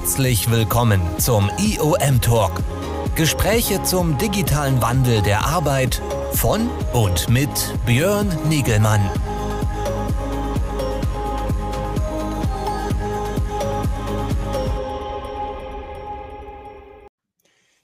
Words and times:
Herzlich 0.00 0.50
willkommen 0.50 1.02
zum 1.18 1.50
IOM 1.58 2.22
Talk. 2.22 2.52
Gespräche 3.16 3.82
zum 3.82 4.16
digitalen 4.16 4.80
Wandel 4.80 5.20
der 5.20 5.44
Arbeit 5.44 6.00
von 6.32 6.70
und 6.94 7.28
mit 7.28 7.50
Björn 7.84 8.26
Nigelmann. 8.48 9.02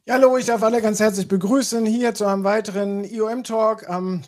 Ja, 0.06 0.14
hallo, 0.14 0.38
ich 0.38 0.46
darf 0.46 0.62
alle 0.62 0.80
ganz 0.80 0.98
herzlich 0.98 1.28
begrüßen 1.28 1.84
hier 1.84 2.14
zu 2.14 2.24
einem 2.24 2.44
weiteren 2.44 3.04
IOM 3.04 3.44
Talk 3.44 3.90
am 3.90 4.22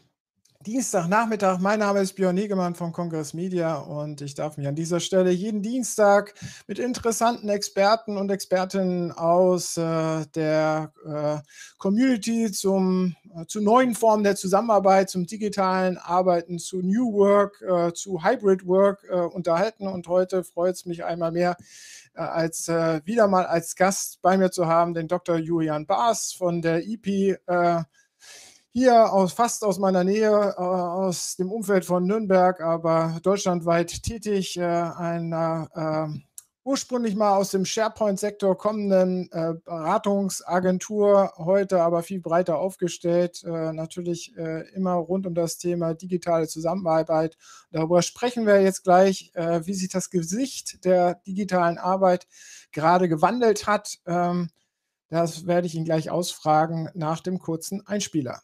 Dienstagnachmittag. 0.68 1.60
Mein 1.60 1.78
Name 1.78 2.00
ist 2.00 2.12
Björn 2.12 2.34
Negemann 2.34 2.74
von 2.74 2.92
Congress 2.92 3.32
Media 3.32 3.76
und 3.76 4.20
ich 4.20 4.34
darf 4.34 4.58
mich 4.58 4.68
an 4.68 4.74
dieser 4.74 5.00
Stelle 5.00 5.30
jeden 5.30 5.62
Dienstag 5.62 6.34
mit 6.66 6.78
interessanten 6.78 7.48
Experten 7.48 8.18
und 8.18 8.30
Expertinnen 8.30 9.10
aus 9.10 9.78
äh, 9.78 10.26
der 10.34 10.92
äh, 11.06 11.38
Community 11.78 12.52
zum, 12.52 13.16
äh, 13.34 13.46
zu 13.46 13.62
neuen 13.62 13.94
Formen 13.94 14.24
der 14.24 14.36
Zusammenarbeit, 14.36 15.08
zum 15.08 15.24
digitalen 15.24 15.96
Arbeiten, 15.96 16.58
zu 16.58 16.82
New 16.82 17.14
Work, 17.14 17.62
äh, 17.62 17.94
zu 17.94 18.22
Hybrid 18.22 18.66
Work 18.66 19.06
äh, 19.08 19.20
unterhalten. 19.20 19.88
Und 19.88 20.06
heute 20.06 20.44
freut 20.44 20.74
es 20.74 20.84
mich 20.84 21.02
einmal 21.02 21.32
mehr, 21.32 21.56
äh, 22.12 22.20
als 22.20 22.68
wieder 22.68 23.26
mal 23.26 23.46
als 23.46 23.74
Gast 23.74 24.20
bei 24.20 24.36
mir 24.36 24.50
zu 24.50 24.66
haben, 24.66 24.92
den 24.92 25.08
Dr. 25.08 25.38
Julian 25.38 25.86
Baas 25.86 26.34
von 26.34 26.60
der 26.60 26.86
IP 26.86 27.38
hier 28.72 29.12
aus, 29.12 29.32
fast 29.32 29.64
aus 29.64 29.78
meiner 29.78 30.04
Nähe, 30.04 30.54
äh, 30.56 30.60
aus 30.60 31.36
dem 31.36 31.50
Umfeld 31.50 31.84
von 31.84 32.06
Nürnberg, 32.06 32.60
aber 32.60 33.18
deutschlandweit 33.22 34.02
tätig, 34.02 34.56
äh, 34.58 34.62
einer 34.62 35.68
äh, 36.14 36.18
ursprünglich 36.68 37.16
mal 37.16 37.34
aus 37.34 37.50
dem 37.50 37.64
SharePoint-Sektor 37.64 38.58
kommenden 38.58 39.32
äh, 39.32 39.54
Beratungsagentur, 39.64 41.32
heute 41.38 41.80
aber 41.80 42.02
viel 42.02 42.20
breiter 42.20 42.58
aufgestellt, 42.58 43.42
äh, 43.42 43.72
natürlich 43.72 44.36
äh, 44.36 44.68
immer 44.74 44.92
rund 44.92 45.26
um 45.26 45.34
das 45.34 45.56
Thema 45.56 45.94
digitale 45.94 46.46
Zusammenarbeit. 46.46 47.38
Darüber 47.70 48.02
sprechen 48.02 48.46
wir 48.46 48.60
jetzt 48.60 48.84
gleich, 48.84 49.32
wie 49.34 49.74
sich 49.74 49.88
das 49.88 50.10
Gesicht 50.10 50.84
der 50.84 51.14
digitalen 51.26 51.78
Arbeit 51.78 52.26
gerade 52.72 53.08
gewandelt 53.08 53.66
hat. 53.66 53.98
Ähm, 54.06 54.50
das 55.08 55.46
werde 55.46 55.66
ich 55.66 55.74
ihn 55.74 55.84
gleich 55.84 56.10
ausfragen 56.10 56.90
nach 56.94 57.20
dem 57.20 57.38
kurzen 57.38 57.86
Einspieler. 57.86 58.42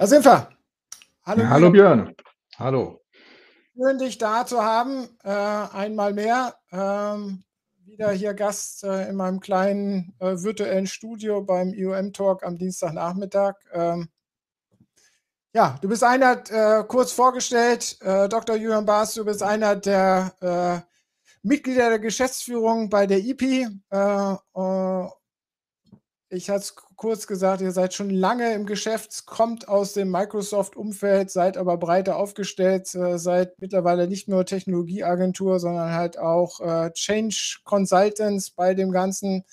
Da 0.00 0.06
sind 0.06 0.24
wir. 0.24 0.48
Hallo, 1.26 1.42
ja, 1.42 1.50
hallo 1.50 1.70
Björn. 1.70 2.14
Hallo. 2.58 3.02
Schön, 3.76 3.98
dich 3.98 4.16
da 4.16 4.46
zu 4.46 4.64
haben. 4.64 5.06
Äh, 5.22 5.28
einmal 5.28 6.14
mehr. 6.14 6.54
Ähm, 6.72 7.44
wieder 7.84 8.10
hier 8.10 8.32
Gast 8.32 8.82
äh, 8.82 9.10
in 9.10 9.16
meinem 9.16 9.40
kleinen 9.40 10.14
äh, 10.18 10.42
virtuellen 10.42 10.86
Studio 10.86 11.42
beim 11.42 11.74
IOM 11.74 12.14
Talk 12.14 12.44
am 12.44 12.56
Dienstagnachmittag. 12.56 13.56
Ähm, 13.74 14.08
ja, 15.52 15.78
du 15.82 15.88
bist 15.88 16.02
einer, 16.02 16.44
äh, 16.48 16.82
kurz 16.84 17.12
vorgestellt, 17.12 17.98
äh, 18.00 18.26
Dr. 18.26 18.56
Julian 18.56 18.86
Baas, 18.86 19.12
du 19.12 19.26
bist 19.26 19.42
einer 19.42 19.76
der 19.76 20.32
äh, 20.40 20.80
Mitglieder 21.42 21.90
der 21.90 21.98
Geschäftsführung 21.98 22.88
bei 22.88 23.06
der 23.06 23.18
IPI 23.18 23.68
ich 26.30 26.48
hatte 26.48 26.60
es 26.60 26.76
kurz 26.96 27.26
gesagt, 27.26 27.60
ihr 27.60 27.72
seid 27.72 27.92
schon 27.92 28.08
lange 28.08 28.54
im 28.54 28.64
Geschäft, 28.64 29.26
kommt 29.26 29.68
aus 29.68 29.94
dem 29.94 30.10
Microsoft-Umfeld, 30.10 31.30
seid 31.30 31.56
aber 31.56 31.76
breiter 31.76 32.16
aufgestellt, 32.16 32.94
äh, 32.94 33.18
seid 33.18 33.60
mittlerweile 33.60 34.06
nicht 34.06 34.28
nur 34.28 34.46
Technologieagentur, 34.46 35.58
sondern 35.58 35.92
halt 35.92 36.18
auch 36.18 36.60
äh, 36.60 36.92
Change 36.92 37.58
Consultants 37.64 38.50
bei 38.50 38.74
dem 38.74 38.92
ganzen 38.92 39.44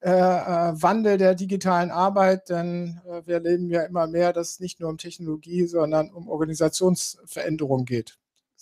äh, 0.00 0.10
Wandel 0.10 1.18
der 1.18 1.34
digitalen 1.34 1.90
Arbeit, 1.90 2.48
denn 2.48 3.00
wir 3.26 3.34
erleben 3.34 3.68
ja 3.68 3.82
immer 3.82 4.06
mehr, 4.06 4.32
dass 4.32 4.52
es 4.52 4.60
nicht 4.60 4.80
nur 4.80 4.88
um 4.88 4.96
Technologie, 4.96 5.66
sondern 5.66 6.10
um 6.10 6.28
Organisationsveränderung 6.28 7.84
geht. 7.84 8.16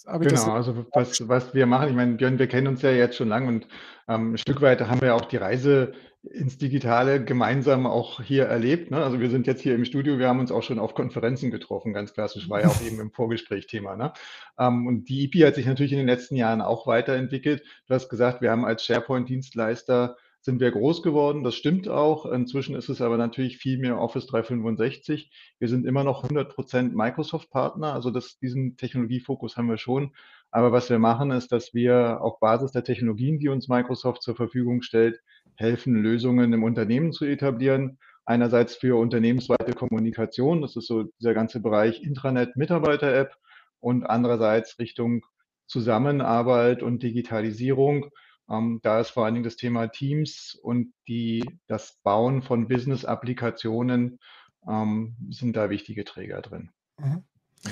Genau, 0.05 0.53
also 0.53 0.87
was, 0.93 1.29
was 1.29 1.55
wir 1.55 1.67
machen, 1.67 1.89
ich 1.91 1.95
meine, 1.95 2.15
Björn, 2.15 2.39
wir 2.39 2.47
kennen 2.47 2.69
uns 2.69 2.83
ja 2.83 2.91
jetzt 2.91 3.17
schon 3.17 3.29
lange 3.29 3.49
und 3.49 3.69
ähm, 4.09 4.35
ein 4.35 4.39
Stück 4.39 4.61
weit 4.63 4.81
haben 4.81 5.01
wir 5.01 5.15
auch 5.15 5.27
die 5.27 5.37
Reise 5.37 5.93
ins 6.33 6.59
Digitale 6.59 7.25
gemeinsam 7.25 7.87
auch 7.87 8.23
hier 8.23 8.45
erlebt. 8.45 8.91
Ne? 8.91 8.99
Also 8.99 9.21
wir 9.21 9.31
sind 9.31 9.47
jetzt 9.47 9.63
hier 9.63 9.75
im 9.75 9.85
Studio, 9.85 10.19
wir 10.19 10.29
haben 10.29 10.41
uns 10.41 10.53
auch 10.53 10.63
schon 10.63 10.79
auf 10.79 10.95
Konferenzen 10.95 11.51
getroffen, 11.51 11.93
ganz 11.93 12.13
klassisch, 12.13 12.49
war 12.49 12.61
ja 12.61 12.69
auch 12.69 12.83
eben 12.83 13.01
im 13.01 13.11
Vorgespräch 13.11 13.67
Thema. 13.67 13.97
Ne? 13.97 14.13
Ähm, 14.59 14.87
und 14.87 15.09
die 15.09 15.25
EP 15.25 15.47
hat 15.47 15.55
sich 15.55 15.67
natürlich 15.67 15.93
in 15.93 15.99
den 15.99 16.07
letzten 16.07 16.37
Jahren 16.37 16.61
auch 16.61 16.87
weiterentwickelt. 16.87 17.63
Du 17.87 17.95
hast 17.95 18.09
gesagt, 18.09 18.43
wir 18.43 18.51
haben 18.51 18.65
als 18.65 18.85
SharePoint-Dienstleister 18.85 20.17
sind 20.41 20.61
wir 20.61 20.71
groß 20.71 21.03
geworden. 21.03 21.45
Das 21.45 21.57
stimmt 21.57 21.89
auch. 21.89 22.25
Inzwischen 22.27 22.77
ist 22.77 22.89
es 22.89 23.01
aber 23.01 23.17
natürlich 23.17 23.59
viel 23.59 23.79
mehr 23.79 23.99
Office 23.99 24.27
365. 24.27 25.31
Wir 25.59 25.69
sind 25.69 25.85
immer 25.85 26.05
noch 26.05 26.25
100% 26.25 26.93
Microsoft-Partner. 26.95 27.93
Also 27.93 28.11
das, 28.11 28.39
diesen 28.39 28.77
Technologiefokus 28.77 29.57
haben 29.57 29.69
wir 29.69 29.79
schon. 29.79 30.13
Aber 30.51 30.73
was 30.73 30.89
wir 30.89 30.99
machen, 30.99 31.31
ist, 31.31 31.53
dass 31.53 31.75
wir 31.75 32.23
auf 32.23 32.41
Basis 32.41 32.73
der 32.73 32.85
Technologien, 32.85 33.39
die 33.39 33.49
uns 33.49 33.69
Microsoft 33.69 34.23
zur 34.23 34.37
Verfügung 34.37 34.83
stellt, 34.83 35.21
helfen, 35.57 35.95
Lösungen 35.95 36.53
im 36.53 36.63
Unternehmen 36.63 37.13
zu 37.13 37.25
etablieren. 37.25 37.99
Einerseits 38.25 38.77
für 38.77 38.99
unternehmensweite 38.99 39.73
Kommunikation, 39.73 40.61
das 40.61 40.77
ist 40.77 40.87
so 40.87 41.05
dieser 41.21 41.35
ganze 41.35 41.61
Bereich 41.61 42.03
Intranet, 42.03 42.57
Mitarbeiter-App 42.57 43.35
und 43.81 44.05
andererseits 44.05 44.79
Richtung 44.79 45.25
Zusammenarbeit 45.67 46.83
und 46.83 47.03
Digitalisierung. 47.03 48.11
Ähm, 48.51 48.81
da 48.83 49.01
ist 49.01 49.11
vor 49.11 49.25
allen 49.25 49.35
Dingen 49.35 49.45
das 49.45 49.57
Thema 49.57 49.89
Teams 49.89 50.59
und 50.63 50.93
die, 51.07 51.45
das 51.67 51.99
Bauen 52.03 52.43
von 52.43 52.69
Business-Applikationen 52.69 54.19
ähm, 54.69 55.17
sind 55.31 55.57
da 55.57 55.71
wichtige 55.71 56.05
Träger 56.05 56.41
drin. 56.41 56.71
Mhm. 56.99 57.25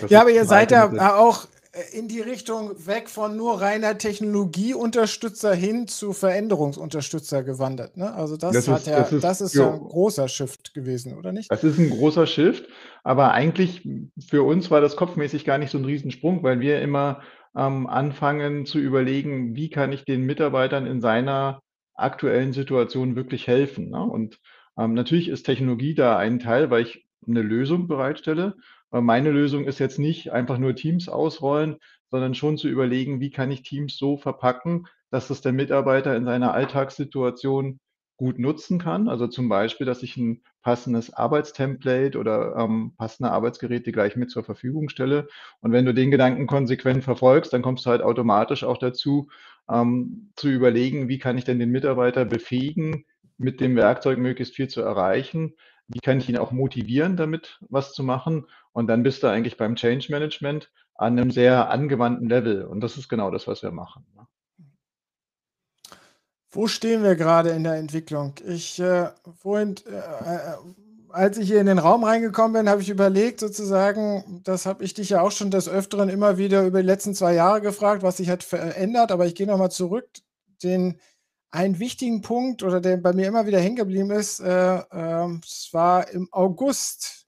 Ja, 0.08 0.22
aber 0.22 0.30
ihr 0.30 0.44
seid 0.44 0.72
ja 0.72 1.16
auch 1.16 1.46
in 1.92 2.08
die 2.08 2.20
Richtung 2.20 2.86
weg 2.86 3.08
von 3.08 3.36
nur 3.36 3.60
reiner 3.60 3.98
Technologieunterstützer 3.98 5.54
hin 5.54 5.86
zu 5.88 6.12
Veränderungsunterstützer 6.12 7.42
gewandert. 7.42 7.96
Ne? 7.96 8.12
Also 8.12 8.36
das, 8.36 8.52
das, 8.52 8.68
hat 8.68 8.80
ist, 8.80 8.86
ja, 8.86 8.98
das 8.98 9.12
ist, 9.12 9.24
das 9.24 9.40
ist 9.40 9.54
ja 9.54 9.72
ein 9.72 9.80
großer 9.80 10.28
Shift 10.28 10.74
gewesen, 10.74 11.16
oder 11.16 11.32
nicht? 11.32 11.50
Das 11.50 11.64
ist 11.64 11.78
ein 11.78 11.90
großer 11.90 12.26
Shift, 12.26 12.68
aber 13.04 13.32
eigentlich 13.32 13.86
für 14.28 14.42
uns 14.42 14.70
war 14.70 14.80
das 14.80 14.96
kopfmäßig 14.96 15.44
gar 15.44 15.58
nicht 15.58 15.70
so 15.70 15.78
ein 15.78 15.84
Riesensprung, 15.84 16.42
weil 16.42 16.60
wir 16.60 16.80
immer 16.80 17.20
ähm, 17.56 17.86
anfangen 17.86 18.66
zu 18.66 18.78
überlegen, 18.78 19.56
wie 19.56 19.70
kann 19.70 19.92
ich 19.92 20.04
den 20.04 20.22
Mitarbeitern 20.22 20.86
in 20.86 21.00
seiner 21.00 21.62
aktuellen 21.94 22.52
Situation 22.52 23.16
wirklich 23.16 23.46
helfen. 23.46 23.90
Ne? 23.90 24.02
Und 24.02 24.38
ähm, 24.78 24.94
natürlich 24.94 25.28
ist 25.28 25.44
Technologie 25.44 25.94
da 25.94 26.18
ein 26.18 26.38
Teil, 26.38 26.70
weil 26.70 26.82
ich 26.82 27.06
eine 27.26 27.42
Lösung 27.42 27.88
bereitstelle. 27.88 28.54
Meine 28.90 29.30
Lösung 29.30 29.64
ist 29.64 29.78
jetzt 29.78 29.98
nicht 29.98 30.32
einfach 30.32 30.58
nur 30.58 30.74
Teams 30.74 31.08
ausrollen, 31.08 31.76
sondern 32.10 32.34
schon 32.34 32.56
zu 32.56 32.68
überlegen, 32.68 33.20
wie 33.20 33.30
kann 33.30 33.50
ich 33.50 33.62
Teams 33.62 33.96
so 33.96 34.16
verpacken, 34.16 34.86
dass 35.10 35.30
es 35.30 35.40
der 35.40 35.52
Mitarbeiter 35.52 36.16
in 36.16 36.24
seiner 36.24 36.54
Alltagssituation 36.54 37.80
gut 38.16 38.38
nutzen 38.38 38.78
kann. 38.78 39.08
Also 39.08 39.26
zum 39.26 39.48
Beispiel, 39.48 39.86
dass 39.86 40.02
ich 40.02 40.16
ein 40.16 40.42
passendes 40.62 41.12
Arbeitstemplate 41.12 42.18
oder 42.18 42.56
ähm, 42.56 42.94
passende 42.96 43.30
Arbeitsgeräte 43.30 43.92
gleich 43.92 44.16
mit 44.16 44.30
zur 44.30 44.44
Verfügung 44.44 44.88
stelle. 44.88 45.28
Und 45.60 45.72
wenn 45.72 45.84
du 45.84 45.92
den 45.92 46.10
Gedanken 46.10 46.46
konsequent 46.46 47.04
verfolgst, 47.04 47.52
dann 47.52 47.62
kommst 47.62 47.84
du 47.84 47.90
halt 47.90 48.02
automatisch 48.02 48.64
auch 48.64 48.78
dazu, 48.78 49.28
ähm, 49.68 50.30
zu 50.36 50.48
überlegen, 50.48 51.08
wie 51.08 51.18
kann 51.18 51.36
ich 51.36 51.44
denn 51.44 51.58
den 51.58 51.70
Mitarbeiter 51.70 52.24
befähigen, 52.24 53.04
mit 53.38 53.60
dem 53.60 53.76
Werkzeug 53.76 54.18
möglichst 54.18 54.54
viel 54.54 54.68
zu 54.68 54.80
erreichen 54.80 55.54
wie 55.88 56.00
kann 56.00 56.18
ich 56.18 56.28
ihn 56.28 56.38
auch 56.38 56.52
motivieren, 56.52 57.16
damit 57.16 57.58
was 57.68 57.92
zu 57.92 58.02
machen? 58.02 58.46
Und 58.72 58.88
dann 58.88 59.02
bist 59.02 59.22
du 59.22 59.28
eigentlich 59.28 59.56
beim 59.56 59.76
Change 59.76 60.06
Management 60.10 60.70
an 60.94 61.18
einem 61.18 61.30
sehr 61.30 61.70
angewandten 61.70 62.28
Level. 62.28 62.64
Und 62.64 62.80
das 62.80 62.96
ist 62.96 63.08
genau 63.08 63.30
das, 63.30 63.46
was 63.46 63.62
wir 63.62 63.70
machen. 63.70 64.06
Ne? 64.14 64.26
Wo 66.50 66.66
stehen 66.68 67.02
wir 67.02 67.16
gerade 67.16 67.50
in 67.50 67.64
der 67.64 67.74
Entwicklung? 67.74 68.34
Ich 68.46 68.80
äh, 68.80 69.10
vorhin, 69.34 69.74
äh, 69.86 69.96
äh, 69.96 70.56
als 71.10 71.38
ich 71.38 71.48
hier 71.48 71.60
in 71.60 71.66
den 71.66 71.78
Raum 71.78 72.04
reingekommen 72.04 72.54
bin, 72.54 72.68
habe 72.68 72.82
ich 72.82 72.88
überlegt, 72.88 73.40
sozusagen, 73.40 74.40
das 74.44 74.66
habe 74.66 74.84
ich 74.84 74.94
dich 74.94 75.10
ja 75.10 75.20
auch 75.20 75.32
schon 75.32 75.50
des 75.50 75.68
Öfteren 75.68 76.08
immer 76.08 76.38
wieder 76.38 76.66
über 76.66 76.80
die 76.80 76.86
letzten 76.86 77.14
zwei 77.14 77.34
Jahre 77.34 77.60
gefragt, 77.60 78.02
was 78.02 78.16
sich 78.16 78.30
hat 78.30 78.42
verändert, 78.42 79.12
aber 79.12 79.26
ich 79.26 79.34
gehe 79.34 79.46
nochmal 79.46 79.70
zurück, 79.70 80.08
den 80.62 80.98
einen 81.56 81.78
wichtigen 81.78 82.20
Punkt 82.20 82.62
oder 82.62 82.80
der 82.80 82.98
bei 82.98 83.12
mir 83.14 83.26
immer 83.26 83.46
wieder 83.46 83.58
hängen 83.58 83.76
geblieben 83.76 84.10
ist, 84.10 84.40
äh, 84.40 84.76
äh, 84.76 85.38
es 85.42 85.70
war 85.72 86.08
im 86.10 86.28
August 86.30 87.26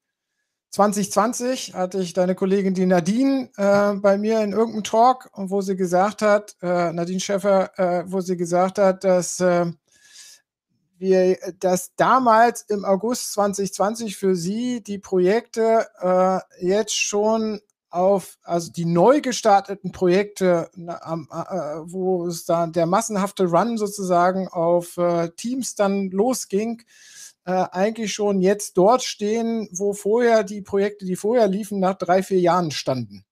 2020 0.71 1.73
hatte 1.75 1.99
ich 1.99 2.13
deine 2.13 2.35
Kollegin, 2.35 2.75
die 2.75 2.85
Nadine, 2.85 3.49
äh, 3.57 3.95
bei 3.95 4.19
mir 4.19 4.43
in 4.43 4.53
irgendeinem 4.53 4.85
Talk, 4.85 5.31
wo 5.35 5.63
sie 5.63 5.77
gesagt 5.77 6.21
hat, 6.21 6.57
äh, 6.61 6.93
Nadine 6.93 7.21
Schäffer, 7.21 7.79
äh, 7.79 8.05
wo 8.07 8.21
sie 8.21 8.37
gesagt 8.37 8.79
hat, 8.79 9.03
dass 9.03 9.41
äh, 9.41 9.67
wir, 10.99 11.39
dass 11.59 11.95
damals 11.97 12.63
im 12.63 12.85
August 12.85 13.33
2020 13.33 14.17
für 14.17 14.35
Sie 14.35 14.83
die 14.83 14.99
Projekte 14.99 15.87
jetzt 16.59 16.97
schon 16.97 17.61
auf, 17.90 18.38
also 18.43 18.70
die 18.70 18.85
neu 18.85 19.20
gestarteten 19.20 19.93
Projekte, 19.93 20.70
äh, 20.76 20.87
wo 21.85 22.26
es 22.26 22.44
dann 22.44 22.73
der 22.73 22.87
massenhafte 22.87 23.44
Run 23.44 23.79
sozusagen 23.79 24.49
auf 24.49 24.96
äh, 24.96 25.31
Teams 25.37 25.75
dann 25.75 26.11
losging, 26.11 26.82
äh, 27.44 27.67
eigentlich 27.73 28.12
schon 28.12 28.40
jetzt 28.40 28.76
dort 28.76 29.02
stehen, 29.02 29.69
wo 29.73 29.94
vorher 29.94 30.44
die 30.44 30.61
Projekte, 30.61 31.06
die 31.06 31.17
vorher 31.17 31.49
liefen, 31.49 31.81
nach 31.81 31.94
drei, 31.94 32.23
vier 32.23 32.40
Jahren 32.40 32.70
standen. 32.70 33.25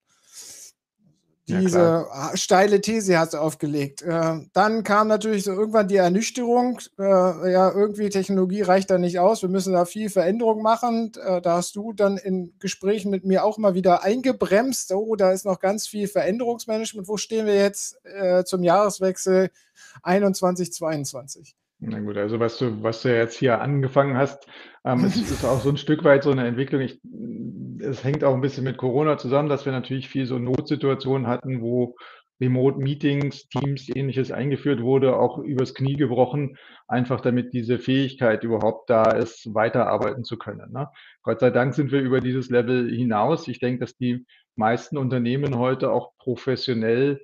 Diese 1.48 1.78
ja, 1.78 2.36
steile 2.36 2.80
These 2.80 3.18
hat 3.18 3.30
sie 3.30 3.40
aufgelegt. 3.40 4.02
Äh, 4.02 4.40
dann 4.52 4.82
kam 4.82 5.06
natürlich 5.06 5.44
so 5.44 5.52
irgendwann 5.52 5.86
die 5.86 5.96
Ernüchterung. 5.96 6.80
Äh, 6.98 7.02
ja, 7.04 7.70
irgendwie 7.70 8.08
Technologie 8.08 8.62
reicht 8.62 8.90
da 8.90 8.98
nicht 8.98 9.20
aus. 9.20 9.42
Wir 9.42 9.48
müssen 9.48 9.72
da 9.72 9.84
viel 9.84 10.10
Veränderung 10.10 10.62
machen. 10.62 11.12
Äh, 11.24 11.40
da 11.40 11.58
hast 11.58 11.76
du 11.76 11.92
dann 11.92 12.16
in 12.16 12.52
Gesprächen 12.58 13.10
mit 13.10 13.24
mir 13.24 13.44
auch 13.44 13.58
mal 13.58 13.74
wieder 13.74 14.02
eingebremst. 14.02 14.92
Oh, 14.92 15.14
da 15.14 15.30
ist 15.30 15.44
noch 15.44 15.60
ganz 15.60 15.86
viel 15.86 16.08
Veränderungsmanagement. 16.08 17.06
Wo 17.06 17.16
stehen 17.16 17.46
wir 17.46 17.54
jetzt 17.54 17.96
äh, 18.04 18.42
zum 18.42 18.64
Jahreswechsel 18.64 19.50
21, 20.02 20.72
22? 20.72 21.54
Na 21.78 22.00
gut, 22.00 22.16
also 22.16 22.40
was 22.40 22.56
du, 22.58 22.82
was 22.82 23.02
du 23.02 23.14
jetzt 23.14 23.38
hier 23.38 23.60
angefangen 23.60 24.16
hast, 24.16 24.48
ähm, 24.84 25.04
ist, 25.04 25.16
ist 25.16 25.44
auch 25.44 25.60
so 25.60 25.68
ein 25.68 25.76
Stück 25.76 26.04
weit 26.04 26.22
so 26.22 26.30
eine 26.30 26.46
Entwicklung. 26.46 26.80
Ich, 26.80 27.00
es 27.80 28.02
hängt 28.02 28.24
auch 28.24 28.34
ein 28.34 28.40
bisschen 28.40 28.64
mit 28.64 28.78
Corona 28.78 29.18
zusammen, 29.18 29.48
dass 29.48 29.66
wir 29.66 29.72
natürlich 29.72 30.08
viel 30.08 30.26
so 30.26 30.38
Notsituationen 30.38 31.26
hatten, 31.26 31.60
wo 31.60 31.94
Remote-Meetings, 32.40 33.48
Teams, 33.48 33.88
ähnliches 33.94 34.30
eingeführt 34.30 34.82
wurde, 34.82 35.16
auch 35.16 35.38
übers 35.38 35.74
Knie 35.74 35.96
gebrochen, 35.96 36.56
einfach 36.86 37.20
damit 37.20 37.52
diese 37.52 37.78
Fähigkeit 37.78 38.44
überhaupt 38.44 38.90
da 38.90 39.10
ist, 39.10 39.54
weiterarbeiten 39.54 40.24
zu 40.24 40.36
können. 40.36 40.72
Ne? 40.72 40.88
Gott 41.22 41.40
sei 41.40 41.50
Dank 41.50 41.74
sind 41.74 41.92
wir 41.92 42.00
über 42.00 42.20
dieses 42.20 42.50
Level 42.50 42.90
hinaus. 42.90 43.48
Ich 43.48 43.58
denke, 43.58 43.80
dass 43.80 43.96
die 43.96 44.26
meisten 44.54 44.96
Unternehmen 44.98 45.58
heute 45.58 45.90
auch 45.90 46.12
professionell 46.18 47.20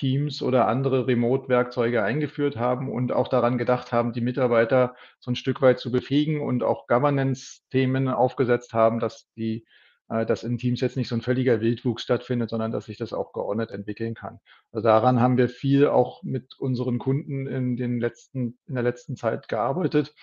Teams 0.00 0.40
oder 0.40 0.66
andere 0.66 1.06
Remote-Werkzeuge 1.06 2.02
eingeführt 2.02 2.56
haben 2.56 2.90
und 2.90 3.12
auch 3.12 3.28
daran 3.28 3.58
gedacht 3.58 3.92
haben, 3.92 4.14
die 4.14 4.22
Mitarbeiter 4.22 4.96
so 5.18 5.30
ein 5.30 5.36
Stück 5.36 5.60
weit 5.60 5.78
zu 5.78 5.92
befähigen 5.92 6.40
und 6.40 6.62
auch 6.62 6.86
Governance-Themen 6.86 8.08
aufgesetzt 8.08 8.72
haben, 8.72 8.98
dass 8.98 9.30
die 9.36 9.66
äh, 10.08 10.24
dass 10.24 10.42
in 10.42 10.56
Teams 10.56 10.80
jetzt 10.80 10.96
nicht 10.96 11.08
so 11.08 11.14
ein 11.14 11.20
völliger 11.20 11.60
Wildwuchs 11.60 12.02
stattfindet, 12.02 12.48
sondern 12.48 12.72
dass 12.72 12.86
sich 12.86 12.96
das 12.96 13.12
auch 13.12 13.34
geordnet 13.34 13.72
entwickeln 13.72 14.14
kann. 14.14 14.40
Also 14.72 14.88
daran 14.88 15.20
haben 15.20 15.36
wir 15.36 15.50
viel 15.50 15.86
auch 15.86 16.22
mit 16.22 16.58
unseren 16.58 16.98
Kunden 16.98 17.46
in 17.46 17.76
den 17.76 18.00
letzten, 18.00 18.58
in 18.66 18.74
der 18.74 18.82
letzten 18.82 19.16
Zeit 19.16 19.48
gearbeitet 19.48 20.14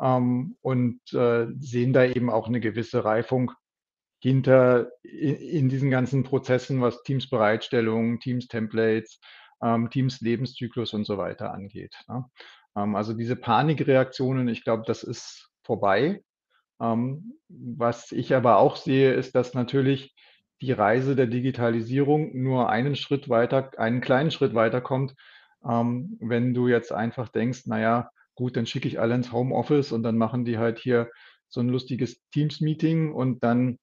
ähm, 0.00 0.56
und 0.62 1.00
äh, 1.12 1.48
sehen 1.58 1.92
da 1.92 2.04
eben 2.04 2.30
auch 2.30 2.48
eine 2.48 2.60
gewisse 2.60 3.04
Reifung 3.04 3.52
hinter 4.20 4.90
in 5.02 5.68
diesen 5.68 5.90
ganzen 5.90 6.24
Prozessen, 6.24 6.80
was 6.80 7.02
Teams 7.02 7.28
Bereitstellung, 7.28 8.20
Teams 8.20 8.48
Templates, 8.48 9.20
ähm, 9.62 9.90
Teams 9.90 10.20
Lebenszyklus 10.20 10.92
und 10.92 11.04
so 11.04 11.18
weiter 11.18 11.52
angeht. 11.52 11.94
Ne? 12.08 12.24
Ähm, 12.76 12.96
also 12.96 13.12
diese 13.12 13.36
Panikreaktionen, 13.36 14.48
ich 14.48 14.64
glaube, 14.64 14.84
das 14.86 15.02
ist 15.02 15.50
vorbei. 15.62 16.22
Ähm, 16.80 17.34
was 17.48 18.12
ich 18.12 18.34
aber 18.34 18.58
auch 18.58 18.76
sehe, 18.76 19.12
ist, 19.12 19.34
dass 19.34 19.54
natürlich 19.54 20.14
die 20.60 20.72
Reise 20.72 21.14
der 21.14 21.26
Digitalisierung 21.26 22.36
nur 22.36 22.68
einen 22.68 22.96
Schritt 22.96 23.28
weiter, 23.28 23.70
einen 23.78 24.00
kleinen 24.00 24.30
Schritt 24.30 24.54
weiterkommt, 24.54 25.14
ähm, 25.68 26.16
wenn 26.20 26.54
du 26.54 26.68
jetzt 26.68 26.92
einfach 26.92 27.28
denkst, 27.28 27.66
naja, 27.66 28.10
gut, 28.34 28.56
dann 28.56 28.66
schicke 28.66 28.88
ich 28.88 29.00
alle 29.00 29.14
ins 29.14 29.32
Homeoffice 29.32 29.92
und 29.92 30.02
dann 30.02 30.16
machen 30.16 30.44
die 30.44 30.58
halt 30.58 30.78
hier 30.78 31.10
so 31.48 31.60
ein 31.60 31.68
lustiges 31.68 32.22
Teams-Meeting 32.30 33.12
und 33.12 33.42
dann 33.42 33.78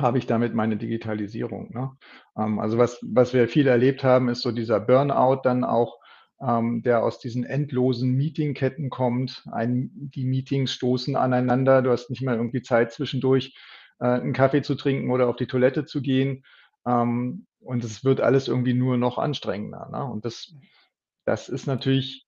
habe 0.00 0.18
ich 0.18 0.26
damit 0.26 0.54
meine 0.54 0.76
Digitalisierung. 0.76 1.72
Ne? 1.72 1.90
Ähm, 2.36 2.58
also 2.58 2.78
was, 2.78 2.98
was 3.02 3.32
wir 3.32 3.48
viel 3.48 3.66
erlebt 3.66 4.04
haben, 4.04 4.28
ist 4.28 4.42
so 4.42 4.52
dieser 4.52 4.80
Burnout 4.80 5.40
dann 5.42 5.64
auch, 5.64 5.98
ähm, 6.40 6.82
der 6.82 7.02
aus 7.02 7.18
diesen 7.18 7.44
endlosen 7.44 8.12
Meetingketten 8.12 8.90
kommt. 8.90 9.44
Ein, 9.50 9.90
die 9.94 10.24
Meetings 10.24 10.72
stoßen 10.72 11.16
aneinander. 11.16 11.82
Du 11.82 11.90
hast 11.90 12.10
nicht 12.10 12.22
mal 12.22 12.36
irgendwie 12.36 12.62
Zeit 12.62 12.92
zwischendurch, 12.92 13.56
äh, 14.00 14.06
einen 14.06 14.32
Kaffee 14.32 14.62
zu 14.62 14.74
trinken 14.74 15.10
oder 15.10 15.28
auf 15.28 15.36
die 15.36 15.46
Toilette 15.46 15.86
zu 15.86 16.02
gehen. 16.02 16.44
Ähm, 16.86 17.46
und 17.60 17.84
es 17.84 18.04
wird 18.04 18.20
alles 18.20 18.48
irgendwie 18.48 18.74
nur 18.74 18.96
noch 18.96 19.18
anstrengender. 19.18 19.88
Ne? 19.90 20.04
Und 20.04 20.24
das, 20.24 20.54
das 21.24 21.48
ist 21.48 21.66
natürlich 21.66 22.26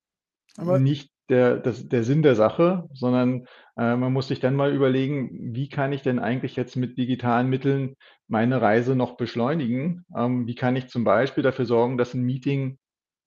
Aber 0.56 0.78
nicht 0.78 1.10
der, 1.28 1.58
das, 1.58 1.88
der 1.88 2.04
Sinn 2.04 2.22
der 2.22 2.34
Sache, 2.34 2.88
sondern 2.94 3.46
äh, 3.76 3.96
man 3.96 4.12
muss 4.12 4.28
sich 4.28 4.40
dann 4.40 4.56
mal 4.56 4.74
überlegen, 4.74 5.54
wie 5.54 5.68
kann 5.68 5.92
ich 5.92 6.02
denn 6.02 6.18
eigentlich 6.18 6.56
jetzt 6.56 6.76
mit 6.76 6.98
digitalen 6.98 7.48
Mitteln 7.48 7.96
meine 8.26 8.60
Reise 8.60 8.96
noch 8.96 9.16
beschleunigen? 9.16 10.04
Ähm, 10.16 10.46
wie 10.46 10.54
kann 10.54 10.76
ich 10.76 10.88
zum 10.88 11.04
Beispiel 11.04 11.42
dafür 11.42 11.66
sorgen, 11.66 11.98
dass 11.98 12.14
ein 12.14 12.22
Meeting 12.22 12.78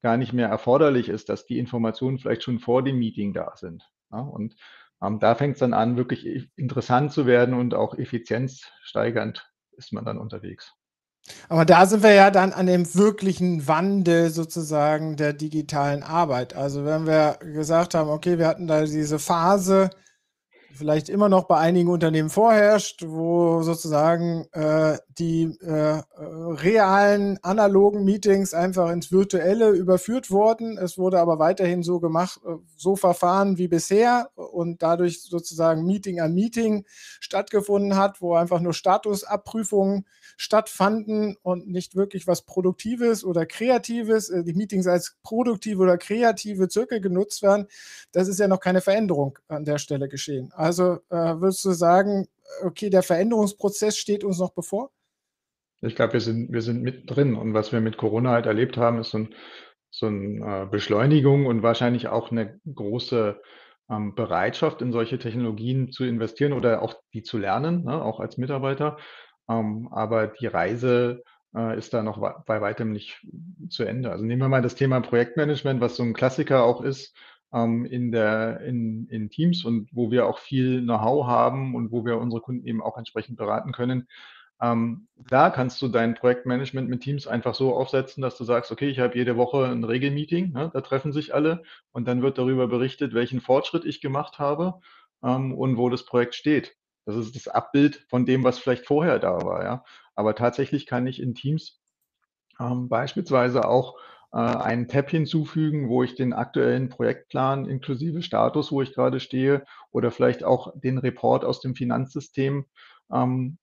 gar 0.01 0.17
nicht 0.17 0.33
mehr 0.33 0.47
erforderlich 0.47 1.09
ist, 1.09 1.29
dass 1.29 1.45
die 1.45 1.59
Informationen 1.59 2.19
vielleicht 2.19 2.43
schon 2.43 2.59
vor 2.59 2.83
dem 2.83 2.97
Meeting 2.97 3.33
da 3.33 3.55
sind. 3.55 3.87
Ja? 4.11 4.19
Und 4.19 4.55
ähm, 5.01 5.19
da 5.19 5.35
fängt 5.35 5.53
es 5.53 5.59
dann 5.59 5.73
an, 5.73 5.97
wirklich 5.97 6.49
interessant 6.55 7.11
zu 7.11 7.25
werden 7.25 7.53
und 7.53 7.73
auch 7.73 7.95
effizienzsteigernd 7.97 9.47
ist 9.77 9.93
man 9.93 10.05
dann 10.05 10.17
unterwegs. 10.17 10.73
Aber 11.49 11.65
da 11.65 11.85
sind 11.85 12.03
wir 12.03 12.13
ja 12.13 12.31
dann 12.31 12.53
an 12.53 12.65
dem 12.65 12.93
wirklichen 12.95 13.67
Wandel 13.67 14.31
sozusagen 14.31 15.15
der 15.17 15.33
digitalen 15.33 16.03
Arbeit. 16.03 16.55
Also 16.55 16.85
wenn 16.85 17.05
wir 17.05 17.37
gesagt 17.41 17.93
haben, 17.93 18.09
okay, 18.09 18.37
wir 18.37 18.47
hatten 18.47 18.67
da 18.67 18.83
diese 18.83 19.19
Phase, 19.19 19.89
vielleicht 20.75 21.09
immer 21.09 21.29
noch 21.29 21.45
bei 21.45 21.57
einigen 21.57 21.89
Unternehmen 21.89 22.29
vorherrscht, 22.29 23.03
wo 23.05 23.61
sozusagen 23.61 24.45
äh, 24.53 24.97
die 25.09 25.43
äh, 25.61 26.01
realen 26.17 27.37
analogen 27.43 28.03
Meetings 28.03 28.53
einfach 28.53 28.91
ins 28.91 29.11
virtuelle 29.11 29.69
überführt 29.69 30.31
wurden. 30.31 30.77
Es 30.77 30.97
wurde 30.97 31.19
aber 31.19 31.39
weiterhin 31.39 31.83
so 31.83 31.99
gemacht, 31.99 32.39
äh, 32.45 32.55
so 32.75 32.95
verfahren 32.95 33.57
wie 33.57 33.67
bisher 33.67 34.29
und 34.35 34.81
dadurch 34.81 35.21
sozusagen 35.21 35.85
Meeting 35.85 36.19
an 36.19 36.33
Meeting 36.33 36.85
stattgefunden 37.19 37.95
hat, 37.95 38.21
wo 38.21 38.35
einfach 38.35 38.59
nur 38.59 38.73
Statusabprüfungen 38.73 40.05
stattfanden 40.37 41.37
und 41.43 41.67
nicht 41.67 41.95
wirklich 41.95 42.25
was 42.25 42.41
Produktives 42.41 43.23
oder 43.23 43.45
Kreatives, 43.45 44.29
äh, 44.29 44.43
die 44.43 44.53
Meetings 44.53 44.87
als 44.87 45.15
produktive 45.23 45.81
oder 45.81 45.97
kreative 45.97 46.67
Zirkel 46.67 47.01
genutzt 47.01 47.43
werden. 47.43 47.67
Das 48.11 48.27
ist 48.27 48.39
ja 48.39 48.47
noch 48.47 48.59
keine 48.59 48.81
Veränderung 48.81 49.37
an 49.47 49.65
der 49.65 49.77
Stelle 49.77 50.09
geschehen. 50.09 50.51
Also 50.61 50.99
äh, 51.09 51.39
würdest 51.39 51.65
du 51.65 51.71
sagen, 51.71 52.27
okay, 52.61 52.91
der 52.91 53.01
Veränderungsprozess 53.01 53.97
steht 53.97 54.23
uns 54.23 54.37
noch 54.37 54.51
bevor? 54.51 54.91
Ich 55.81 55.95
glaube, 55.95 56.13
wir 56.13 56.21
sind, 56.21 56.53
wir 56.53 56.61
sind 56.61 56.83
mittendrin. 56.83 57.33
Und 57.33 57.55
was 57.55 57.71
wir 57.71 57.81
mit 57.81 57.97
Corona 57.97 58.29
halt 58.29 58.45
erlebt 58.45 58.77
haben, 58.77 58.99
ist 58.99 59.09
so, 59.09 59.17
ein, 59.17 59.33
so 59.89 60.05
eine 60.05 60.65
äh, 60.65 60.65
Beschleunigung 60.67 61.47
und 61.47 61.63
wahrscheinlich 61.63 62.09
auch 62.09 62.29
eine 62.29 62.59
große 62.71 63.41
ähm, 63.89 64.13
Bereitschaft, 64.13 64.83
in 64.83 64.91
solche 64.91 65.17
Technologien 65.17 65.91
zu 65.91 66.03
investieren 66.03 66.53
oder 66.53 66.83
auch 66.83 66.93
die 67.11 67.23
zu 67.23 67.39
lernen, 67.39 67.85
ne, 67.85 67.99
auch 67.99 68.19
als 68.19 68.37
Mitarbeiter. 68.37 68.97
Ähm, 69.49 69.89
aber 69.91 70.27
die 70.27 70.45
Reise 70.45 71.23
äh, 71.55 71.75
ist 71.75 71.91
da 71.91 72.03
noch 72.03 72.19
bei 72.45 72.61
weitem 72.61 72.91
nicht 72.91 73.19
zu 73.69 73.83
Ende. 73.83 74.11
Also 74.11 74.25
nehmen 74.25 74.43
wir 74.43 74.47
mal 74.47 74.61
das 74.61 74.75
Thema 74.75 75.01
Projektmanagement, 75.01 75.81
was 75.81 75.95
so 75.95 76.03
ein 76.03 76.13
Klassiker 76.13 76.63
auch 76.65 76.81
ist 76.81 77.15
ähm, 77.53 77.85
in, 77.85 78.11
der, 78.11 78.61
in, 78.61 79.07
in 79.07 79.29
Teams 79.29 79.65
und 79.65 79.89
wo 79.91 80.11
wir 80.11 80.25
auch 80.27 80.39
viel 80.39 80.81
Know-how 80.81 81.27
haben 81.27 81.75
und 81.75 81.91
wo 81.91 82.05
wir 82.05 82.17
unsere 82.17 82.41
Kunden 82.41 82.65
eben 82.65 82.81
auch 82.81 82.97
entsprechend 82.97 83.37
beraten 83.37 83.71
können. 83.71 84.07
Ähm, 84.61 85.07
da 85.29 85.49
kannst 85.49 85.81
du 85.81 85.87
dein 85.87 86.13
Projektmanagement 86.13 86.87
mit 86.87 87.01
Teams 87.01 87.25
einfach 87.25 87.55
so 87.55 87.75
aufsetzen, 87.75 88.21
dass 88.21 88.37
du 88.37 88.43
sagst, 88.43 88.71
okay, 88.71 88.89
ich 88.89 88.99
habe 88.99 89.17
jede 89.17 89.35
Woche 89.35 89.65
ein 89.65 89.83
Regelmeeting, 89.83 90.51
ne, 90.51 90.69
da 90.71 90.81
treffen 90.81 91.11
sich 91.11 91.33
alle 91.33 91.63
und 91.91 92.07
dann 92.07 92.21
wird 92.21 92.37
darüber 92.37 92.67
berichtet, 92.67 93.13
welchen 93.15 93.41
Fortschritt 93.41 93.85
ich 93.85 94.01
gemacht 94.01 94.37
habe 94.37 94.79
ähm, 95.23 95.53
und 95.53 95.77
wo 95.77 95.89
das 95.89 96.05
Projekt 96.05 96.35
steht. 96.35 96.75
Das 97.05 97.15
ist 97.15 97.35
das 97.35 97.47
Abbild 97.47 98.05
von 98.07 98.27
dem, 98.27 98.43
was 98.43 98.59
vielleicht 98.59 98.85
vorher 98.85 99.17
da 99.17 99.43
war. 99.43 99.63
Ja. 99.63 99.83
Aber 100.15 100.35
tatsächlich 100.35 100.85
kann 100.85 101.07
ich 101.07 101.19
in 101.19 101.33
Teams 101.33 101.81
ähm, 102.59 102.87
beispielsweise 102.87 103.67
auch 103.67 103.97
einen 104.31 104.87
Tab 104.87 105.09
hinzufügen, 105.09 105.89
wo 105.89 106.03
ich 106.03 106.15
den 106.15 106.31
aktuellen 106.33 106.89
Projektplan 106.89 107.65
inklusive 107.65 108.21
Status, 108.21 108.71
wo 108.71 108.81
ich 108.81 108.93
gerade 108.93 109.19
stehe, 109.19 109.65
oder 109.91 110.11
vielleicht 110.11 110.43
auch 110.43 110.73
den 110.79 110.97
Report 110.97 111.43
aus 111.43 111.59
dem 111.59 111.75
Finanzsystem 111.75 112.65
ähm, 113.11 113.57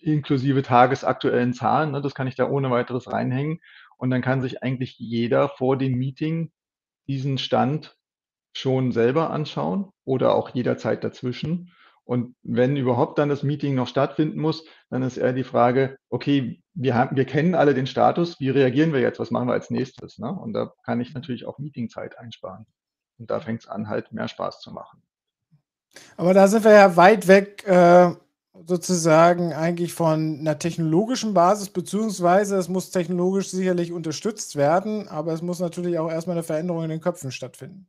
inklusive 0.00 0.62
tagesaktuellen 0.62 1.54
Zahlen. 1.54 1.92
Ne, 1.92 2.02
das 2.02 2.14
kann 2.14 2.26
ich 2.26 2.34
da 2.34 2.48
ohne 2.48 2.70
weiteres 2.70 3.10
reinhängen. 3.10 3.60
Und 3.96 4.10
dann 4.10 4.22
kann 4.22 4.42
sich 4.42 4.62
eigentlich 4.62 4.98
jeder 4.98 5.48
vor 5.48 5.78
dem 5.78 5.94
Meeting 5.94 6.52
diesen 7.08 7.38
Stand 7.38 7.96
schon 8.52 8.92
selber 8.92 9.30
anschauen 9.30 9.90
oder 10.04 10.34
auch 10.34 10.50
jederzeit 10.50 11.04
dazwischen. 11.04 11.72
Und 12.06 12.36
wenn 12.44 12.76
überhaupt 12.76 13.18
dann 13.18 13.28
das 13.28 13.42
Meeting 13.42 13.74
noch 13.74 13.88
stattfinden 13.88 14.40
muss, 14.40 14.64
dann 14.90 15.02
ist 15.02 15.16
eher 15.16 15.32
die 15.32 15.42
Frage, 15.42 15.98
okay, 16.08 16.62
wir, 16.72 16.94
haben, 16.94 17.16
wir 17.16 17.24
kennen 17.24 17.56
alle 17.56 17.74
den 17.74 17.88
Status, 17.88 18.38
wie 18.38 18.48
reagieren 18.48 18.92
wir 18.92 19.00
jetzt, 19.00 19.18
was 19.18 19.32
machen 19.32 19.48
wir 19.48 19.54
als 19.54 19.70
nächstes? 19.70 20.18
Ne? 20.18 20.32
Und 20.32 20.52
da 20.52 20.72
kann 20.84 21.00
ich 21.00 21.14
natürlich 21.14 21.46
auch 21.46 21.58
Meetingzeit 21.58 22.16
einsparen. 22.16 22.64
Und 23.18 23.30
da 23.30 23.40
fängt 23.40 23.62
es 23.62 23.68
an, 23.68 23.88
halt 23.88 24.12
mehr 24.12 24.28
Spaß 24.28 24.60
zu 24.60 24.72
machen. 24.72 25.02
Aber 26.16 26.32
da 26.32 26.46
sind 26.46 26.64
wir 26.64 26.72
ja 26.72 26.96
weit 26.96 27.26
weg, 27.26 27.66
äh, 27.66 28.14
sozusagen 28.64 29.52
eigentlich 29.52 29.92
von 29.92 30.38
einer 30.40 30.58
technologischen 30.60 31.34
Basis, 31.34 31.70
beziehungsweise 31.70 32.56
es 32.56 32.68
muss 32.68 32.90
technologisch 32.90 33.50
sicherlich 33.50 33.92
unterstützt 33.92 34.54
werden, 34.54 35.08
aber 35.08 35.32
es 35.32 35.42
muss 35.42 35.58
natürlich 35.58 35.98
auch 35.98 36.10
erstmal 36.10 36.36
eine 36.36 36.44
Veränderung 36.44 36.84
in 36.84 36.90
den 36.90 37.00
Köpfen 37.00 37.32
stattfinden. 37.32 37.88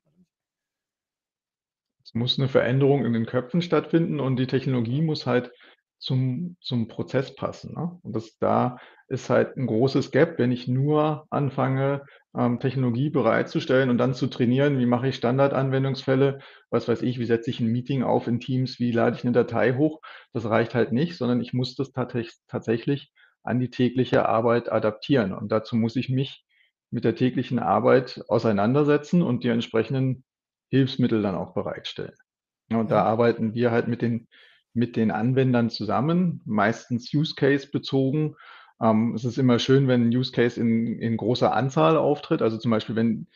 Es 2.08 2.14
muss 2.14 2.40
eine 2.40 2.48
Veränderung 2.48 3.04
in 3.06 3.12
den 3.12 3.26
Köpfen 3.26 3.62
stattfinden 3.62 4.22
und 4.22 4.38
die 4.38 4.48
Technologie 4.48 5.02
muss 5.02 5.26
halt 5.26 5.52
zum 6.00 6.56
zum 6.62 6.88
Prozess 6.88 7.36
passen, 7.36 7.74
ne? 7.74 8.00
Und 8.02 8.16
das 8.16 8.38
da 8.38 8.78
ist 9.10 9.30
halt 9.30 9.58
ein 9.58 9.68
großes 9.68 10.12
Gap, 10.12 10.40
wenn 10.40 10.54
ich 10.54 10.70
nur 10.70 11.26
anfange, 11.32 12.06
ähm, 12.34 12.62
Technologie 12.62 13.10
bereitzustellen 13.10 13.90
und 13.90 13.98
dann 13.98 14.14
zu 14.14 14.28
trainieren, 14.28 14.80
wie 14.80 14.86
mache 14.86 15.10
ich 15.10 15.16
Standardanwendungsfälle, 15.16 16.40
was 16.70 16.88
weiß 16.88 17.02
ich, 17.02 17.20
wie 17.20 17.26
setze 17.26 17.50
ich 17.50 17.60
ein 17.60 17.68
Meeting 17.68 18.04
auf 18.04 18.28
in 18.28 18.40
Teams, 18.40 18.80
wie 18.80 18.94
lade 18.94 19.18
ich 19.18 19.24
eine 19.26 19.34
Datei 19.34 19.74
hoch. 19.74 20.00
Das 20.32 20.46
reicht 20.46 20.76
halt 20.76 20.94
nicht, 20.94 21.18
sondern 21.18 21.42
ich 21.42 21.52
muss 21.54 21.76
das 21.76 21.92
tatsächlich 21.92 23.12
an 23.44 23.60
die 23.60 23.70
tägliche 23.70 24.28
Arbeit 24.30 24.72
adaptieren. 24.72 25.34
Und 25.34 25.52
dazu 25.52 25.76
muss 25.76 25.98
ich 25.98 26.08
mich 26.08 26.46
mit 26.90 27.04
der 27.04 27.16
täglichen 27.16 27.60
Arbeit 27.60 28.24
auseinandersetzen 28.30 29.22
und 29.22 29.44
die 29.44 29.50
entsprechenden 29.50 30.24
Hilfsmittel 30.69 31.21
dann 31.21 31.36
auch 31.36 31.53
bereitstellen. 31.53 32.15
und 32.69 32.91
da 32.91 33.03
arbeiten 33.03 33.53
wir 33.53 33.71
halt 33.71 33.88
mit 33.88 34.01
den 34.01 34.27
mit 34.77 34.95
den 34.95 35.09
Anwendern 35.09 35.71
zusammen, 35.71 36.41
meistens 36.45 37.12
Use 37.12 37.33
Case 37.36 37.67
bezogen. 37.71 38.36
Ähm, 38.79 39.15
es 39.15 39.25
ist 39.25 39.39
immer 39.39 39.57
schön, 39.57 39.88
wenn 39.88 40.03
ein 40.03 40.15
Use 40.15 40.31
Case 40.31 40.62
in, 40.62 41.00
in 41.00 41.17
großer 41.17 41.51
Anzahl 41.51 41.97
auftritt. 41.97 42.43
Also 42.43 42.57
zum 42.57 42.69
Beispiel, 42.69 42.95
wenn 42.95 43.27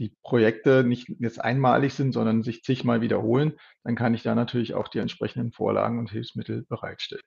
die 0.00 0.12
Projekte 0.22 0.82
nicht 0.82 1.08
jetzt 1.20 1.40
einmalig 1.40 1.94
sind, 1.94 2.12
sondern 2.12 2.42
sich 2.42 2.64
zigmal 2.64 3.00
wiederholen, 3.00 3.54
dann 3.84 3.94
kann 3.94 4.12
ich 4.12 4.24
da 4.24 4.34
natürlich 4.34 4.74
auch 4.74 4.88
die 4.88 4.98
entsprechenden 4.98 5.52
Vorlagen 5.52 6.00
und 6.00 6.10
Hilfsmittel 6.10 6.64
bereitstellen. 6.68 7.22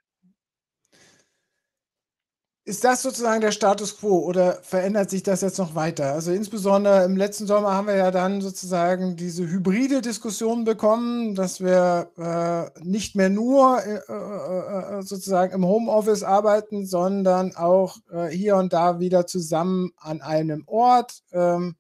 Ist 2.71 2.85
das 2.85 3.01
sozusagen 3.01 3.41
der 3.41 3.51
Status 3.51 3.97
quo 3.97 4.19
oder 4.19 4.53
verändert 4.63 5.09
sich 5.09 5.23
das 5.23 5.41
jetzt 5.41 5.57
noch 5.57 5.75
weiter? 5.75 6.13
Also 6.13 6.31
insbesondere 6.31 7.03
im 7.03 7.17
letzten 7.17 7.45
Sommer 7.45 7.73
haben 7.73 7.87
wir 7.87 7.97
ja 7.97 8.11
dann 8.11 8.39
sozusagen 8.39 9.17
diese 9.17 9.45
hybride 9.45 10.01
Diskussion 10.01 10.63
bekommen, 10.63 11.35
dass 11.35 11.59
wir 11.59 12.11
äh, 12.15 12.79
nicht 12.81 13.17
mehr 13.17 13.29
nur 13.29 13.83
äh, 13.83 13.95
äh, 14.07 14.99
äh 14.99 15.01
sozusagen 15.01 15.53
im 15.53 15.65
Homeoffice 15.65 16.23
arbeiten, 16.23 16.85
sondern 16.85 17.57
auch 17.57 17.97
äh, 18.09 18.27
hier 18.27 18.55
und 18.55 18.71
da 18.71 19.01
wieder 19.01 19.27
zusammen 19.27 19.91
an 19.97 20.21
einem 20.21 20.63
Ort. 20.65 21.23
Ähm, 21.33 21.75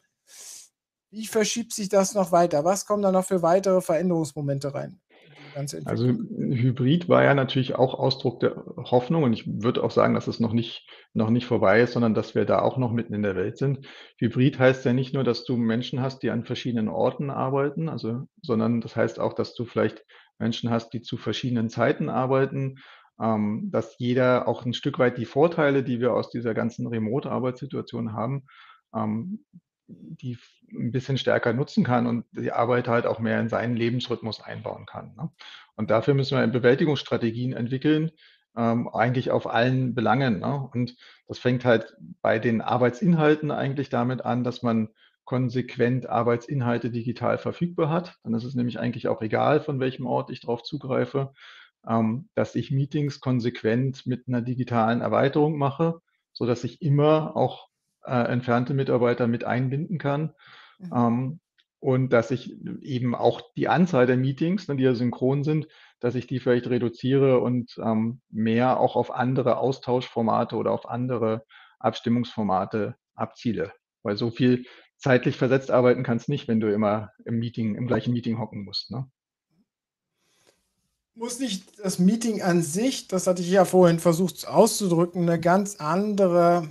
wie 1.09 1.25
verschiebt 1.25 1.71
sich 1.71 1.87
das 1.87 2.15
noch 2.15 2.33
weiter? 2.33 2.65
Was 2.65 2.85
kommen 2.85 3.01
da 3.01 3.13
noch 3.13 3.25
für 3.25 3.41
weitere 3.41 3.79
Veränderungsmomente 3.79 4.73
rein? 4.73 5.00
Also 5.85 6.07
Hybrid 6.07 7.09
war 7.09 7.23
ja 7.23 7.33
natürlich 7.33 7.75
auch 7.75 7.93
Ausdruck 7.93 8.39
der 8.39 8.55
Hoffnung 8.77 9.23
und 9.23 9.33
ich 9.33 9.45
würde 9.47 9.83
auch 9.83 9.91
sagen, 9.91 10.13
dass 10.13 10.27
es 10.27 10.39
noch 10.39 10.53
nicht, 10.53 10.87
noch 11.13 11.29
nicht 11.29 11.45
vorbei 11.45 11.81
ist, 11.81 11.93
sondern 11.93 12.13
dass 12.13 12.35
wir 12.35 12.45
da 12.45 12.61
auch 12.61 12.77
noch 12.77 12.91
mitten 12.91 13.13
in 13.13 13.23
der 13.23 13.35
Welt 13.35 13.57
sind. 13.57 13.87
Hybrid 14.17 14.59
heißt 14.59 14.85
ja 14.85 14.93
nicht 14.93 15.13
nur, 15.13 15.23
dass 15.23 15.43
du 15.43 15.57
Menschen 15.57 16.01
hast, 16.01 16.23
die 16.23 16.29
an 16.29 16.45
verschiedenen 16.45 16.87
Orten 16.87 17.29
arbeiten, 17.29 17.89
also, 17.89 18.27
sondern 18.41 18.81
das 18.81 18.95
heißt 18.95 19.19
auch, 19.19 19.33
dass 19.33 19.53
du 19.53 19.65
vielleicht 19.65 20.05
Menschen 20.39 20.69
hast, 20.69 20.91
die 20.93 21.01
zu 21.01 21.17
verschiedenen 21.17 21.69
Zeiten 21.69 22.09
arbeiten, 22.09 22.79
ähm, 23.21 23.69
dass 23.71 23.97
jeder 23.99 24.47
auch 24.47 24.65
ein 24.65 24.73
Stück 24.73 24.99
weit 24.99 25.17
die 25.17 25.25
Vorteile, 25.25 25.83
die 25.83 25.99
wir 25.99 26.13
aus 26.13 26.29
dieser 26.29 26.53
ganzen 26.53 26.87
Remote-Arbeitssituation 26.87 28.13
haben, 28.13 28.45
ähm, 28.95 29.45
die 29.97 30.37
ein 30.71 30.91
bisschen 30.91 31.17
stärker 31.17 31.53
nutzen 31.53 31.83
kann 31.83 32.07
und 32.07 32.25
die 32.31 32.51
Arbeit 32.51 32.87
halt 32.87 33.05
auch 33.05 33.19
mehr 33.19 33.39
in 33.39 33.49
seinen 33.49 33.75
Lebensrhythmus 33.75 34.41
einbauen 34.41 34.85
kann. 34.85 35.13
Ne? 35.15 35.29
Und 35.75 35.91
dafür 35.91 36.13
müssen 36.13 36.37
wir 36.37 36.47
Bewältigungsstrategien 36.47 37.53
entwickeln, 37.53 38.11
ähm, 38.55 38.87
eigentlich 38.87 39.31
auf 39.31 39.47
allen 39.47 39.95
Belangen. 39.95 40.39
Ne? 40.39 40.69
Und 40.73 40.95
das 41.27 41.39
fängt 41.39 41.65
halt 41.65 41.95
bei 42.21 42.39
den 42.39 42.61
Arbeitsinhalten 42.61 43.51
eigentlich 43.51 43.89
damit 43.89 44.23
an, 44.23 44.43
dass 44.43 44.61
man 44.61 44.89
konsequent 45.25 46.09
Arbeitsinhalte 46.09 46.89
digital 46.89 47.37
verfügbar 47.37 47.89
hat. 47.89 48.17
Dann 48.23 48.33
ist 48.33 48.43
es 48.43 48.55
nämlich 48.55 48.79
eigentlich 48.79 49.07
auch 49.07 49.21
egal, 49.21 49.61
von 49.61 49.79
welchem 49.79 50.05
Ort 50.05 50.29
ich 50.29 50.41
darauf 50.41 50.63
zugreife, 50.63 51.33
ähm, 51.87 52.29
dass 52.35 52.55
ich 52.55 52.71
Meetings 52.71 53.19
konsequent 53.19 54.05
mit 54.05 54.27
einer 54.27 54.41
digitalen 54.41 55.01
Erweiterung 55.01 55.57
mache, 55.57 56.01
so 56.33 56.45
dass 56.45 56.63
ich 56.63 56.81
immer 56.81 57.35
auch 57.35 57.70
äh, 58.05 58.31
entfernte 58.31 58.73
Mitarbeiter 58.73 59.27
mit 59.27 59.43
einbinden 59.43 59.97
kann. 59.97 60.33
Mhm. 60.79 60.91
Ähm, 60.93 61.39
und 61.79 62.13
dass 62.13 62.29
ich 62.29 62.55
eben 62.83 63.15
auch 63.15 63.41
die 63.57 63.67
Anzahl 63.67 64.05
der 64.05 64.17
Meetings, 64.17 64.67
ne, 64.67 64.75
die 64.75 64.83
ja 64.83 64.93
synchron 64.93 65.43
sind, 65.43 65.67
dass 65.99 66.13
ich 66.13 66.27
die 66.27 66.39
vielleicht 66.39 66.67
reduziere 66.67 67.39
und 67.39 67.75
ähm, 67.83 68.21
mehr 68.29 68.79
auch 68.79 68.95
auf 68.95 69.11
andere 69.11 69.57
Austauschformate 69.57 70.55
oder 70.55 70.71
auf 70.71 70.87
andere 70.87 71.43
Abstimmungsformate 71.79 72.95
abziele. 73.15 73.73
Weil 74.03 74.15
so 74.15 74.29
viel 74.29 74.65
zeitlich 74.97 75.37
versetzt 75.37 75.71
arbeiten 75.71 76.03
kannst 76.03 76.29
nicht, 76.29 76.47
wenn 76.47 76.59
du 76.59 76.71
immer 76.71 77.11
im 77.25 77.39
Meeting, 77.39 77.73
im 77.75 77.87
gleichen 77.87 78.13
Meeting 78.13 78.37
hocken 78.37 78.63
musst. 78.63 78.91
Ne? 78.91 79.09
Muss 81.15 81.39
nicht 81.39 81.79
das 81.79 81.97
Meeting 81.97 82.43
an 82.43 82.61
sich, 82.61 83.07
das 83.07 83.25
hatte 83.25 83.41
ich 83.41 83.49
ja 83.49 83.65
vorhin 83.65 83.99
versucht 83.99 84.47
auszudrücken, 84.47 85.23
eine 85.23 85.39
ganz 85.39 85.77
andere 85.77 86.69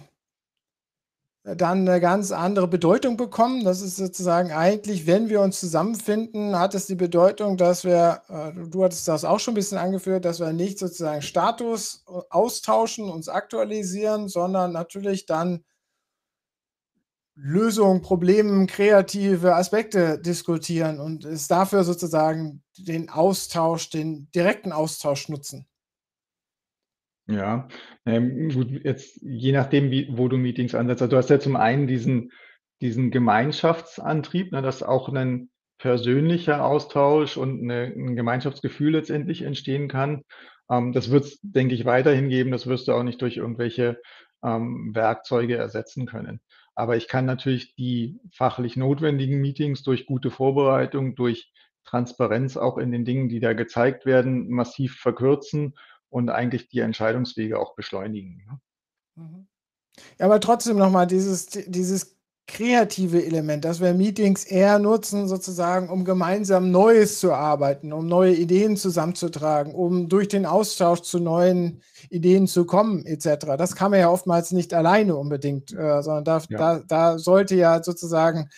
dann 1.56 1.88
eine 1.88 2.00
ganz 2.00 2.32
andere 2.32 2.68
Bedeutung 2.68 3.16
bekommen. 3.16 3.64
Das 3.64 3.82
ist 3.82 3.96
sozusagen 3.96 4.52
eigentlich, 4.52 5.06
wenn 5.06 5.28
wir 5.28 5.40
uns 5.40 5.60
zusammenfinden, 5.60 6.58
hat 6.58 6.74
es 6.74 6.86
die 6.86 6.94
Bedeutung, 6.94 7.56
dass 7.56 7.84
wir, 7.84 8.22
äh, 8.28 8.52
du 8.68 8.84
hattest 8.84 9.08
das 9.08 9.24
auch 9.24 9.40
schon 9.40 9.52
ein 9.52 9.56
bisschen 9.56 9.78
angeführt, 9.78 10.24
dass 10.24 10.40
wir 10.40 10.52
nicht 10.52 10.78
sozusagen 10.78 11.22
Status 11.22 12.04
austauschen, 12.30 13.08
uns 13.10 13.28
aktualisieren, 13.28 14.28
sondern 14.28 14.72
natürlich 14.72 15.26
dann 15.26 15.64
Lösungen, 17.34 18.02
Probleme, 18.02 18.66
kreative 18.66 19.54
Aspekte 19.54 20.18
diskutieren 20.18 21.00
und 21.00 21.24
es 21.24 21.48
dafür 21.48 21.84
sozusagen 21.84 22.62
den 22.76 23.08
Austausch, 23.08 23.88
den 23.88 24.30
direkten 24.32 24.72
Austausch 24.72 25.28
nutzen. 25.30 25.66
Ja, 27.30 27.68
ähm, 28.06 28.50
gut, 28.50 28.70
jetzt 28.84 29.20
je 29.22 29.52
nachdem, 29.52 29.90
wie, 29.90 30.08
wo 30.10 30.28
du 30.28 30.36
Meetings 30.36 30.74
ansetzt. 30.74 31.02
Also 31.02 31.12
du 31.12 31.16
hast 31.16 31.30
ja 31.30 31.38
zum 31.38 31.56
einen 31.56 31.86
diesen, 31.86 32.32
diesen 32.80 33.10
Gemeinschaftsantrieb, 33.10 34.52
ne, 34.52 34.62
dass 34.62 34.82
auch 34.82 35.08
ein 35.08 35.50
persönlicher 35.78 36.64
Austausch 36.64 37.36
und 37.36 37.62
eine, 37.62 37.84
ein 37.84 38.16
Gemeinschaftsgefühl 38.16 38.92
letztendlich 38.92 39.42
entstehen 39.42 39.88
kann. 39.88 40.22
Ähm, 40.68 40.92
das 40.92 41.10
wird 41.10 41.24
es, 41.24 41.38
denke 41.42 41.74
ich, 41.74 41.84
weiterhin 41.84 42.28
geben. 42.28 42.50
Das 42.50 42.66
wirst 42.66 42.88
du 42.88 42.92
auch 42.92 43.04
nicht 43.04 43.22
durch 43.22 43.36
irgendwelche 43.36 44.00
ähm, 44.42 44.90
Werkzeuge 44.92 45.56
ersetzen 45.56 46.06
können. 46.06 46.40
Aber 46.74 46.96
ich 46.96 47.06
kann 47.06 47.26
natürlich 47.26 47.74
die 47.76 48.18
fachlich 48.32 48.76
notwendigen 48.76 49.40
Meetings 49.40 49.82
durch 49.84 50.06
gute 50.06 50.30
Vorbereitung, 50.30 51.14
durch 51.14 51.52
Transparenz 51.84 52.56
auch 52.56 52.76
in 52.78 52.90
den 52.90 53.04
Dingen, 53.04 53.28
die 53.28 53.40
da 53.40 53.52
gezeigt 53.52 54.04
werden, 54.04 54.48
massiv 54.48 54.96
verkürzen 54.96 55.74
und 56.10 56.28
eigentlich 56.28 56.68
die 56.68 56.80
Entscheidungswege 56.80 57.58
auch 57.58 57.74
beschleunigen. 57.74 58.44
Ne? 58.46 58.60
Mhm. 59.16 59.46
Ja, 60.18 60.26
aber 60.26 60.40
trotzdem 60.40 60.76
nochmal 60.76 61.06
dieses, 61.06 61.46
dieses 61.46 62.16
kreative 62.50 63.24
Element, 63.24 63.64
dass 63.64 63.80
wir 63.80 63.94
Meetings 63.94 64.44
eher 64.44 64.80
nutzen, 64.80 65.28
sozusagen, 65.28 65.88
um 65.88 66.04
gemeinsam 66.04 66.70
Neues 66.72 67.20
zu 67.20 67.32
arbeiten, 67.32 67.92
um 67.92 68.08
neue 68.08 68.34
Ideen 68.34 68.76
zusammenzutragen, 68.76 69.72
um 69.72 70.08
durch 70.08 70.26
den 70.28 70.46
Austausch 70.46 71.02
zu 71.02 71.20
neuen 71.20 71.80
Ideen 72.08 72.48
zu 72.48 72.64
kommen, 72.64 73.06
etc. 73.06 73.46
Das 73.56 73.76
kann 73.76 73.92
man 73.92 74.00
ja 74.00 74.10
oftmals 74.10 74.50
nicht 74.50 74.74
alleine 74.74 75.16
unbedingt, 75.16 75.72
äh, 75.72 76.02
sondern 76.02 76.24
da, 76.24 76.42
ja. 76.48 76.58
da, 76.58 76.82
da 76.86 77.18
sollte 77.18 77.54
ja 77.54 77.82
sozusagen 77.82 78.48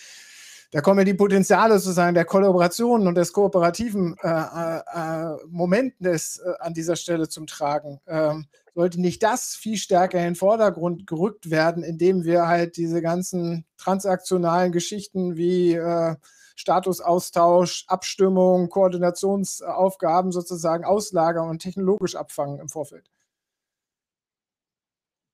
da 0.73 0.81
kommen 0.81 1.05
die 1.05 1.13
Potenziale 1.15 1.79
sozusagen 1.79 2.15
der 2.15 2.25
Kollaboration 2.25 3.07
und 3.07 3.15
des 3.15 3.35
kooperativen 3.35 4.17
äh, 4.23 4.29
äh 4.29 5.37
Momentes 5.47 6.39
äh, 6.39 6.51
an 6.61 6.73
dieser 6.73 6.97
Stelle 6.97 7.29
zum 7.29 7.47
Tragen. 7.47 8.01
Ähm, 8.07 8.47
sollte 8.75 8.99
nicht 8.99 9.23
das 9.23 9.55
viel 9.55 9.77
stärker 9.77 10.17
in 10.19 10.25
den 10.25 10.35
Vordergrund 10.35 11.07
gerückt 11.07 11.51
werden, 11.51 11.83
indem 11.83 12.25
wir 12.25 12.49
halt 12.49 12.79
diese 12.79 13.03
ganzen 13.03 13.67
transaktionalen 13.77 14.73
Geschichten 14.73 15.37
wie 15.37 15.75
äh, 15.75 16.17
Statusaustausch, 16.57 17.85
Abstimmung, 17.89 18.71
Koordinationsaufgaben 18.71 20.33
sozusagen 20.33 20.85
auslagern 20.87 21.51
und 21.51 21.59
technologisch 21.59 22.17
abfangen 22.17 22.61
im 22.61 22.71
Vorfeld? 22.71 23.12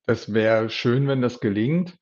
Das 0.09 0.33
wäre 0.33 0.71
schön, 0.71 1.07
wenn 1.07 1.21
das 1.21 1.39
gelingt. 1.39 1.95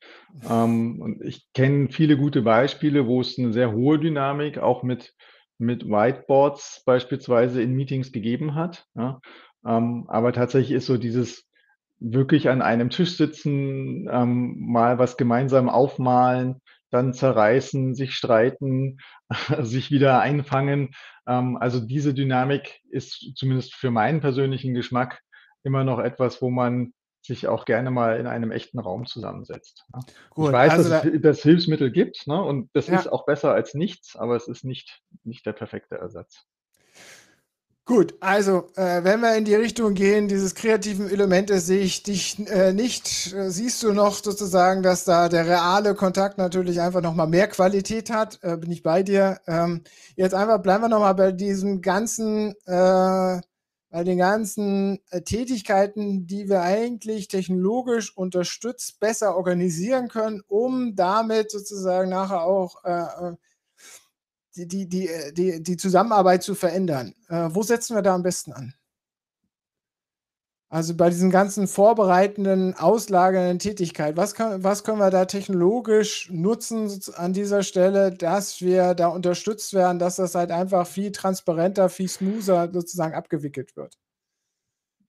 Ähm, 0.50 1.02
und 1.02 1.22
ich 1.26 1.46
kenne 1.54 1.90
viele 1.90 2.16
gute 2.16 2.42
Beispiele, 2.42 3.06
wo 3.06 3.20
es 3.20 3.38
eine 3.38 3.52
sehr 3.52 3.74
hohe 3.74 4.00
Dynamik 4.00 4.60
auch 4.60 4.82
mit, 4.82 5.14
mit 5.58 5.84
Whiteboards 5.86 6.84
beispielsweise 6.86 7.62
in 7.62 7.74
Meetings 7.74 8.14
gegeben 8.14 8.56
hat. 8.56 8.86
Ja. 8.96 9.20
Ähm, 9.66 10.06
aber 10.08 10.32
tatsächlich 10.32 10.72
ist 10.72 10.86
so 10.86 10.96
dieses 10.96 11.50
wirklich 12.00 12.48
an 12.48 12.62
einem 12.62 12.92
Tisch 12.92 13.18
sitzen, 13.18 14.08
ähm, 14.10 14.56
mal 14.58 15.00
was 15.00 15.18
gemeinsam 15.18 15.68
aufmalen, 15.68 16.62
dann 16.90 17.14
zerreißen, 17.14 17.94
sich 17.94 18.16
streiten, 18.16 19.00
sich 19.60 19.92
wieder 19.92 20.22
einfangen. 20.22 20.92
Ähm, 21.28 21.58
also 21.58 21.82
diese 21.82 22.14
Dynamik 22.14 22.80
ist 22.90 23.34
zumindest 23.36 23.76
für 23.76 23.92
meinen 23.92 24.22
persönlichen 24.22 24.74
Geschmack 24.74 25.20
immer 25.64 25.84
noch 25.84 26.00
etwas, 26.00 26.42
wo 26.42 26.50
man 26.50 26.94
sich 27.27 27.48
auch 27.48 27.65
gerne 27.65 27.91
mal 27.91 28.19
in 28.19 28.27
einem 28.27 28.51
echten 28.51 28.79
Raum 28.79 29.05
zusammensetzt. 29.05 29.86
Ne? 29.93 30.01
Gut, 30.31 30.48
ich 30.48 30.53
weiß, 30.53 30.72
also 30.74 30.89
dass 30.89 31.03
da, 31.03 31.10
es 31.10 31.22
das 31.22 31.41
Hilfsmittel 31.41 31.91
gibt 31.91 32.25
ne? 32.27 32.41
und 32.41 32.69
das 32.74 32.88
ja. 32.88 32.98
ist 32.98 33.07
auch 33.07 33.25
besser 33.25 33.53
als 33.53 33.74
nichts, 33.74 34.15
aber 34.15 34.36
es 34.36 34.48
ist 34.48 34.63
nicht, 34.63 35.01
nicht 35.24 35.46
der 35.46 35.53
perfekte 35.53 35.96
Ersatz. 35.96 36.48
Gut, 37.88 38.15
also 38.19 38.67
äh, 38.75 39.05
wenn 39.05 39.22
wir 39.22 39.38
in 39.38 39.46
die 39.46 39.55
Richtung 39.55 39.93
gehen, 39.93 40.27
dieses 40.27 40.55
kreativen 40.55 41.10
Elemente 41.10 41.62
sehe 41.62 41.79
ich 41.79 42.03
dich 42.03 42.38
äh, 42.50 42.74
nicht. 42.74 43.34
Äh, 43.34 43.50
siehst 43.50 43.81
du 43.81 43.93
noch 43.93 44.13
sozusagen, 44.15 44.84
dass 44.84 45.05
da 45.05 45.29
der 45.29 45.48
reale 45.48 45.96
Kontakt 45.96 46.38
natürlich 46.38 46.81
einfach 46.81 47.01
nochmal 47.01 47.27
mehr 47.27 47.48
Qualität 47.48 48.10
hat? 48.10 48.39
Äh, 48.41 48.57
bin 48.57 48.72
ich 48.72 48.84
bei 48.84 49.03
dir. 49.03 49.39
Ähm, 49.48 49.86
jetzt 50.17 50.36
einfach 50.36 50.62
bleiben 50.62 50.84
wir 50.84 50.89
nochmal 50.89 51.15
bei 51.15 51.31
diesem 51.31 51.81
ganzen, 51.81 52.55
äh, 52.65 53.39
bei 53.98 54.04
den 54.04 54.20
ganzen 54.20 55.00
äh, 55.10 55.22
Tätigkeiten, 55.24 56.27
die 56.27 56.50
wir 56.50 56.62
eigentlich 56.62 57.30
technologisch 57.30 58.16
unterstützt 58.16 59.00
besser 59.00 59.36
organisieren 59.36 60.08
können, 60.08 60.44
um 60.48 60.96
damit 60.96 61.50
sozusagen 61.50 62.12
nachher 62.12 62.44
auch 62.44 62.75
die, 64.56 64.68
die, 64.68 64.88
die, 64.88 65.08
äh, 65.08 65.34
die, 65.34 65.63
die 65.63 65.77
Zusammenarbeit 65.77 66.44
zu 66.44 66.54
verändern. 66.54 67.16
Äh, 67.27 67.50
wo 67.50 67.63
setzen 67.63 67.96
wir 67.96 68.04
da 68.04 68.13
am 68.13 68.22
besten 68.22 68.54
an? 68.54 68.75
Also 70.69 70.97
bei 70.97 71.09
diesen 71.09 71.31
ganzen 71.31 71.65
vorbereitenden, 71.65 72.74
auslagernden 72.74 73.57
Tätigkeit, 73.59 74.17
was, 74.17 74.38
was 74.38 74.83
können 74.83 75.00
wir 75.00 75.09
da 75.12 75.24
technologisch 75.24 76.29
nutzen 76.29 76.89
an 77.15 77.31
dieser 77.31 77.63
Stelle, 77.63 78.12
dass 78.12 78.62
wir 78.62 78.93
da 78.93 79.07
unterstützt 79.07 79.74
werden, 79.74 79.97
dass 79.97 80.17
das 80.17 80.36
halt 80.36 80.51
einfach 80.51 80.86
viel 80.86 81.13
transparenter, 81.13 81.88
viel 81.88 82.09
smoother 82.09 82.69
sozusagen 82.74 83.13
abgewickelt 83.13 83.77
wird? 83.77 83.97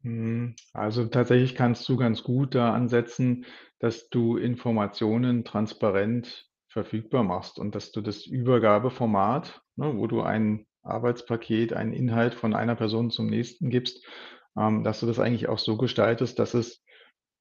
Hm, 0.03 0.55
also 0.73 1.07
tatsächlich 1.07 1.55
kannst 1.57 1.89
du 1.89 1.97
ganz 1.97 2.23
gut 2.23 2.55
da 2.55 2.73
ansetzen, 2.73 3.45
dass 3.81 4.09
du 4.11 4.37
Informationen 4.37 5.45
transparent 5.45 6.49
verfügbar 6.69 7.25
machst 7.25 7.59
und 7.59 7.75
dass 7.75 7.91
du 7.91 8.01
das 8.01 8.27
Übergabeformat, 8.27 9.63
ne, 9.77 9.97
wo 9.97 10.07
du 10.07 10.23
ein 10.23 10.67
Arbeitspaket, 10.83 11.73
einen 11.73 11.93
Inhalt 11.93 12.35
von 12.35 12.55
einer 12.55 12.77
Person 12.77 13.11
zum 13.11 13.27
nächsten 13.27 13.71
gibst, 13.71 14.05
ähm, 14.57 14.85
dass 14.85 15.01
du 15.01 15.07
das 15.07 15.19
eigentlich 15.19 15.49
auch 15.49 15.59
so 15.59 15.77
gestaltest, 15.77 16.39
dass 16.39 16.55
es 16.55 16.83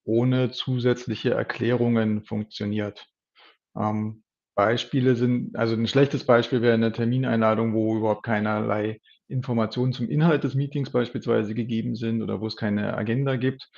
ohne 0.03 0.51
zusätzliche 0.51 1.31
Erklärungen 1.31 2.23
funktioniert. 2.23 3.05
Ähm, 3.77 4.23
Beispiele 4.55 5.15
sind, 5.15 5.55
also 5.55 5.75
ein 5.75 5.87
schlechtes 5.87 6.25
Beispiel 6.25 6.61
wäre 6.61 6.73
eine 6.73 6.91
Termineinladung, 6.91 7.73
wo 7.73 7.97
überhaupt 7.97 8.23
keinerlei 8.23 8.99
Informationen 9.27 9.93
zum 9.93 10.09
Inhalt 10.09 10.43
des 10.43 10.55
Meetings 10.55 10.89
beispielsweise 10.89 11.53
gegeben 11.53 11.95
sind 11.95 12.23
oder 12.23 12.41
wo 12.41 12.47
es 12.47 12.55
keine 12.55 12.97
Agenda 12.97 13.35
gibt. 13.35 13.69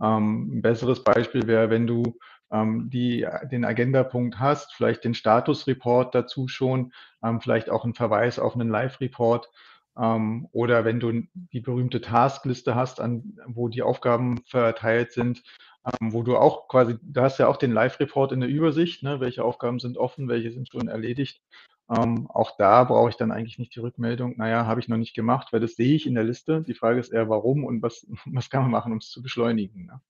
Ähm, 0.00 0.58
ein 0.58 0.62
besseres 0.62 1.02
Beispiel 1.02 1.46
wäre, 1.46 1.70
wenn 1.70 1.86
du 1.86 2.18
ähm, 2.52 2.88
die, 2.90 3.26
den 3.50 3.64
Agendapunkt 3.64 4.38
hast, 4.38 4.74
vielleicht 4.74 5.04
den 5.04 5.14
Statusreport 5.14 6.14
dazu 6.14 6.46
schon, 6.46 6.92
ähm, 7.24 7.40
vielleicht 7.40 7.70
auch 7.70 7.84
einen 7.84 7.94
Verweis 7.94 8.38
auf 8.38 8.54
einen 8.54 8.68
Live-Report 8.68 9.48
ähm, 9.98 10.48
oder 10.52 10.84
wenn 10.84 11.00
du 11.00 11.22
die 11.52 11.60
berühmte 11.60 12.00
Taskliste 12.00 12.74
hast, 12.74 13.00
an, 13.00 13.38
wo 13.46 13.68
die 13.68 13.82
Aufgaben 13.82 14.42
verteilt 14.46 15.12
sind, 15.12 15.42
ähm, 15.84 16.12
wo 16.12 16.22
du 16.22 16.36
auch 16.36 16.68
quasi, 16.68 16.96
du 17.02 17.20
hast 17.20 17.38
ja 17.38 17.48
auch 17.48 17.56
den 17.56 17.72
Live-Report 17.72 18.32
in 18.32 18.40
der 18.40 18.48
Übersicht, 18.48 19.02
ne, 19.02 19.20
welche 19.20 19.44
Aufgaben 19.44 19.80
sind 19.80 19.96
offen, 19.98 20.28
welche 20.28 20.52
sind 20.52 20.68
schon 20.68 20.88
erledigt. 20.88 21.42
Ähm, 21.90 22.30
auch 22.30 22.56
da 22.58 22.84
brauche 22.84 23.08
ich 23.08 23.16
dann 23.16 23.32
eigentlich 23.32 23.58
nicht 23.58 23.74
die 23.74 23.80
Rückmeldung, 23.80 24.36
naja, 24.36 24.66
habe 24.66 24.80
ich 24.80 24.88
noch 24.88 24.98
nicht 24.98 25.14
gemacht, 25.14 25.52
weil 25.52 25.60
das 25.60 25.74
sehe 25.74 25.94
ich 25.94 26.06
in 26.06 26.14
der 26.14 26.24
Liste. 26.24 26.62
Die 26.62 26.74
Frage 26.74 27.00
ist 27.00 27.12
eher, 27.12 27.28
warum 27.28 27.64
und 27.64 27.82
was, 27.82 28.06
was 28.26 28.50
kann 28.50 28.62
man 28.62 28.70
machen, 28.70 28.92
um 28.92 28.98
es 28.98 29.10
zu 29.10 29.22
beschleunigen. 29.22 29.86
Ne? 29.86 30.00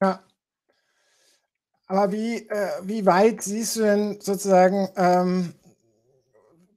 Ja, 0.00 0.24
aber 1.86 2.12
wie, 2.12 2.36
äh, 2.48 2.70
wie 2.82 3.04
weit 3.04 3.42
siehst 3.42 3.76
du 3.76 3.82
denn 3.82 4.20
sozusagen, 4.20 4.88
ähm, 4.96 5.54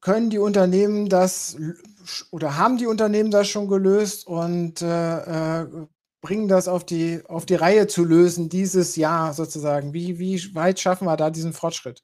können 0.02 0.30
die 0.30 0.38
Unternehmen 0.38 1.10
das 1.10 1.58
oder 2.32 2.58
haben 2.58 2.78
die 2.78 2.88
Unternehmen 2.88 3.32
das 3.32 3.48
schon 3.48 3.68
gelöst 3.68 4.28
und 4.28 4.82
äh, 4.82 5.62
äh, 5.62 5.88
bringen 6.22 6.48
das 6.48 6.68
auf 6.68 6.86
die, 6.86 7.22
auf 7.28 7.46
die 7.46 7.56
Reihe 7.56 7.88
zu 7.88 8.04
lösen 8.04 8.50
dieses 8.50 8.96
Jahr 8.96 9.34
sozusagen? 9.34 9.94
Wie, 9.94 10.20
wie 10.20 10.56
weit 10.56 10.80
schaffen 10.80 11.08
wir 11.08 11.18
da 11.18 11.30
diesen 11.30 11.54
Fortschritt? 11.54 12.04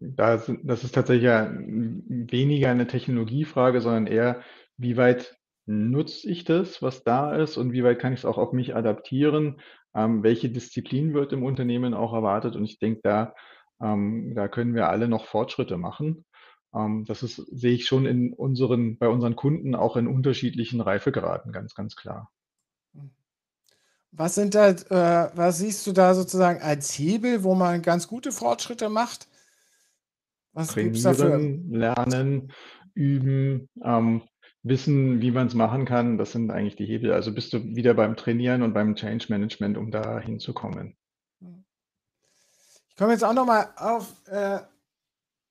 Das, 0.00 0.50
das 0.62 0.84
ist 0.84 0.94
tatsächlich 0.94 1.28
weniger 1.28 2.70
eine 2.70 2.86
Technologiefrage, 2.86 3.80
sondern 3.80 4.06
eher, 4.06 4.42
wie 4.76 4.96
weit 4.96 5.36
nutze 5.66 6.28
ich 6.28 6.44
das, 6.44 6.82
was 6.82 7.04
da 7.04 7.34
ist 7.34 7.56
und 7.56 7.72
wie 7.72 7.84
weit 7.84 7.98
kann 7.98 8.12
ich 8.12 8.20
es 8.20 8.24
auch 8.24 8.38
auf 8.38 8.52
mich 8.52 8.76
adaptieren? 8.76 9.60
Ähm, 9.94 10.22
welche 10.22 10.50
Disziplin 10.50 11.14
wird 11.14 11.32
im 11.32 11.42
Unternehmen 11.42 11.94
auch 11.94 12.12
erwartet? 12.12 12.56
Und 12.56 12.64
ich 12.64 12.78
denke, 12.78 13.00
da, 13.02 13.34
ähm, 13.80 14.34
da 14.34 14.48
können 14.48 14.74
wir 14.74 14.88
alle 14.88 15.08
noch 15.08 15.26
Fortschritte 15.26 15.78
machen. 15.78 16.24
Ähm, 16.74 17.04
das 17.06 17.22
ist, 17.22 17.36
sehe 17.36 17.74
ich 17.74 17.86
schon 17.86 18.06
in 18.06 18.32
unseren, 18.32 18.98
bei 18.98 19.08
unseren 19.08 19.36
Kunden 19.36 19.74
auch 19.74 19.96
in 19.96 20.06
unterschiedlichen 20.06 20.80
Reifegraden, 20.80 21.52
ganz, 21.52 21.74
ganz 21.74 21.96
klar. 21.96 22.30
Was 24.10 24.36
sind 24.36 24.54
da, 24.54 24.70
äh, 24.70 25.30
was 25.34 25.58
siehst 25.58 25.86
du 25.86 25.92
da 25.92 26.14
sozusagen 26.14 26.62
als 26.62 26.96
Hebel, 26.98 27.42
wo 27.42 27.54
man 27.54 27.82
ganz 27.82 28.06
gute 28.06 28.30
Fortschritte 28.30 28.88
macht? 28.88 29.28
Was 30.52 30.76
es 30.76 31.02
dafür? 31.02 31.38
lernen, 31.68 32.52
üben, 32.94 33.68
ähm, 33.82 34.22
wissen, 34.62 35.20
wie 35.20 35.32
man 35.32 35.48
es 35.48 35.54
machen 35.54 35.84
kann, 35.84 36.16
das 36.16 36.30
sind 36.30 36.50
eigentlich 36.52 36.76
die 36.76 36.86
Hebel. 36.86 37.12
Also 37.12 37.34
bist 37.34 37.52
du 37.52 37.74
wieder 37.74 37.94
beim 37.94 38.16
Trainieren 38.16 38.62
und 38.62 38.72
beim 38.72 38.94
Change 38.94 39.26
Management, 39.30 39.76
um 39.76 39.90
da 39.90 40.20
hinzukommen. 40.20 40.96
Ich 42.88 42.96
komme 42.96 43.12
jetzt 43.12 43.24
auch 43.24 43.34
nochmal 43.34 43.70
auf 43.76 44.14
äh, 44.28 44.60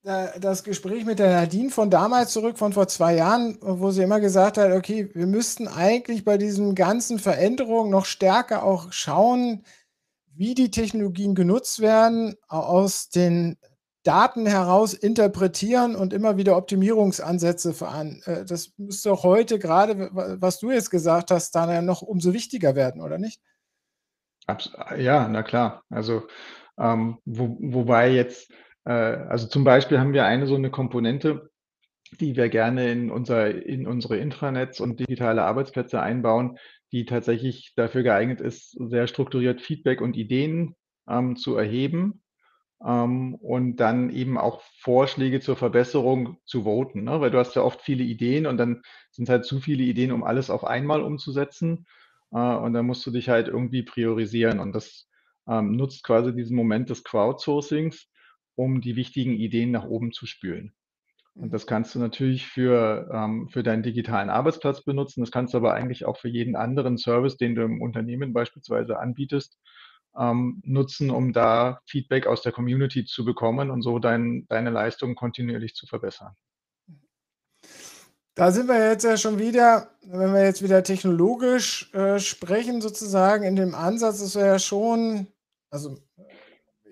das 0.04 0.64
Gespräch 0.64 1.06
mit 1.06 1.20
der 1.20 1.30
Nadine 1.30 1.70
von 1.70 1.90
damals 1.90 2.34
zurück, 2.34 2.58
von 2.58 2.74
vor 2.74 2.88
zwei 2.88 3.16
Jahren, 3.16 3.58
wo 3.62 3.92
sie 3.92 4.04
immer 4.04 4.20
gesagt 4.20 4.58
hat, 4.58 4.72
okay, 4.72 5.10
wir 5.14 5.28
müssten 5.28 5.68
eigentlich 5.68 6.26
bei 6.26 6.38
diesen 6.38 6.76
ganzen 6.76 7.20
Veränderungen 7.20 7.90
noch 7.90 8.06
stärker 8.06 8.64
auch 8.64 8.92
schauen, 8.92 9.64
wie 10.36 10.56
die 10.56 10.72
Technologien 10.72 11.36
genutzt 11.36 11.80
werden, 11.80 12.36
aus 12.48 13.10
den 13.10 13.58
Daten 14.04 14.46
heraus 14.46 14.94
interpretieren 14.94 15.96
und 15.96 16.12
immer 16.12 16.36
wieder 16.36 16.58
Optimierungsansätze 16.58 17.74
veran. 17.74 18.22
Äh, 18.26 18.44
das 18.44 18.74
müsste 18.78 19.14
auch 19.14 19.24
heute 19.24 19.60
gerade, 19.60 20.10
was 20.12 20.60
du 20.60 20.72
jetzt 20.72 20.92
gesagt 20.92 21.32
hast, 21.32 21.52
dann 21.56 21.86
noch 21.86 22.02
umso 22.02 22.34
wichtiger 22.34 22.76
werden, 22.76 23.02
oder 23.02 23.18
nicht? 23.18 23.42
Ja, 24.98 25.30
na 25.30 25.42
klar. 25.42 25.84
Also 25.90 26.28
ähm, 26.78 27.20
wo, 27.24 27.56
wobei 27.62 28.10
jetzt, 28.12 28.52
also 28.92 29.48
zum 29.48 29.64
Beispiel 29.64 30.00
haben 30.00 30.14
wir 30.14 30.26
eine 30.26 30.48
so 30.48 30.56
eine 30.56 30.70
Komponente, 30.70 31.50
die 32.20 32.36
wir 32.36 32.50
gerne 32.50 32.92
in, 32.92 33.12
unser, 33.12 33.66
in 33.66 33.88
unsere 33.88 34.18
Intranets 34.18 34.80
und 34.80 35.00
digitale 35.00 35.44
Arbeitsplätze 35.44 36.02
einbauen, 36.02 36.58
die 36.92 37.06
tatsächlich 37.06 37.74
dafür 37.76 38.04
geeignet 38.04 38.42
ist, 38.42 38.78
sehr 38.80 39.08
strukturiert 39.08 39.62
Feedback 39.62 40.02
und 40.02 40.16
Ideen 40.16 40.76
ähm, 41.08 41.36
zu 41.36 41.56
erheben 41.56 42.22
ähm, 42.86 43.36
und 43.36 43.78
dann 43.78 44.10
eben 44.10 44.38
auch 44.38 44.62
Vorschläge 44.80 45.40
zur 45.40 45.56
Verbesserung 45.56 46.38
zu 46.46 46.64
voten. 46.64 47.04
Ne? 47.04 47.20
Weil 47.22 47.32
du 47.32 47.40
hast 47.40 47.56
ja 47.56 47.64
oft 47.64 47.82
viele 47.82 48.04
Ideen 48.04 48.46
und 48.46 48.58
dann 48.58 48.82
sind 49.12 49.26
es 49.26 49.30
halt 49.30 49.46
zu 49.46 49.60
viele 49.60 49.84
Ideen, 49.84 50.12
um 50.12 50.24
alles 50.24 50.50
auf 50.50 50.64
einmal 50.66 51.02
umzusetzen. 51.02 51.86
Äh, 52.32 52.38
und 52.38 52.74
dann 52.74 52.86
musst 52.86 53.06
du 53.06 53.12
dich 53.12 53.30
halt 53.30 53.48
irgendwie 53.48 53.84
priorisieren. 53.84 54.60
Und 54.60 54.74
das 54.74 55.08
ähm, 55.48 55.72
nutzt 55.76 56.04
quasi 56.04 56.34
diesen 56.34 56.56
Moment 56.56 56.90
des 56.90 57.04
Crowdsourcings, 57.04 58.08
um 58.56 58.82
die 58.82 58.96
wichtigen 58.96 59.34
Ideen 59.34 59.72
nach 59.72 59.86
oben 59.86 60.12
zu 60.12 60.26
spülen. 60.26 60.74
Und 61.36 61.52
das 61.52 61.66
kannst 61.66 61.96
du 61.96 62.00
natürlich 62.00 62.46
für, 62.46 63.10
ähm, 63.12 63.50
für 63.50 63.64
deinen 63.64 63.82
digitalen 63.82 64.30
Arbeitsplatz 64.30 64.84
benutzen. 64.84 65.22
Das 65.22 65.32
kannst 65.32 65.54
du 65.54 65.58
aber 65.58 65.74
eigentlich 65.74 66.06
auch 66.06 66.18
für 66.18 66.30
jeden 66.30 66.56
anderen 66.56 66.98
Service, 66.98 67.38
den 67.38 67.56
du 67.56 67.64
im 67.64 67.82
Unternehmen 67.82 68.34
beispielsweise 68.34 69.00
anbietest, 69.00 69.58
ähm, 70.16 70.62
nutzen, 70.64 71.10
um 71.10 71.34
da 71.34 71.80
Feedback 71.88 72.28
aus 72.28 72.44
der 72.44 72.52
Community 72.52 73.06
zu 73.06 73.26
bekommen 73.26 73.72
und 73.72 73.82
so 73.82 73.98
dein, 73.98 74.46
deine 74.48 74.70
Leistung 74.70 75.16
kontinuierlich 75.16 75.74
zu 75.74 75.88
verbessern. 75.88 76.36
Da 78.36 78.52
sind 78.52 78.68
wir 78.68 78.90
jetzt 78.90 79.04
ja 79.04 79.16
schon 79.18 79.40
wieder, 79.40 79.90
wenn 80.06 80.34
wir 80.34 80.44
jetzt 80.44 80.64
wieder 80.64 80.84
technologisch 80.84 81.92
äh, 81.94 82.20
sprechen, 82.20 82.82
sozusagen 82.82 83.44
in 83.44 83.56
dem 83.56 83.76
Ansatz, 83.76 84.22
ist 84.22 84.36
ja 84.36 84.58
schon, 84.58 85.28
also 85.70 85.98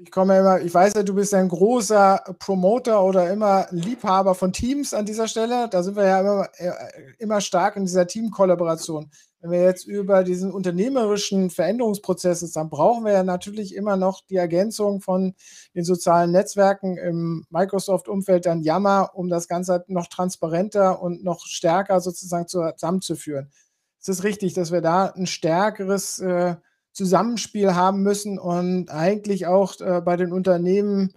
ich 0.04 0.12
komme 0.12 0.40
immer, 0.40 0.60
ich 0.62 0.74
weiß 0.74 0.94
ja, 0.96 1.04
du 1.04 1.14
bist 1.14 1.34
ein 1.34 1.48
großer 1.48 2.36
Promoter 2.40 3.04
oder 3.04 3.32
immer 3.32 3.68
Liebhaber 3.72 4.34
von 4.34 4.52
Teams 4.52 4.94
an 4.94 5.06
dieser 5.06 5.28
Stelle. 5.28 5.68
Da 5.70 5.84
sind 5.84 5.96
wir 5.96 6.06
ja 6.06 6.22
immer, 6.22 6.50
äh, 6.58 6.72
immer 7.20 7.40
stark 7.42 7.76
in 7.76 7.86
dieser 7.86 8.08
Teamkollaboration. 8.08 9.12
wenn 9.42 9.52
wir 9.52 9.64
jetzt 9.64 9.88
über 9.88 10.24
diesen 10.24 10.52
unternehmerischen 10.52 11.50
Veränderungsprozess 11.50 12.44
ist, 12.44 12.56
dann 12.56 12.70
brauchen 12.70 13.06
wir 13.06 13.12
ja 13.14 13.24
natürlich 13.24 13.76
immer 13.76 13.98
noch 13.98 14.22
die 14.30 14.36
Ergänzung 14.36 15.02
von 15.02 15.34
den 15.76 15.84
sozialen 15.84 16.32
Netzwerken 16.32 16.98
im 16.98 17.46
Microsoft-Umfeld, 17.50 18.46
dann 18.46 18.62
Yammer, 18.62 19.12
um 19.16 19.30
das 19.30 19.48
Ganze 19.48 19.84
noch 19.88 20.08
transparenter 20.08 21.02
und 21.02 21.24
noch 21.24 21.46
stärker 21.48 22.02
sozusagen 22.02 22.48
zusammenzuführen. 22.48 23.52
Es 24.00 24.10
ist 24.10 24.24
richtig, 24.24 24.54
dass 24.54 24.72
wir 24.72 24.82
da 24.82 25.08
ein 25.08 25.28
stärkeres 25.28 26.20
äh, 26.20 26.56
Zusammenspiel 26.94 27.74
haben 27.76 28.04
müssen 28.04 28.38
und 28.38 28.90
eigentlich 28.90 29.48
auch 29.48 29.80
äh, 29.80 30.02
bei 30.02 30.18
den 30.18 30.34
Unternehmen 30.34 31.14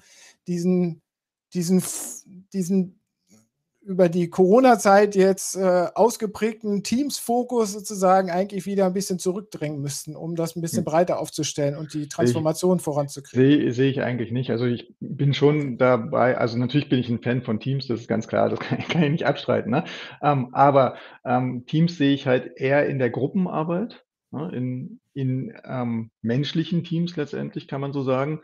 diesen, 0.47 1.03
diesen, 1.53 1.83
diesen 2.53 3.01
über 3.85 4.09
die 4.09 4.31
Corona-Zeit 4.31 5.15
jetzt 5.15 5.57
äh, 5.57 5.87
ausgeprägten 5.95 6.83
Teams-Fokus 6.83 7.73
sozusagen 7.73 8.31
eigentlich 8.31 8.65
wieder 8.65 8.87
ein 8.87 8.95
bisschen 8.95 9.19
zurückdrängen 9.19 9.81
müssten, 9.81 10.17
um 10.17 10.37
das 10.37 10.57
ein 10.57 10.63
bisschen 10.63 10.79
hm. 10.79 10.85
breiter 10.87 11.19
aufzustellen 11.19 11.77
und 11.77 11.93
die 11.93 12.09
Transformation 12.09 12.79
ich, 12.79 12.83
voranzukriegen. 12.83 13.47
Sehe 13.47 13.73
seh 13.73 13.89
ich 13.89 14.01
eigentlich 14.01 14.33
nicht. 14.33 14.51
Also 14.51 14.65
ich 14.65 14.95
bin 15.01 15.35
schon 15.35 15.77
dabei, 15.77 16.39
also 16.39 16.57
natürlich 16.57 16.89
bin 16.89 16.99
ich 16.99 17.11
ein 17.11 17.23
Fan 17.23 17.43
von 17.43 17.61
Teams, 17.61 17.87
das 17.87 18.01
ist 18.01 18.09
ganz 18.09 18.27
klar, 18.27 18.49
das 18.49 18.59
kann, 18.61 18.79
kann 18.79 19.03
ich 19.03 19.11
nicht 19.11 19.27
abstreiten. 19.27 19.71
Ne? 19.71 19.85
Ähm, 20.23 20.49
aber 20.53 20.97
ähm, 21.25 21.67
Teams 21.67 21.99
sehe 21.99 22.15
ich 22.15 22.27
halt 22.27 22.57
eher 22.57 22.87
in 22.87 22.99
der 22.99 23.11
Gruppenarbeit? 23.11 24.05
In, 24.53 25.01
in 25.15 25.55
ähm, 25.65 26.11
menschlichen 26.23 26.85
Teams 26.85 27.17
letztendlich, 27.17 27.69
kann 27.69 27.81
man 27.81 27.93
so 27.93 28.03
sagen. 28.03 28.41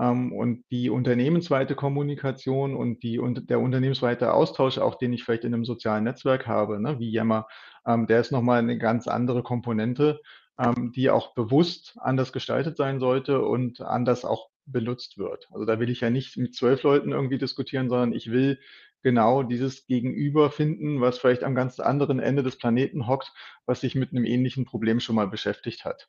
Ähm, 0.00 0.32
und 0.32 0.64
die 0.70 0.88
unternehmensweite 0.88 1.74
Kommunikation 1.74 2.74
und 2.74 3.02
die, 3.02 3.18
und 3.18 3.50
der 3.50 3.60
unternehmensweite 3.60 4.32
Austausch, 4.32 4.78
auch 4.78 4.96
den 4.96 5.12
ich 5.12 5.24
vielleicht 5.24 5.44
in 5.44 5.52
einem 5.52 5.64
sozialen 5.64 6.04
Netzwerk 6.04 6.46
habe, 6.46 6.80
ne, 6.80 6.98
wie 6.98 7.10
Yammer, 7.10 7.46
ähm, 7.86 8.06
der 8.06 8.20
ist 8.20 8.32
nochmal 8.32 8.60
eine 8.60 8.78
ganz 8.78 9.06
andere 9.06 9.42
Komponente, 9.42 10.20
ähm, 10.58 10.92
die 10.94 11.10
auch 11.10 11.34
bewusst 11.34 11.96
anders 12.00 12.32
gestaltet 12.32 12.76
sein 12.76 13.00
sollte 13.00 13.42
und 13.42 13.80
anders 13.82 14.24
auch 14.24 14.48
benutzt 14.64 15.18
wird. 15.18 15.48
Also 15.50 15.66
da 15.66 15.80
will 15.80 15.90
ich 15.90 16.00
ja 16.00 16.10
nicht 16.10 16.36
mit 16.36 16.54
zwölf 16.54 16.82
Leuten 16.84 17.12
irgendwie 17.12 17.38
diskutieren, 17.38 17.88
sondern 17.88 18.12
ich 18.12 18.30
will 18.30 18.60
genau 19.02 19.42
dieses 19.42 19.86
Gegenüber 19.86 20.50
finden, 20.50 21.00
was 21.00 21.18
vielleicht 21.18 21.44
am 21.44 21.54
ganz 21.54 21.80
anderen 21.80 22.20
Ende 22.20 22.42
des 22.42 22.56
Planeten 22.56 23.06
hockt, 23.06 23.32
was 23.66 23.80
sich 23.80 23.94
mit 23.94 24.10
einem 24.10 24.24
ähnlichen 24.24 24.64
Problem 24.64 25.00
schon 25.00 25.16
mal 25.16 25.28
beschäftigt 25.28 25.84
hat. 25.84 26.08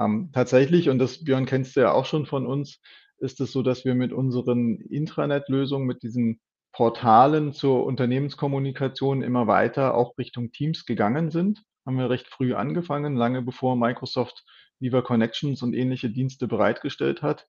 Ähm, 0.00 0.30
tatsächlich, 0.32 0.88
und 0.88 0.98
das 0.98 1.24
Björn 1.24 1.46
kennst 1.46 1.76
du 1.76 1.80
ja 1.80 1.92
auch 1.92 2.06
schon 2.06 2.26
von 2.26 2.46
uns, 2.46 2.80
ist 3.18 3.40
es 3.40 3.52
so, 3.52 3.62
dass 3.62 3.84
wir 3.84 3.94
mit 3.94 4.12
unseren 4.12 4.80
Intranet-Lösungen, 4.80 5.86
mit 5.86 6.02
diesen 6.02 6.40
Portalen 6.72 7.52
zur 7.52 7.86
Unternehmenskommunikation 7.86 9.22
immer 9.22 9.46
weiter 9.46 9.94
auch 9.94 10.18
Richtung 10.18 10.50
Teams 10.50 10.86
gegangen 10.86 11.30
sind. 11.30 11.62
Haben 11.86 11.98
wir 11.98 12.10
recht 12.10 12.28
früh 12.28 12.54
angefangen, 12.54 13.14
lange 13.14 13.42
bevor 13.42 13.76
Microsoft 13.76 14.44
Viva 14.80 15.00
Connections 15.02 15.62
und 15.62 15.74
ähnliche 15.74 16.10
Dienste 16.10 16.48
bereitgestellt 16.48 17.22
hat. 17.22 17.46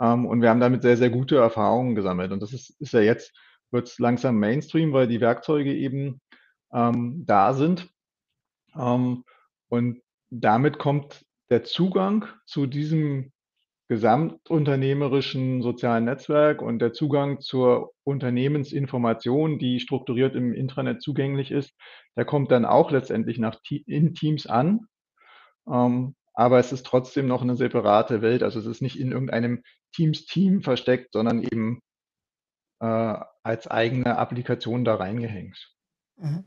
Ähm, 0.00 0.26
und 0.26 0.42
wir 0.42 0.50
haben 0.50 0.60
damit 0.60 0.82
sehr, 0.82 0.96
sehr 0.96 1.10
gute 1.10 1.36
Erfahrungen 1.36 1.94
gesammelt. 1.94 2.32
Und 2.32 2.40
das 2.40 2.52
ist, 2.52 2.70
ist 2.80 2.92
ja 2.92 3.00
jetzt, 3.00 3.32
wird 3.70 3.88
es 3.88 3.98
langsam 3.98 4.38
Mainstream, 4.38 4.92
weil 4.92 5.08
die 5.08 5.20
Werkzeuge 5.20 5.74
eben 5.74 6.20
ähm, 6.72 7.24
da 7.26 7.54
sind. 7.54 7.88
Ähm, 8.76 9.24
und 9.68 10.02
damit 10.30 10.78
kommt 10.78 11.24
der 11.50 11.64
Zugang 11.64 12.26
zu 12.46 12.66
diesem 12.66 13.32
gesamtunternehmerischen 13.88 15.62
sozialen 15.62 16.04
Netzwerk 16.04 16.60
und 16.60 16.80
der 16.80 16.92
Zugang 16.92 17.40
zur 17.40 17.92
Unternehmensinformation, 18.02 19.58
die 19.58 19.78
strukturiert 19.78 20.34
im 20.34 20.52
Intranet 20.52 21.02
zugänglich 21.02 21.52
ist, 21.52 21.72
der 22.16 22.24
kommt 22.24 22.50
dann 22.50 22.64
auch 22.64 22.90
letztendlich 22.90 23.38
nach, 23.38 23.60
in 23.86 24.14
Teams 24.14 24.46
an. 24.46 24.86
Ähm, 25.70 26.16
aber 26.34 26.58
es 26.58 26.72
ist 26.72 26.84
trotzdem 26.84 27.28
noch 27.28 27.42
eine 27.42 27.56
separate 27.56 28.22
Welt. 28.22 28.42
Also 28.42 28.58
es 28.58 28.66
ist 28.66 28.82
nicht 28.82 28.98
in 28.98 29.12
irgendeinem 29.12 29.62
Teams-Team 29.94 30.62
versteckt, 30.62 31.12
sondern 31.12 31.42
eben 31.42 31.80
äh, 32.80 33.14
als 33.42 33.66
eigene 33.68 34.18
Applikation 34.18 34.84
da 34.84 34.96
reingehängt. 34.96 35.72
Mhm. 36.16 36.44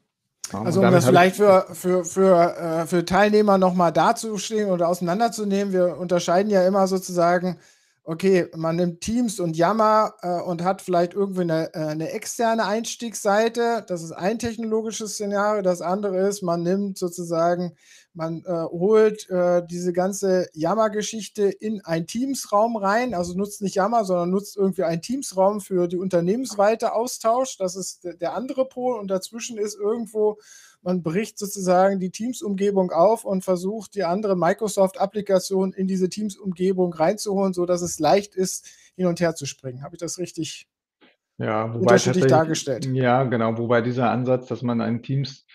Also 0.51 0.81
um 0.81 0.91
das 0.91 1.05
vielleicht 1.05 1.35
für, 1.35 1.67
für, 1.73 2.03
für, 2.03 2.57
äh, 2.57 2.87
für 2.87 3.05
Teilnehmer 3.05 3.57
nochmal 3.57 3.91
dazustehen 3.91 4.71
oder 4.71 4.87
auseinanderzunehmen, 4.87 5.73
wir 5.73 5.97
unterscheiden 5.97 6.49
ja 6.49 6.65
immer 6.65 6.87
sozusagen, 6.87 7.59
okay, 8.03 8.47
man 8.55 8.75
nimmt 8.75 9.01
Teams 9.01 9.39
und 9.39 9.55
Yammer 9.55 10.15
äh, 10.21 10.41
und 10.41 10.63
hat 10.63 10.81
vielleicht 10.81 11.13
irgendwie 11.13 11.41
eine, 11.41 11.73
äh, 11.75 11.85
eine 11.89 12.11
externe 12.11 12.65
Einstiegsseite. 12.65 13.85
Das 13.87 14.01
ist 14.01 14.11
ein 14.11 14.39
technologisches 14.39 15.13
Szenario. 15.13 15.61
Das 15.61 15.81
andere 15.81 16.27
ist, 16.27 16.41
man 16.41 16.63
nimmt 16.63 16.97
sozusagen 16.97 17.75
man 18.19 18.43
äh, 18.45 18.65
holt 18.69 19.29
äh, 19.29 19.65
diese 19.65 19.93
ganze 19.93 20.49
Yammer-Geschichte 20.53 21.43
in 21.43 21.79
einen 21.85 22.05
Teams-Raum 22.05 22.75
rein, 22.75 23.13
also 23.13 23.33
nutzt 23.33 23.61
nicht 23.61 23.75
Yammer, 23.75 24.03
sondern 24.03 24.29
nutzt 24.29 24.57
irgendwie 24.57 24.83
einen 24.83 25.01
Teams-Raum 25.01 25.61
für 25.61 25.87
die 25.87 25.95
unternehmensweite 25.95 26.93
Austausch. 26.93 27.55
Das 27.55 27.77
ist 27.77 28.03
der 28.03 28.35
andere 28.35 28.67
Pol 28.67 28.99
und 28.99 29.07
dazwischen 29.07 29.57
ist 29.57 29.79
irgendwo, 29.79 30.37
man 30.81 31.01
bricht 31.01 31.39
sozusagen 31.39 32.01
die 32.01 32.11
Teams-Umgebung 32.11 32.91
auf 32.91 33.23
und 33.23 33.45
versucht, 33.45 33.95
die 33.95 34.03
andere 34.03 34.35
Microsoft-Applikation 34.35 35.71
in 35.71 35.87
diese 35.87 36.09
Teams-Umgebung 36.09 36.93
reinzuholen, 36.93 37.53
sodass 37.53 37.81
es 37.81 37.99
leicht 37.99 38.35
ist, 38.35 38.67
hin 38.97 39.05
und 39.05 39.21
her 39.21 39.33
zu 39.35 39.45
springen. 39.45 39.81
Habe 39.81 39.95
ich 39.95 40.01
das 40.01 40.17
richtig 40.17 40.67
ja, 41.37 41.69
wobei 41.69 41.79
unterschiedlich 41.79 42.27
dargestellt? 42.27 42.85
Ja, 42.87 43.23
genau. 43.23 43.57
Wobei 43.57 43.81
dieser 43.81 44.11
Ansatz, 44.11 44.47
dass 44.47 44.61
man 44.61 44.81
ein 44.81 45.03
Teams 45.03 45.45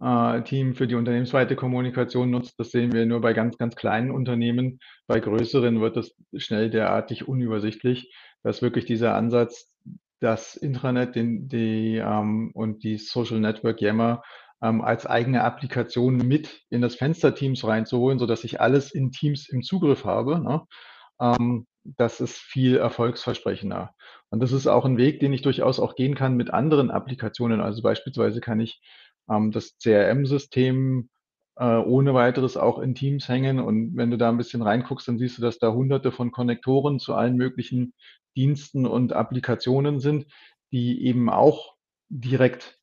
äh, 0.00 0.42
Team 0.42 0.74
für 0.74 0.86
die 0.86 0.94
unternehmensweite 0.94 1.56
Kommunikation 1.56 2.30
nutzt. 2.30 2.58
Das 2.58 2.70
sehen 2.70 2.92
wir 2.92 3.06
nur 3.06 3.20
bei 3.20 3.32
ganz, 3.32 3.58
ganz 3.58 3.76
kleinen 3.76 4.10
Unternehmen. 4.10 4.78
Bei 5.06 5.20
größeren 5.20 5.80
wird 5.80 5.96
das 5.96 6.14
schnell 6.36 6.70
derartig 6.70 7.28
unübersichtlich, 7.28 8.14
dass 8.42 8.62
wirklich 8.62 8.84
dieser 8.84 9.14
Ansatz, 9.14 9.72
das 10.20 10.56
Intranet 10.56 11.14
den, 11.14 11.48
die, 11.48 11.96
ähm, 11.96 12.50
und 12.54 12.82
die 12.82 12.96
Social 12.98 13.38
Network 13.38 13.80
Yammer 13.82 14.22
ähm, 14.62 14.80
als 14.80 15.06
eigene 15.06 15.44
Applikation 15.44 16.16
mit 16.16 16.62
in 16.70 16.80
das 16.80 16.94
Fenster 16.94 17.34
Teams 17.34 17.64
reinzuholen, 17.64 18.18
sodass 18.18 18.44
ich 18.44 18.60
alles 18.60 18.92
in 18.92 19.12
Teams 19.12 19.48
im 19.48 19.62
Zugriff 19.62 20.04
habe. 20.04 20.40
Ne? 20.40 20.62
Ähm, 21.20 21.66
das 21.84 22.20
ist 22.20 22.38
viel 22.38 22.76
erfolgsversprechender. 22.76 23.94
Und 24.30 24.40
das 24.40 24.52
ist 24.52 24.66
auch 24.66 24.84
ein 24.84 24.96
Weg, 24.96 25.20
den 25.20 25.32
ich 25.32 25.42
durchaus 25.42 25.78
auch 25.78 25.94
gehen 25.94 26.14
kann 26.14 26.36
mit 26.36 26.50
anderen 26.50 26.90
Applikationen. 26.90 27.60
Also 27.60 27.82
beispielsweise 27.82 28.40
kann 28.40 28.58
ich 28.60 28.80
ähm, 29.28 29.50
das 29.52 29.76
CRM-System 29.78 31.08
äh, 31.56 31.64
ohne 31.64 32.14
weiteres 32.14 32.56
auch 32.56 32.78
in 32.78 32.94
Teams 32.94 33.28
hängen. 33.28 33.60
Und 33.60 33.96
wenn 33.96 34.10
du 34.10 34.18
da 34.18 34.28
ein 34.28 34.36
bisschen 34.36 34.62
reinguckst, 34.62 35.08
dann 35.08 35.18
siehst 35.18 35.38
du, 35.38 35.42
dass 35.42 35.58
da 35.58 35.72
hunderte 35.72 36.12
von 36.12 36.30
Konnektoren 36.30 36.98
zu 36.98 37.14
allen 37.14 37.36
möglichen 37.36 37.94
Diensten 38.36 38.86
und 38.86 39.12
Applikationen 39.12 40.00
sind, 40.00 40.26
die 40.70 41.04
eben 41.04 41.30
auch 41.30 41.74
direkt 42.08 42.78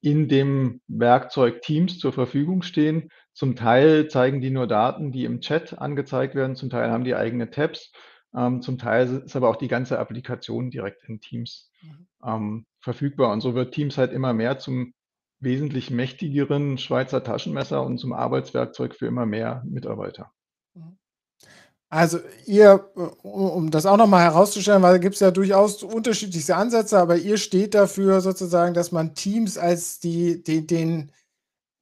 in 0.00 0.28
dem 0.28 0.80
Werkzeug 0.86 1.60
Teams 1.62 1.98
zur 1.98 2.12
Verfügung 2.12 2.62
stehen. 2.62 3.10
Zum 3.34 3.56
Teil 3.56 4.08
zeigen 4.08 4.40
die 4.40 4.50
nur 4.50 4.66
Daten, 4.66 5.12
die 5.12 5.24
im 5.24 5.40
Chat 5.40 5.78
angezeigt 5.78 6.34
werden, 6.34 6.56
zum 6.56 6.70
Teil 6.70 6.90
haben 6.90 7.04
die 7.04 7.16
eigene 7.16 7.50
Tabs, 7.50 7.92
ähm, 8.34 8.62
zum 8.62 8.78
Teil 8.78 9.22
ist 9.24 9.36
aber 9.36 9.48
auch 9.48 9.56
die 9.56 9.68
ganze 9.68 9.98
Applikation 9.98 10.70
direkt 10.70 11.02
in 11.04 11.20
Teams 11.20 11.70
mhm. 11.82 12.06
ähm, 12.24 12.66
verfügbar. 12.80 13.32
Und 13.32 13.40
so 13.40 13.54
wird 13.54 13.74
Teams 13.74 13.98
halt 13.98 14.12
immer 14.12 14.32
mehr 14.32 14.58
zum 14.58 14.94
wesentlich 15.40 15.90
mächtigeren 15.90 16.78
Schweizer 16.78 17.22
Taschenmesser 17.22 17.82
und 17.82 17.98
zum 17.98 18.12
Arbeitswerkzeug 18.12 18.94
für 18.94 19.06
immer 19.06 19.26
mehr 19.26 19.62
Mitarbeiter. 19.66 20.32
Also 21.90 22.18
ihr, 22.44 22.90
um 23.22 23.70
das 23.70 23.86
auch 23.86 23.96
nochmal 23.96 24.24
herauszustellen, 24.24 24.82
weil 24.82 24.92
da 24.92 24.98
gibt 24.98 25.14
es 25.14 25.20
ja 25.20 25.30
durchaus 25.30 25.82
unterschiedlichste 25.82 26.54
Ansätze, 26.54 26.98
aber 26.98 27.16
ihr 27.16 27.38
steht 27.38 27.74
dafür 27.74 28.20
sozusagen, 28.20 28.74
dass 28.74 28.92
man 28.92 29.14
Teams 29.14 29.56
als 29.56 29.98
die, 29.98 30.42
die 30.42 30.66
den, 30.66 31.12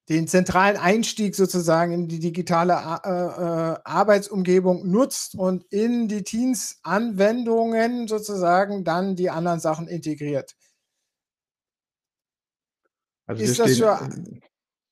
den 0.09 0.29
zentralen 0.29 0.77
Einstieg 0.77 1.35
sozusagen 1.35 1.91
in 1.91 2.07
die 2.07 2.21
digitale 2.21 2.75
äh, 2.75 3.09
äh, 3.09 3.79
Arbeitsumgebung 3.83 4.89
nutzt 4.89 5.35
und 5.35 5.65
in 5.71 6.07
die 6.07 6.23
Teams-Anwendungen 6.23 8.07
sozusagen 8.07 8.85
dann 8.85 9.17
die 9.17 9.31
anderen 9.31 9.59
Sachen 9.59 9.89
integriert. 9.89 10.55
Also 13.27 13.43
wir 13.43 13.51
Ist 13.51 13.59
das 13.59 13.75
stehen, 13.75 14.41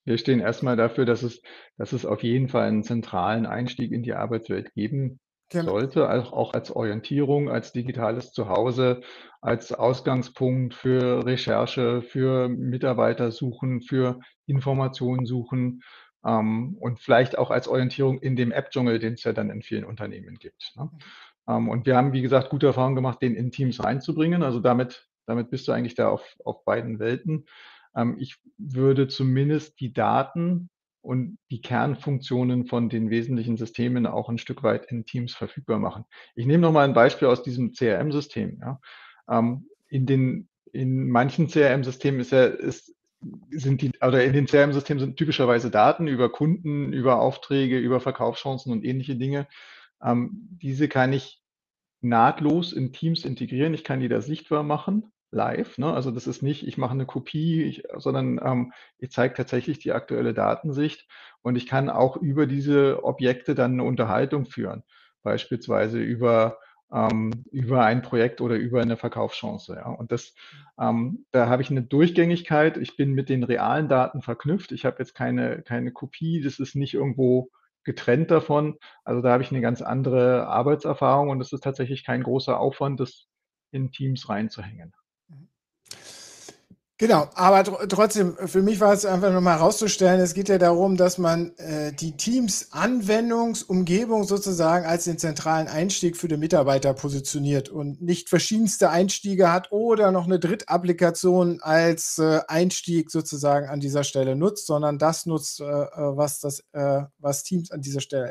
wir 0.03 0.17
stehen 0.17 0.39
erstmal 0.39 0.75
dafür, 0.75 1.05
dass 1.05 1.23
es, 1.23 1.41
dass 1.77 1.93
es 1.93 2.05
auf 2.05 2.23
jeden 2.23 2.49
Fall 2.49 2.67
einen 2.67 2.83
zentralen 2.83 3.45
Einstieg 3.45 3.91
in 3.91 4.03
die 4.03 4.13
Arbeitswelt 4.13 4.73
geben 4.73 5.19
Genau. 5.49 5.73
sollte, 5.73 6.09
auch, 6.09 6.33
auch 6.33 6.53
als 6.53 6.71
Orientierung, 6.71 7.49
als 7.49 7.71
digitales 7.71 8.31
Zuhause, 8.31 9.01
als 9.41 9.71
Ausgangspunkt 9.71 10.73
für 10.73 11.23
Recherche, 11.23 12.01
für 12.01 12.49
Mitarbeiter 12.49 13.31
suchen, 13.31 13.81
für 13.81 14.19
Informationen 14.47 15.27
suchen 15.27 15.83
ähm, 16.25 16.75
und 16.79 16.99
vielleicht 16.99 17.37
auch 17.37 17.51
als 17.51 17.67
Orientierung 17.67 18.19
in 18.19 18.35
dem 18.35 18.51
App-Dschungel, 18.51 18.97
den 18.97 19.13
es 19.13 19.23
ja 19.23 19.33
dann 19.33 19.51
in 19.51 19.61
vielen 19.61 19.85
Unternehmen 19.85 20.37
gibt. 20.39 20.73
Ne? 20.75 20.85
Mhm. 20.85 20.99
Ähm, 21.47 21.69
und 21.69 21.85
wir 21.85 21.95
haben, 21.95 22.11
wie 22.11 22.23
gesagt, 22.23 22.49
gute 22.49 22.65
Erfahrungen 22.65 22.95
gemacht, 22.95 23.21
den 23.21 23.35
in 23.35 23.51
Teams 23.51 23.83
reinzubringen. 23.83 24.41
Also 24.41 24.59
damit, 24.59 25.07
damit 25.27 25.51
bist 25.51 25.67
du 25.67 25.73
eigentlich 25.73 25.95
da 25.95 26.09
auf, 26.09 26.35
auf 26.43 26.65
beiden 26.65 26.97
Welten. 26.97 27.45
Ähm, 27.95 28.17
ich 28.19 28.37
würde 28.57 29.07
zumindest 29.07 29.79
die 29.79 29.93
Daten 29.93 30.69
und 31.01 31.37
die 31.51 31.61
Kernfunktionen 31.61 32.65
von 32.65 32.89
den 32.89 33.09
wesentlichen 33.09 33.57
Systemen 33.57 34.07
auch 34.07 34.27
ein 34.27 34.39
Stück 34.39 34.63
weit 34.63 34.85
in 34.85 35.05
Teams 35.05 35.35
verfügbar 35.35 35.77
machen. 35.77 36.05
Ich 36.35 36.45
nehme 36.45 36.61
noch 36.61 36.71
mal 36.71 36.85
ein 36.85 36.93
Beispiel 36.93 37.27
aus 37.27 37.43
diesem 37.43 37.73
CRM-System. 37.73 38.59
Ja. 38.61 38.79
Ähm, 39.29 39.69
in 39.87 40.05
den 40.05 40.49
in 40.71 41.09
manchen 41.09 41.47
CRM-Systemen 41.47 42.19
ist 42.19 42.31
ja, 42.31 42.45
ist, 42.45 42.93
sind 43.49 43.81
die, 43.81 43.91
oder 44.01 44.23
in 44.23 44.33
den 44.33 44.45
CRM-Systemen 44.45 44.99
sind 44.99 45.17
typischerweise 45.17 45.71
Daten 45.71 46.07
über 46.07 46.29
Kunden, 46.29 46.91
über 46.91 47.21
Aufträge, 47.21 47.79
über 47.79 48.01
Verkaufschancen 48.01 48.71
und 48.71 48.83
ähnliche 48.83 49.15
Dinge. 49.15 49.47
Ähm, 50.03 50.31
diese 50.61 50.89
kann 50.89 51.13
ich 51.13 51.41
nahtlos 52.01 52.73
in 52.73 52.91
Teams 52.91 53.25
integrieren. 53.25 53.73
Ich 53.73 53.83
kann 53.83 54.01
die 54.01 54.09
da 54.09 54.21
sichtbar 54.21 54.63
machen, 54.63 55.11
live. 55.35 55.77
Ne? 55.77 55.93
Also 55.93 56.09
das 56.09 56.25
ist 56.25 56.41
nicht, 56.41 56.67
ich 56.67 56.77
mache 56.77 56.93
eine 56.93 57.05
Kopie, 57.05 57.63
ich, 57.63 57.83
sondern 57.97 58.39
ähm, 58.43 58.73
ich 58.97 59.11
zeige 59.11 59.35
tatsächlich 59.35 59.77
die 59.77 59.91
aktuelle 59.91 60.33
Datensicht 60.33 61.07
und 61.41 61.55
ich 61.55 61.67
kann 61.67 61.89
auch 61.89 62.17
über 62.17 62.47
diese 62.47 63.03
Objekte 63.03 63.53
dann 63.53 63.73
eine 63.73 63.83
Unterhaltung 63.83 64.45
führen. 64.45 64.83
Beispielsweise 65.21 65.99
über 65.99 66.57
ähm, 66.93 67.31
über 67.51 67.83
ein 67.83 68.01
Projekt 68.01 68.41
oder 68.41 68.55
über 68.55 68.81
eine 68.81 68.95
Verkaufschance. 68.95 69.75
Ja. 69.75 69.89
Und 69.89 70.11
das, 70.11 70.33
ähm, 70.79 71.25
da 71.31 71.49
habe 71.49 71.61
ich 71.61 71.71
eine 71.71 71.81
Durchgängigkeit. 71.81 72.77
Ich 72.77 72.95
bin 72.95 73.13
mit 73.13 73.29
den 73.29 73.43
realen 73.43 73.89
Daten 73.89 74.21
verknüpft. 74.21 74.71
Ich 74.71 74.85
habe 74.85 74.97
jetzt 74.99 75.15
keine, 75.15 75.61
keine 75.63 75.91
Kopie. 75.91 76.41
Das 76.41 76.59
ist 76.59 76.75
nicht 76.75 76.93
irgendwo 76.93 77.49
getrennt 77.83 78.31
davon. 78.31 78.77
Also 79.03 79.21
da 79.21 79.31
habe 79.31 79.43
ich 79.43 79.51
eine 79.51 79.61
ganz 79.61 79.81
andere 79.81 80.47
Arbeitserfahrung 80.47 81.29
und 81.29 81.41
es 81.41 81.53
ist 81.53 81.63
tatsächlich 81.63 82.05
kein 82.05 82.23
großer 82.23 82.59
Aufwand, 82.59 82.99
das 82.99 83.27
in 83.71 83.91
Teams 83.91 84.29
reinzuhängen. 84.29 84.93
Genau, 86.97 87.27
aber 87.33 87.61
tr 87.65 87.89
trotzdem, 87.89 88.37
für 88.47 88.61
mich 88.61 88.79
war 88.79 88.93
es 88.93 89.05
einfach 89.05 89.29
nochmal 89.33 89.57
herauszustellen, 89.57 90.21
es 90.21 90.33
geht 90.33 90.47
ja 90.47 90.57
darum, 90.57 90.95
dass 90.95 91.17
man 91.17 91.53
äh, 91.57 91.91
die 91.91 92.15
Teams 92.15 92.69
Anwendungsumgebung 92.71 94.23
sozusagen 94.23 94.85
als 94.85 95.03
den 95.03 95.17
zentralen 95.17 95.67
Einstieg 95.67 96.15
für 96.15 96.29
den 96.29 96.39
Mitarbeiter 96.39 96.93
positioniert 96.93 97.67
und 97.67 98.01
nicht 98.01 98.29
verschiedenste 98.29 98.91
Einstiege 98.91 99.51
hat 99.51 99.73
oder 99.73 100.13
noch 100.13 100.23
eine 100.23 100.39
Drittapplikation 100.39 101.59
als 101.61 102.17
äh, 102.17 102.39
Einstieg 102.47 103.11
sozusagen 103.11 103.67
an 103.67 103.81
dieser 103.81 104.05
Stelle 104.05 104.37
nutzt, 104.37 104.65
sondern 104.65 104.97
das 104.97 105.25
nutzt, 105.25 105.59
äh, 105.59 105.65
äh 105.65 105.89
was, 106.15 106.39
das, 106.39 106.63
äh, 106.71 107.01
was 107.19 107.43
Teams 107.43 107.71
an 107.71 107.81
dieser 107.81 107.99
Stelle 107.99 108.29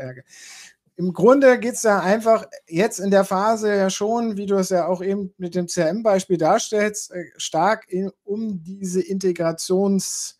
im 0.96 1.12
Grunde 1.12 1.58
geht 1.58 1.74
es 1.74 1.82
ja 1.82 2.00
einfach 2.00 2.46
jetzt 2.66 3.00
in 3.00 3.10
der 3.10 3.24
Phase 3.24 3.74
ja 3.74 3.90
schon, 3.90 4.36
wie 4.36 4.46
du 4.46 4.56
es 4.56 4.68
ja 4.68 4.86
auch 4.86 5.02
eben 5.02 5.34
mit 5.38 5.54
dem 5.54 5.66
CRM-Beispiel 5.66 6.38
darstellst, 6.38 7.12
äh, 7.12 7.24
stark 7.36 7.84
in, 7.88 8.10
um 8.24 8.62
diese 8.62 9.00
Integrations- 9.00 10.36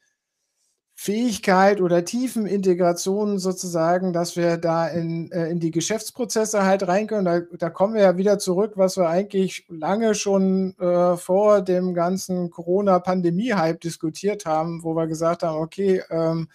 Fähigkeit 1.05 1.83
oder 1.83 2.07
tiefen 2.07 2.47
Integration 2.47 3.39
sozusagen, 3.39 4.15
dass 4.15 4.37
wir 4.37 4.57
da 4.57 4.89
in, 4.89 5.31
äh, 5.33 5.51
in 5.51 5.61
die 5.61 5.71
Geschäftsprozesse 5.71 6.65
halt 6.65 6.89
rein 6.89 7.07
können. 7.07 7.27
Da, 7.27 7.41
da, 7.59 7.69
kommen 7.69 7.93
wir 7.93 8.01
ja 8.01 8.17
wieder 8.17 8.39
zurück, 8.39 8.73
was 8.77 8.97
wir 8.97 9.07
eigentlich 9.07 9.67
lange 9.69 10.15
schon 10.15 10.75
äh, 10.79 11.19
vor 11.19 11.61
dem 11.61 11.93
ganzen 11.93 12.49
Corona-Pandemie-Hype 12.49 13.83
diskutiert 13.83 14.47
haben, 14.47 14.83
wo 14.83 14.97
wir 14.97 15.07
gesagt 15.07 15.43
haben, 15.43 15.59
okay, 15.59 16.03
ähm, 16.09 16.49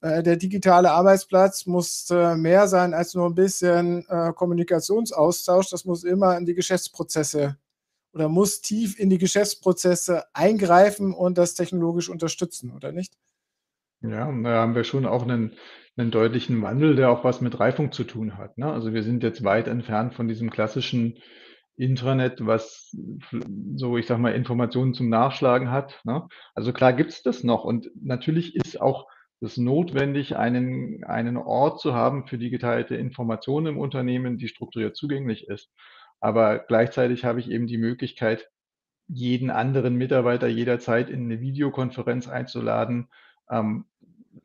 äh, 0.00 0.24
der 0.24 0.38
digitale 0.38 0.90
Arbeitsplatz 0.90 1.64
muss 1.66 2.10
äh, 2.10 2.34
mehr 2.34 2.66
sein 2.66 2.94
als 2.94 3.14
nur 3.14 3.26
ein 3.26 3.36
bisschen 3.36 4.04
äh, 4.08 4.32
Kommunikationsaustausch. 4.32 5.70
Das 5.70 5.84
muss 5.84 6.02
immer 6.02 6.36
in 6.36 6.46
die 6.46 6.54
Geschäftsprozesse 6.54 7.58
oder 8.12 8.28
muss 8.28 8.60
tief 8.60 8.98
in 8.98 9.08
die 9.08 9.18
Geschäftsprozesse 9.18 10.24
eingreifen 10.32 11.14
und 11.14 11.38
das 11.38 11.54
technologisch 11.54 12.08
unterstützen, 12.08 12.72
oder 12.72 12.90
nicht? 12.90 13.14
Ja, 14.06 14.30
da 14.30 14.60
haben 14.60 14.74
wir 14.74 14.84
schon 14.84 15.06
auch 15.06 15.22
einen, 15.22 15.54
einen 15.96 16.10
deutlichen 16.10 16.60
Wandel, 16.60 16.94
der 16.94 17.10
auch 17.10 17.24
was 17.24 17.40
mit 17.40 17.58
Reifung 17.58 17.90
zu 17.90 18.04
tun 18.04 18.36
hat. 18.36 18.58
Ne? 18.58 18.70
Also 18.70 18.92
wir 18.92 19.02
sind 19.02 19.22
jetzt 19.22 19.44
weit 19.44 19.66
entfernt 19.66 20.14
von 20.14 20.28
diesem 20.28 20.50
klassischen 20.50 21.18
Intranet, 21.76 22.44
was 22.44 22.94
so, 23.74 23.96
ich 23.96 24.06
sag 24.06 24.18
mal, 24.18 24.34
Informationen 24.34 24.92
zum 24.92 25.08
Nachschlagen 25.08 25.70
hat. 25.70 26.00
Ne? 26.04 26.28
Also 26.54 26.72
klar 26.74 26.92
gibt's 26.92 27.22
das 27.22 27.44
noch 27.44 27.64
und 27.64 27.90
natürlich 28.00 28.54
ist 28.54 28.80
auch 28.80 29.06
es 29.40 29.56
notwendig, 29.56 30.36
einen, 30.36 31.02
einen 31.04 31.36
Ort 31.36 31.80
zu 31.80 31.94
haben 31.94 32.26
für 32.26 32.38
die 32.38 32.50
geteilte 32.50 32.96
Information 32.96 33.66
im 33.66 33.78
Unternehmen, 33.78 34.36
die 34.38 34.48
strukturiert 34.48 34.96
zugänglich 34.96 35.48
ist. 35.48 35.70
Aber 36.20 36.58
gleichzeitig 36.58 37.24
habe 37.24 37.40
ich 37.40 37.50
eben 37.50 37.66
die 37.66 37.78
Möglichkeit, 37.78 38.50
jeden 39.08 39.50
anderen 39.50 39.96
Mitarbeiter 39.96 40.46
jederzeit 40.46 41.10
in 41.10 41.24
eine 41.24 41.40
Videokonferenz 41.40 42.28
einzuladen, 42.28 43.08
ähm, 43.50 43.84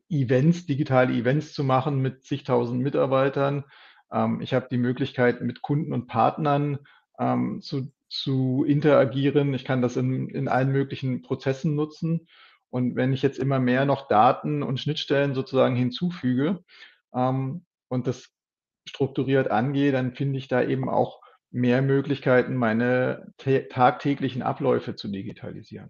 Events, 0.10 0.66
digitale 0.66 1.14
Events 1.14 1.54
zu 1.54 1.64
machen 1.64 2.02
mit 2.02 2.24
zigtausend 2.24 2.82
Mitarbeitern. 2.82 3.64
Ähm, 4.12 4.42
ich 4.42 4.54
habe 4.54 4.68
die 4.70 4.78
Möglichkeit, 4.78 5.42
mit 5.42 5.62
Kunden 5.62 5.94
und 5.94 6.08
Partnern 6.08 6.80
ähm, 7.20 7.62
zu, 7.62 7.92
zu 8.10 8.64
interagieren. 8.68 9.54
Ich 9.54 9.66
kann 9.66 9.82
das 9.82 9.98
in, 9.98 10.30
in 10.30 10.48
allen 10.48 10.72
möglichen 10.72 11.22
Prozessen 11.22 11.76
nutzen. 11.76 12.28
Und 12.70 12.96
wenn 12.96 13.14
ich 13.14 13.22
jetzt 13.22 13.40
immer 13.40 13.60
mehr 13.60 13.86
noch 13.86 14.08
Daten 14.08 14.64
und 14.64 14.80
Schnittstellen 14.80 15.34
sozusagen 15.34 15.76
hinzufüge 15.76 16.64
ähm, 17.14 17.66
und 17.88 18.08
das 18.08 18.30
strukturiert 18.88 19.50
angehe, 19.52 19.92
dann 19.92 20.14
finde 20.14 20.38
ich 20.38 20.48
da 20.48 20.64
eben 20.64 20.90
auch 20.90 21.22
mehr 21.52 21.82
Möglichkeiten, 21.82 22.56
meine 22.56 23.34
tagtäglichen 23.70 24.42
Abläufe 24.42 24.96
zu 24.96 25.08
digitalisieren. 25.08 25.90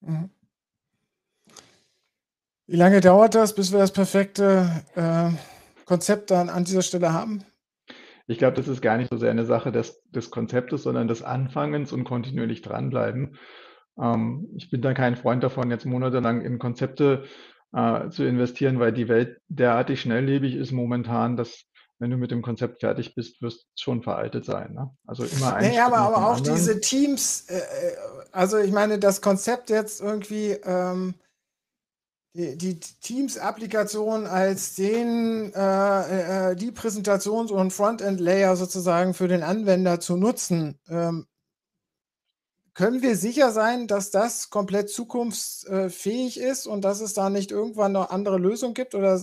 Mhm. 0.00 0.30
Wie 2.68 2.76
lange 2.76 3.00
dauert 3.00 3.34
das, 3.34 3.54
bis 3.54 3.72
wir 3.72 3.78
das 3.78 3.92
perfekte 3.92 4.70
äh, 4.94 5.30
Konzept 5.86 6.30
dann 6.30 6.50
an 6.50 6.64
dieser 6.64 6.82
Stelle 6.82 7.14
haben? 7.14 7.42
Ich 8.26 8.36
glaube, 8.36 8.58
das 8.58 8.68
ist 8.68 8.82
gar 8.82 8.98
nicht 8.98 9.08
so 9.10 9.16
sehr 9.16 9.30
eine 9.30 9.46
Sache 9.46 9.72
des, 9.72 10.02
des 10.10 10.30
Konzeptes, 10.30 10.82
sondern 10.82 11.08
des 11.08 11.22
Anfangens 11.22 11.92
und 11.94 12.04
kontinuierlich 12.04 12.60
dranbleiben. 12.60 13.38
Ähm, 13.98 14.50
ich 14.54 14.68
bin 14.68 14.82
da 14.82 14.92
kein 14.92 15.16
Freund 15.16 15.42
davon, 15.42 15.70
jetzt 15.70 15.86
monatelang 15.86 16.42
in 16.42 16.58
Konzepte 16.58 17.24
äh, 17.72 18.10
zu 18.10 18.24
investieren, 18.24 18.78
weil 18.78 18.92
die 18.92 19.08
Welt 19.08 19.38
derartig 19.48 20.02
schnelllebig 20.02 20.54
ist 20.54 20.70
momentan, 20.70 21.38
dass 21.38 21.64
wenn 21.98 22.10
du 22.10 22.18
mit 22.18 22.30
dem 22.30 22.42
Konzept 22.42 22.80
fertig 22.80 23.14
bist, 23.14 23.40
wirst 23.40 23.62
du 23.62 23.66
schon 23.76 24.02
veraltet 24.02 24.44
sein. 24.44 24.74
Ne? 24.74 24.90
Also 25.06 25.24
immer 25.24 25.54
ein. 25.54 25.70
Naja, 25.70 25.86
aber, 25.86 25.98
aber 26.00 26.16
auch 26.18 26.36
anderen. 26.36 26.54
diese 26.54 26.82
Teams, 26.82 27.46
äh, 27.48 27.56
äh, 27.56 27.96
also 28.30 28.58
ich 28.58 28.72
meine, 28.72 28.98
das 28.98 29.22
Konzept 29.22 29.70
jetzt 29.70 30.02
irgendwie. 30.02 30.50
Ähm 30.50 31.14
die, 32.34 32.56
die 32.56 32.78
Teams-Applikation 32.78 34.26
als 34.26 34.74
den, 34.74 35.52
äh, 35.54 36.50
äh, 36.50 36.56
die 36.56 36.70
Präsentations- 36.70 37.50
und 37.50 37.72
Frontend-Layer 37.72 38.56
sozusagen 38.56 39.14
für 39.14 39.28
den 39.28 39.42
Anwender 39.42 40.00
zu 40.00 40.16
nutzen, 40.16 40.78
ähm, 40.88 41.26
können 42.74 43.02
wir 43.02 43.16
sicher 43.16 43.50
sein, 43.50 43.88
dass 43.88 44.12
das 44.12 44.50
komplett 44.50 44.88
zukunftsfähig 44.88 46.38
ist 46.38 46.68
und 46.68 46.84
dass 46.84 47.00
es 47.00 47.12
da 47.12 47.28
nicht 47.28 47.50
irgendwann 47.50 47.90
noch 47.90 48.10
andere 48.10 48.38
Lösungen 48.38 48.74
gibt? 48.74 48.94
Oder 48.94 49.18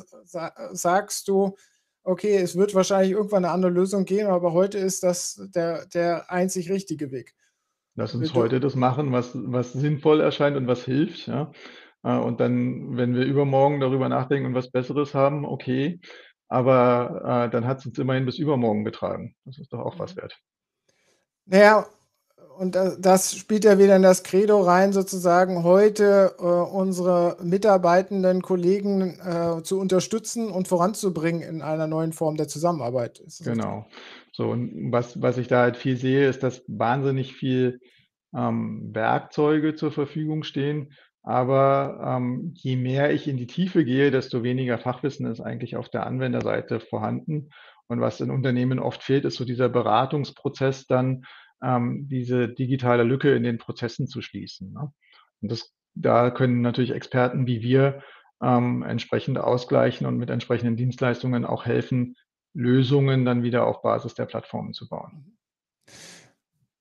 sagst 0.74 1.30
du, 1.30 1.56
okay, 2.04 2.36
es 2.36 2.58
wird 2.58 2.76
wahrscheinlich 2.76 3.14
irgendwann 3.14 3.46
eine 3.46 3.54
andere 3.54 3.72
Lösung 3.72 4.04
geben, 4.04 4.28
aber 4.28 4.52
heute 4.52 4.78
ist 4.78 5.04
das 5.04 5.42
der, 5.56 5.86
der 5.86 6.30
einzig 6.30 6.70
richtige 6.70 7.12
Weg? 7.12 7.34
Lass 7.96 8.14
uns 8.14 8.34
heute 8.34 8.60
das 8.60 8.76
machen, 8.76 9.14
was, 9.14 9.32
was 9.34 9.72
sinnvoll 9.72 10.20
erscheint 10.20 10.58
und 10.58 10.68
was 10.68 10.84
hilft. 10.84 11.28
Ja. 11.28 11.54
Äh, 12.06 12.18
und 12.18 12.40
dann, 12.40 12.96
wenn 12.96 13.16
wir 13.16 13.26
übermorgen 13.26 13.80
darüber 13.80 14.08
nachdenken 14.08 14.48
und 14.48 14.54
was 14.54 14.70
Besseres 14.70 15.14
haben, 15.14 15.44
okay. 15.46 16.00
Aber 16.48 17.48
äh, 17.48 17.50
dann 17.50 17.66
hat 17.66 17.80
es 17.80 17.88
uns 17.88 17.98
immerhin 17.98 18.26
bis 18.26 18.38
übermorgen 18.38 18.86
getragen. 18.86 19.36
Das 19.46 19.58
ist 19.58 19.74
doch 19.74 19.80
auch 19.80 19.98
was 19.98 20.16
mhm. 20.16 20.22
wert. 20.22 20.38
Naja, 21.48 21.88
und 22.58 22.78
das 23.00 23.36
spielt 23.36 23.66
ja 23.66 23.78
wieder 23.78 23.98
in 23.98 24.02
das 24.02 24.24
Credo 24.24 24.62
rein, 24.62 24.94
sozusagen 24.94 25.64
heute 25.64 26.36
äh, 26.40 26.44
unsere 26.44 27.38
mitarbeitenden 27.44 28.42
Kollegen 28.42 29.20
äh, 29.20 29.62
zu 29.64 29.80
unterstützen 29.80 30.50
und 30.50 30.68
voranzubringen 30.68 31.42
in 31.42 31.62
einer 31.62 31.88
neuen 31.88 32.14
Form 32.14 32.38
der 32.38 32.48
Zusammenarbeit. 32.48 33.22
Genau. 33.44 33.86
So, 34.32 34.50
und 34.52 34.92
was, 34.92 35.22
was 35.22 35.38
ich 35.38 35.48
da 35.48 35.64
halt 35.64 35.76
viel 35.76 35.98
sehe, 35.98 36.30
ist, 36.30 36.44
dass 36.44 36.64
wahnsinnig 36.68 37.34
viel 37.34 37.82
ähm, 38.34 38.90
Werkzeuge 38.94 39.76
zur 39.76 39.92
Verfügung 39.92 40.44
stehen, 40.44 40.94
aber 41.26 42.00
ähm, 42.06 42.52
je 42.54 42.76
mehr 42.76 43.12
ich 43.12 43.28
in 43.28 43.36
die 43.36 43.48
Tiefe 43.48 43.84
gehe, 43.84 44.12
desto 44.12 44.44
weniger 44.44 44.78
Fachwissen 44.78 45.26
ist 45.26 45.42
eigentlich 45.42 45.76
auf 45.76 45.90
der 45.90 46.06
Anwenderseite 46.06 46.80
vorhanden. 46.80 47.50
Und 47.88 48.00
was 48.00 48.22
in 48.22 48.30
Unternehmen 48.30 48.78
oft 48.78 49.02
fehlt, 49.02 49.26
ist 49.26 49.36
so 49.36 49.44
dieser 49.44 49.68
Beratungsprozess, 49.68 50.86
dann 50.86 51.26
ähm, 51.64 52.08
diese 52.08 52.48
digitale 52.48 53.02
Lücke 53.02 53.34
in 53.34 53.42
den 53.42 53.58
Prozessen 53.58 54.08
zu 54.08 54.22
schließen. 54.22 54.72
Ne? 54.74 54.94
Und 55.42 55.52
das, 55.52 55.74
da 55.96 56.30
können 56.30 56.62
natürlich 56.62 56.92
Experten 56.92 57.48
wie 57.48 57.64
wir 57.64 58.04
ähm, 58.44 58.84
entsprechend 58.84 59.40
ausgleichen 59.40 60.06
und 60.06 60.18
mit 60.18 60.30
entsprechenden 60.30 60.76
Dienstleistungen 60.76 61.44
auch 61.44 61.66
helfen, 61.66 62.18
Lösungen 62.54 63.26
dann 63.26 63.42
wieder 63.42 63.66
auf 63.66 63.82
Basis 63.82 64.14
der 64.14 64.26
Plattformen 64.26 64.74
zu 64.74 64.88
bauen. 64.88 65.38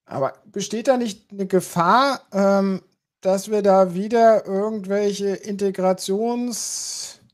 Aber 0.05 0.35
besteht 0.45 0.87
da 0.89 0.99
nicht 0.99 1.33
eine 1.33 1.47
Gefahr, 1.47 2.21
ähm, 2.31 2.83
dass 3.25 3.51
wir 3.51 3.63
da 3.63 3.95
wieder 3.95 4.45
irgendwelche 4.47 5.29
Integrationsprobleme 5.29 7.25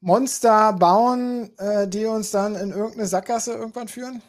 Monster 0.00 0.72
bauen, 0.74 1.50
äh, 1.58 1.88
die 1.88 2.06
uns 2.06 2.30
dann 2.30 2.54
in 2.54 2.70
irgendeine 2.70 3.06
Sackgasse 3.06 3.54
irgendwann 3.54 3.88
führen? 3.88 4.22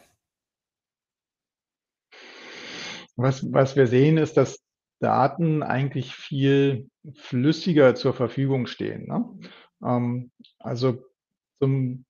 Was, 3.16 3.52
was 3.52 3.76
wir 3.76 3.86
sehen, 3.86 4.16
ist, 4.16 4.36
dass 4.36 4.60
Daten 4.98 5.62
eigentlich 5.62 6.14
viel 6.14 6.90
flüssiger 7.14 7.94
zur 7.94 8.14
Verfügung 8.14 8.66
stehen. 8.66 9.06
Ne? 9.06 9.50
Ähm, 9.84 10.30
also 10.58 11.04
zum, 11.58 12.04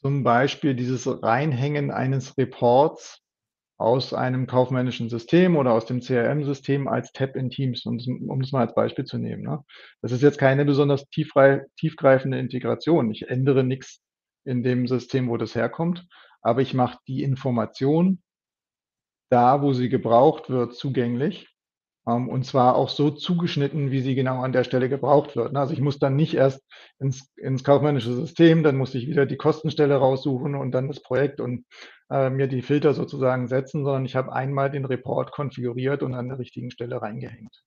zum 0.00 0.24
Beispiel 0.24 0.74
dieses 0.74 1.06
Reinhängen 1.22 1.90
eines 1.90 2.36
Reports 2.36 3.22
aus 3.78 4.14
einem 4.14 4.46
kaufmännischen 4.46 5.08
System 5.10 5.56
oder 5.56 5.72
aus 5.72 5.84
dem 5.84 6.00
CRM-System 6.00 6.88
als 6.88 7.12
Tab 7.12 7.36
in 7.36 7.50
Teams, 7.50 7.84
um, 7.84 7.98
um 8.28 8.40
das 8.40 8.52
mal 8.52 8.66
als 8.66 8.74
Beispiel 8.74 9.04
zu 9.04 9.18
nehmen. 9.18 9.42
Ne? 9.42 9.62
Das 10.00 10.12
ist 10.12 10.22
jetzt 10.22 10.38
keine 10.38 10.64
besonders 10.64 11.04
tiefgreifende 11.10 12.38
Integration. 12.38 13.10
Ich 13.10 13.28
ändere 13.28 13.64
nichts 13.64 14.00
in 14.44 14.62
dem 14.62 14.86
System, 14.86 15.28
wo 15.28 15.36
das 15.36 15.54
herkommt, 15.54 16.06
aber 16.40 16.62
ich 16.62 16.72
mache 16.72 16.98
die 17.06 17.22
Information 17.22 18.22
da, 19.28 19.60
wo 19.60 19.72
sie 19.72 19.88
gebraucht 19.88 20.48
wird, 20.48 20.74
zugänglich. 20.74 21.48
Ähm, 22.06 22.28
und 22.28 22.44
zwar 22.44 22.76
auch 22.76 22.88
so 22.88 23.10
zugeschnitten, 23.10 23.90
wie 23.90 24.00
sie 24.00 24.14
genau 24.14 24.40
an 24.42 24.52
der 24.52 24.64
Stelle 24.64 24.88
gebraucht 24.88 25.36
wird. 25.36 25.52
Ne? 25.52 25.60
Also 25.60 25.72
ich 25.72 25.80
muss 25.80 25.98
dann 25.98 26.16
nicht 26.16 26.34
erst 26.34 26.62
ins, 26.98 27.32
ins 27.36 27.64
kaufmännische 27.64 28.14
System, 28.14 28.62
dann 28.62 28.76
muss 28.76 28.94
ich 28.94 29.08
wieder 29.08 29.26
die 29.26 29.36
Kostenstelle 29.36 29.96
raussuchen 29.96 30.54
und 30.54 30.72
dann 30.72 30.88
das 30.88 31.00
Projekt 31.00 31.40
und 31.40 31.64
äh, 32.10 32.30
mir 32.30 32.46
die 32.46 32.62
Filter 32.62 32.94
sozusagen 32.94 33.48
setzen, 33.48 33.84
sondern 33.84 34.04
ich 34.04 34.16
habe 34.16 34.32
einmal 34.32 34.70
den 34.70 34.84
Report 34.84 35.32
konfiguriert 35.32 36.02
und 36.02 36.14
an 36.14 36.28
der 36.28 36.38
richtigen 36.38 36.70
Stelle 36.70 37.02
reingehängt. 37.02 37.64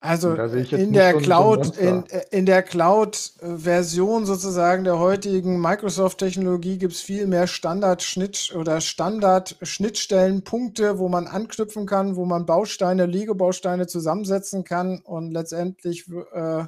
Also 0.00 0.34
in 0.34 0.92
der, 0.92 1.14
so 1.14 1.18
Cloud, 1.18 1.78
in, 1.78 2.04
in, 2.30 2.46
der 2.46 2.62
Cloud-Version 2.62 4.26
sozusagen 4.26 4.84
der 4.84 4.98
heutigen 4.98 5.58
Microsoft-Technologie 5.60 6.76
gibt 6.78 6.92
es 6.92 7.00
viel 7.00 7.26
mehr 7.26 7.46
Standard-Schnitt 7.46 8.54
oder 8.54 8.82
Standard-Schnittstellenpunkte, 8.82 10.98
wo 10.98 11.08
man 11.08 11.26
anknüpfen 11.26 11.86
kann, 11.86 12.14
wo 12.14 12.26
man 12.26 12.44
Bausteine, 12.46 13.06
Lego-Bausteine 13.06 13.86
zusammensetzen 13.86 14.64
kann 14.64 15.00
und 15.00 15.32
letztendlich 15.32 16.04
äh, 16.32 16.66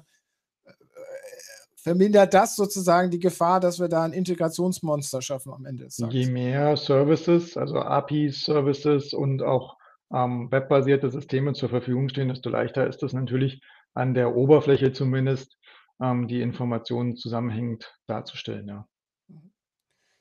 vermindert 1.89 2.35
das 2.35 2.57
sozusagen 2.57 3.11
die 3.11 3.21
Gefahr, 3.21 3.61
dass 3.61 3.81
wir 3.81 3.89
da 3.89 4.03
ein 4.03 4.13
Integrationsmonster 4.13 5.23
schaffen 5.23 5.53
am 5.53 5.65
Ende 5.65 5.85
des 5.85 5.97
Tages. 5.97 6.15
Je 6.15 6.31
mehr 6.31 6.77
Services, 6.77 7.57
also 7.57 7.77
API-Services 7.77 9.15
und 9.15 9.43
auch 9.43 9.78
ähm, 10.13 10.51
webbasierte 10.51 11.11
Systeme 11.11 11.53
zur 11.53 11.69
Verfügung 11.69 12.09
stehen, 12.09 12.29
desto 12.29 12.51
leichter 12.51 12.87
ist 12.87 13.03
es 13.03 13.13
natürlich 13.13 13.61
an 13.95 14.15
der 14.15 14.35
Oberfläche 14.37 14.93
zumindest, 14.93 15.57
ähm, 16.01 16.29
die 16.29 16.41
Informationen 16.41 17.17
zusammenhängend 17.17 17.93
darzustellen. 18.07 18.69
Ja. 18.69 18.87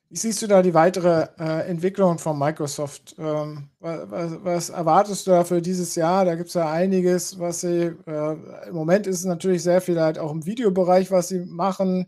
Wie 0.10 0.16
siehst 0.16 0.42
du 0.42 0.48
da 0.48 0.62
die 0.62 0.74
weitere 0.74 1.28
äh, 1.38 1.68
Entwicklung 1.70 2.18
von 2.18 2.40
Microsoft? 2.40 3.16
Ähm, 3.20 3.70
was, 3.80 4.44
was, 4.44 4.70
erwartest 4.70 5.28
du 5.28 5.32
da 5.32 5.44
für 5.44 5.62
dieses 5.62 5.96
Jahr? 5.96 6.24
Da 6.24 6.36
gibt 6.36 6.48
es 6.48 6.54
ja 6.54 6.72
einiges, 6.72 7.38
was 7.40 7.62
sie, 7.62 7.94
äh, 8.06 8.68
im 8.70 8.76
Moment 8.76 9.06
ist 9.06 9.20
es 9.20 9.26
natürlich 9.26 9.64
sehr 9.64 9.82
viel 9.82 10.00
halt 10.00 10.18
auch 10.18 10.32
im 10.32 10.46
Videobereich, 10.46 11.12
was 11.12 11.28
sie 11.28 11.40
machen 11.40 12.06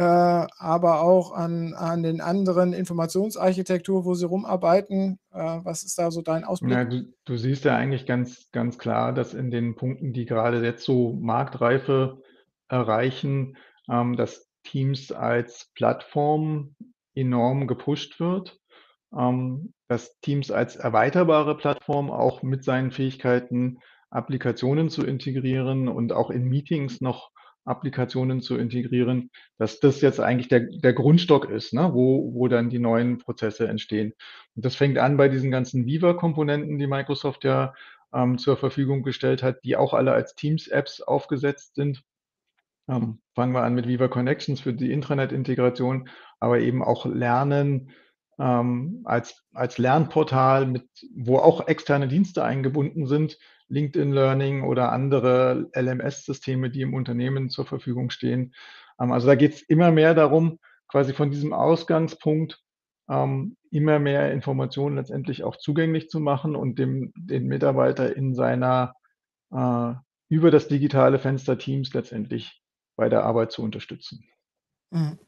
aber 0.00 1.02
auch 1.02 1.32
an, 1.32 1.74
an 1.74 2.02
den 2.02 2.20
anderen 2.20 2.72
Informationsarchitektur, 2.72 4.04
wo 4.04 4.14
Sie 4.14 4.26
rumarbeiten. 4.26 5.18
Äh, 5.32 5.60
was 5.62 5.84
ist 5.84 5.98
da 5.98 6.10
so 6.10 6.22
dein 6.22 6.44
Ausblick? 6.44 6.72
Ja, 6.72 6.84
du, 6.84 7.12
du, 7.24 7.36
siehst 7.36 7.64
ja 7.64 7.76
eigentlich 7.76 8.06
ganz, 8.06 8.50
ganz 8.52 8.78
klar, 8.78 9.12
dass 9.12 9.34
in 9.34 9.50
den 9.50 9.76
Punkten, 9.76 10.12
die 10.12 10.24
gerade 10.24 10.64
jetzt 10.64 10.84
so 10.84 11.12
Marktreife 11.20 12.22
erreichen, 12.68 13.58
ähm, 13.90 14.16
dass 14.16 14.48
Teams 14.62 15.12
als 15.12 15.70
Plattform 15.74 16.74
enorm 17.14 17.66
gepusht 17.66 18.18
wird. 18.18 18.58
Ähm, 19.14 19.74
dass 19.88 20.18
Teams 20.20 20.50
als 20.50 20.76
erweiterbare 20.76 21.54
Plattform 21.54 22.10
auch 22.10 22.42
mit 22.42 22.64
seinen 22.64 22.92
Fähigkeiten 22.92 23.78
Applikationen 24.08 24.88
zu 24.88 25.04
integrieren 25.04 25.88
und 25.88 26.12
auch 26.12 26.30
in 26.30 26.44
Meetings 26.44 27.02
noch 27.02 27.31
Applikationen 27.64 28.40
zu 28.40 28.56
integrieren, 28.56 29.30
dass 29.58 29.80
das 29.80 30.00
jetzt 30.00 30.20
eigentlich 30.20 30.48
der, 30.48 30.60
der 30.60 30.92
Grundstock 30.92 31.48
ist, 31.48 31.72
ne, 31.72 31.90
wo, 31.92 32.34
wo 32.34 32.48
dann 32.48 32.70
die 32.70 32.78
neuen 32.78 33.18
Prozesse 33.18 33.68
entstehen. 33.68 34.14
Und 34.54 34.64
das 34.64 34.74
fängt 34.74 34.98
an 34.98 35.16
bei 35.16 35.28
diesen 35.28 35.50
ganzen 35.50 35.86
Viva-Komponenten, 35.86 36.78
die 36.78 36.86
Microsoft 36.86 37.44
ja 37.44 37.72
ähm, 38.12 38.38
zur 38.38 38.56
Verfügung 38.56 39.02
gestellt 39.02 39.42
hat, 39.42 39.64
die 39.64 39.76
auch 39.76 39.94
alle 39.94 40.12
als 40.12 40.34
Teams-Apps 40.34 41.00
aufgesetzt 41.02 41.76
sind. 41.76 42.02
Ähm, 42.88 43.20
fangen 43.34 43.52
wir 43.52 43.62
an 43.62 43.74
mit 43.74 43.86
Viva 43.86 44.08
Connections 44.08 44.60
für 44.60 44.74
die 44.74 44.90
Intranet-Integration, 44.90 46.08
aber 46.40 46.60
eben 46.60 46.82
auch 46.82 47.06
Lernen 47.06 47.92
ähm, 48.38 49.02
als, 49.04 49.44
als 49.52 49.78
Lernportal, 49.78 50.66
mit, 50.66 50.88
wo 51.14 51.38
auch 51.38 51.68
externe 51.68 52.08
Dienste 52.08 52.44
eingebunden 52.44 53.06
sind, 53.06 53.38
LinkedIn 53.72 54.12
Learning 54.12 54.62
oder 54.62 54.92
andere 54.92 55.70
LMS-Systeme, 55.74 56.70
die 56.70 56.82
im 56.82 56.94
Unternehmen 56.94 57.48
zur 57.48 57.66
Verfügung 57.66 58.10
stehen. 58.10 58.54
Ähm, 59.00 59.12
also 59.12 59.26
da 59.26 59.34
geht 59.34 59.54
es 59.54 59.62
immer 59.62 59.90
mehr 59.90 60.14
darum, 60.14 60.58
quasi 60.88 61.14
von 61.14 61.30
diesem 61.30 61.52
Ausgangspunkt 61.52 62.60
ähm, 63.08 63.56
immer 63.70 63.98
mehr 63.98 64.30
Informationen 64.30 64.96
letztendlich 64.96 65.42
auch 65.42 65.56
zugänglich 65.56 66.10
zu 66.10 66.20
machen 66.20 66.54
und 66.54 66.78
dem, 66.78 67.12
den 67.16 67.46
Mitarbeiter 67.46 68.14
in 68.14 68.34
seiner 68.34 68.94
äh, 69.50 69.94
über 70.28 70.50
das 70.50 70.68
digitale 70.68 71.18
Fenster 71.18 71.58
Teams 71.58 71.92
letztendlich 71.94 72.62
bei 72.96 73.08
der 73.08 73.24
Arbeit 73.24 73.52
zu 73.52 73.62
unterstützen. 73.62 74.24
Mhm. 74.90 75.18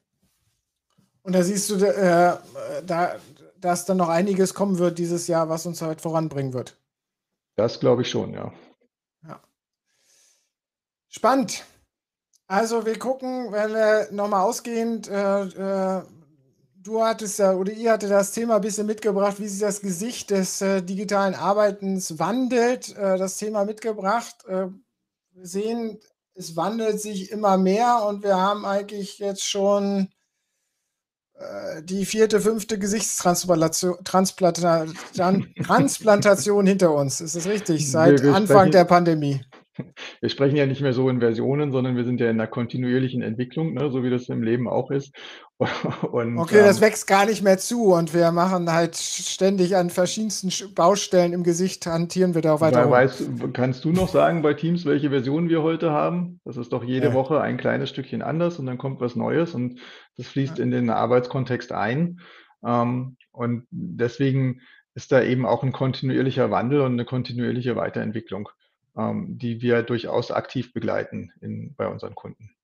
Und 1.22 1.34
da 1.34 1.42
siehst 1.42 1.70
du, 1.70 1.76
äh, 1.76 2.36
da, 2.84 3.16
dass 3.58 3.86
dann 3.86 3.96
noch 3.96 4.10
einiges 4.10 4.52
kommen 4.52 4.78
wird 4.78 4.98
dieses 4.98 5.26
Jahr, 5.26 5.48
was 5.48 5.64
uns 5.64 5.80
halt 5.80 6.02
voranbringen 6.02 6.52
wird. 6.52 6.76
Das 7.56 7.80
glaube 7.80 8.02
ich 8.02 8.10
schon, 8.10 8.32
ja. 8.32 8.52
ja. 9.26 9.40
Spannend. 11.08 11.64
Also 12.46 12.84
wir 12.84 12.98
gucken, 12.98 13.52
wenn 13.52 13.72
wir 13.72 14.08
nochmal 14.10 14.42
ausgehend, 14.42 15.08
äh, 15.08 15.42
äh, 15.42 16.02
du 16.76 17.02
hattest 17.02 17.38
ja 17.38 17.54
oder 17.54 17.72
ihr 17.72 17.92
hattet 17.92 18.10
das 18.10 18.32
Thema 18.32 18.56
ein 18.56 18.60
bisschen 18.60 18.86
mitgebracht, 18.86 19.40
wie 19.40 19.48
sich 19.48 19.60
das 19.60 19.80
Gesicht 19.80 20.30
des 20.30 20.60
äh, 20.60 20.82
digitalen 20.82 21.34
Arbeitens 21.34 22.18
wandelt, 22.18 22.94
äh, 22.96 23.16
das 23.16 23.38
Thema 23.38 23.64
mitgebracht. 23.64 24.44
Äh, 24.46 24.68
wir 25.32 25.46
sehen, 25.46 26.00
es 26.34 26.56
wandelt 26.56 27.00
sich 27.00 27.30
immer 27.30 27.56
mehr 27.56 28.04
und 28.06 28.22
wir 28.22 28.36
haben 28.36 28.66
eigentlich 28.66 29.18
jetzt 29.18 29.44
schon 29.44 30.08
die 31.82 32.06
vierte, 32.06 32.40
fünfte 32.40 32.78
Gesichtstransplantation 32.78 33.96
Transplantation 34.04 36.66
hinter 36.66 36.94
uns. 36.94 37.20
Ist 37.20 37.36
das 37.36 37.46
richtig? 37.46 37.90
Seit 37.90 38.24
Anfang 38.24 38.70
der 38.70 38.84
Pandemie. 38.84 39.44
Wir 40.20 40.28
sprechen 40.28 40.56
ja 40.56 40.66
nicht 40.66 40.80
mehr 40.80 40.92
so 40.92 41.08
in 41.08 41.20
Versionen, 41.20 41.72
sondern 41.72 41.96
wir 41.96 42.04
sind 42.04 42.20
ja 42.20 42.30
in 42.30 42.40
einer 42.40 42.46
kontinuierlichen 42.46 43.22
Entwicklung, 43.22 43.74
ne, 43.74 43.90
so 43.90 44.02
wie 44.02 44.10
das 44.10 44.28
im 44.28 44.42
Leben 44.42 44.68
auch 44.68 44.90
ist. 44.90 45.14
Und, 46.10 46.38
okay, 46.38 46.58
ähm, 46.58 46.64
das 46.64 46.80
wächst 46.80 47.06
gar 47.06 47.26
nicht 47.26 47.42
mehr 47.42 47.58
zu 47.58 47.92
und 47.92 48.12
wir 48.12 48.32
machen 48.32 48.72
halt 48.72 48.96
ständig 48.96 49.76
an 49.76 49.88
verschiedensten 49.88 50.50
Baustellen 50.74 51.32
im 51.32 51.44
Gesicht, 51.44 51.86
hantieren 51.86 52.34
wir 52.34 52.42
da 52.42 52.60
weiter. 52.60 52.90
Weißt, 52.90 53.30
kannst 53.52 53.84
du 53.84 53.92
noch 53.92 54.08
sagen 54.08 54.42
bei 54.42 54.54
Teams, 54.54 54.84
welche 54.84 55.10
Version 55.10 55.48
wir 55.48 55.62
heute 55.62 55.92
haben? 55.92 56.40
Das 56.44 56.56
ist 56.56 56.72
doch 56.72 56.82
jede 56.82 57.08
ja. 57.08 57.14
Woche 57.14 57.40
ein 57.40 57.56
kleines 57.56 57.88
Stückchen 57.88 58.20
anders 58.20 58.58
und 58.58 58.66
dann 58.66 58.78
kommt 58.78 59.00
was 59.00 59.14
Neues 59.14 59.54
und 59.54 59.78
das 60.16 60.26
fließt 60.26 60.58
in 60.58 60.72
den 60.72 60.90
Arbeitskontext 60.90 61.70
ein. 61.70 62.20
Ähm, 62.66 63.16
und 63.30 63.66
deswegen 63.70 64.60
ist 64.94 65.12
da 65.12 65.22
eben 65.22 65.44
auch 65.44 65.62
ein 65.62 65.72
kontinuierlicher 65.72 66.50
Wandel 66.50 66.80
und 66.80 66.92
eine 66.92 67.04
kontinuierliche 67.04 67.76
Weiterentwicklung, 67.76 68.48
die 68.96 69.60
wir 69.60 69.82
durchaus 69.82 70.30
aktiv 70.30 70.72
begleiten 70.72 71.32
in, 71.40 71.74
bei 71.74 71.88
unseren 71.88 72.14
Kunden. 72.14 72.54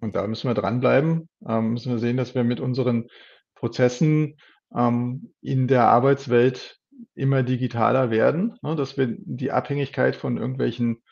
Und 0.00 0.16
da 0.16 0.26
müssen 0.26 0.48
wir 0.48 0.54
dranbleiben, 0.54 1.28
ähm, 1.48 1.72
müssen 1.72 1.92
wir 1.92 1.98
sehen, 1.98 2.16
dass 2.16 2.34
wir 2.34 2.44
mit 2.44 2.60
unseren 2.60 3.08
Prozessen 3.54 4.36
ähm, 4.74 5.32
in 5.40 5.68
der 5.68 5.88
Arbeitswelt 5.88 6.78
immer 7.14 7.42
digitaler 7.42 8.10
werden, 8.10 8.58
ne, 8.62 8.76
dass 8.76 8.96
wir 8.96 9.16
die 9.18 9.52
Abhängigkeit 9.52 10.16
von 10.16 10.36
irgendwelchen 10.36 11.02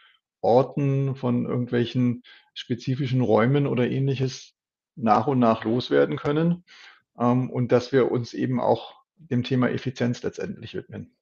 Orten, 0.40 1.14
von 1.14 1.46
irgendwelchen 1.46 2.22
spezifischen 2.54 3.20
Räumen 3.20 3.66
oder 3.66 3.88
ähnliches 3.88 4.54
nach 4.94 5.26
und 5.26 5.38
nach 5.38 5.64
loswerden 5.64 6.16
können 6.16 6.64
ähm, 7.18 7.48
und 7.48 7.72
dass 7.72 7.92
wir 7.92 8.10
uns 8.10 8.34
eben 8.34 8.60
auch 8.60 8.94
dem 9.16 9.42
Thema 9.42 9.70
Effizienz 9.70 10.22
letztendlich 10.22 10.74
widmen. 10.74 11.14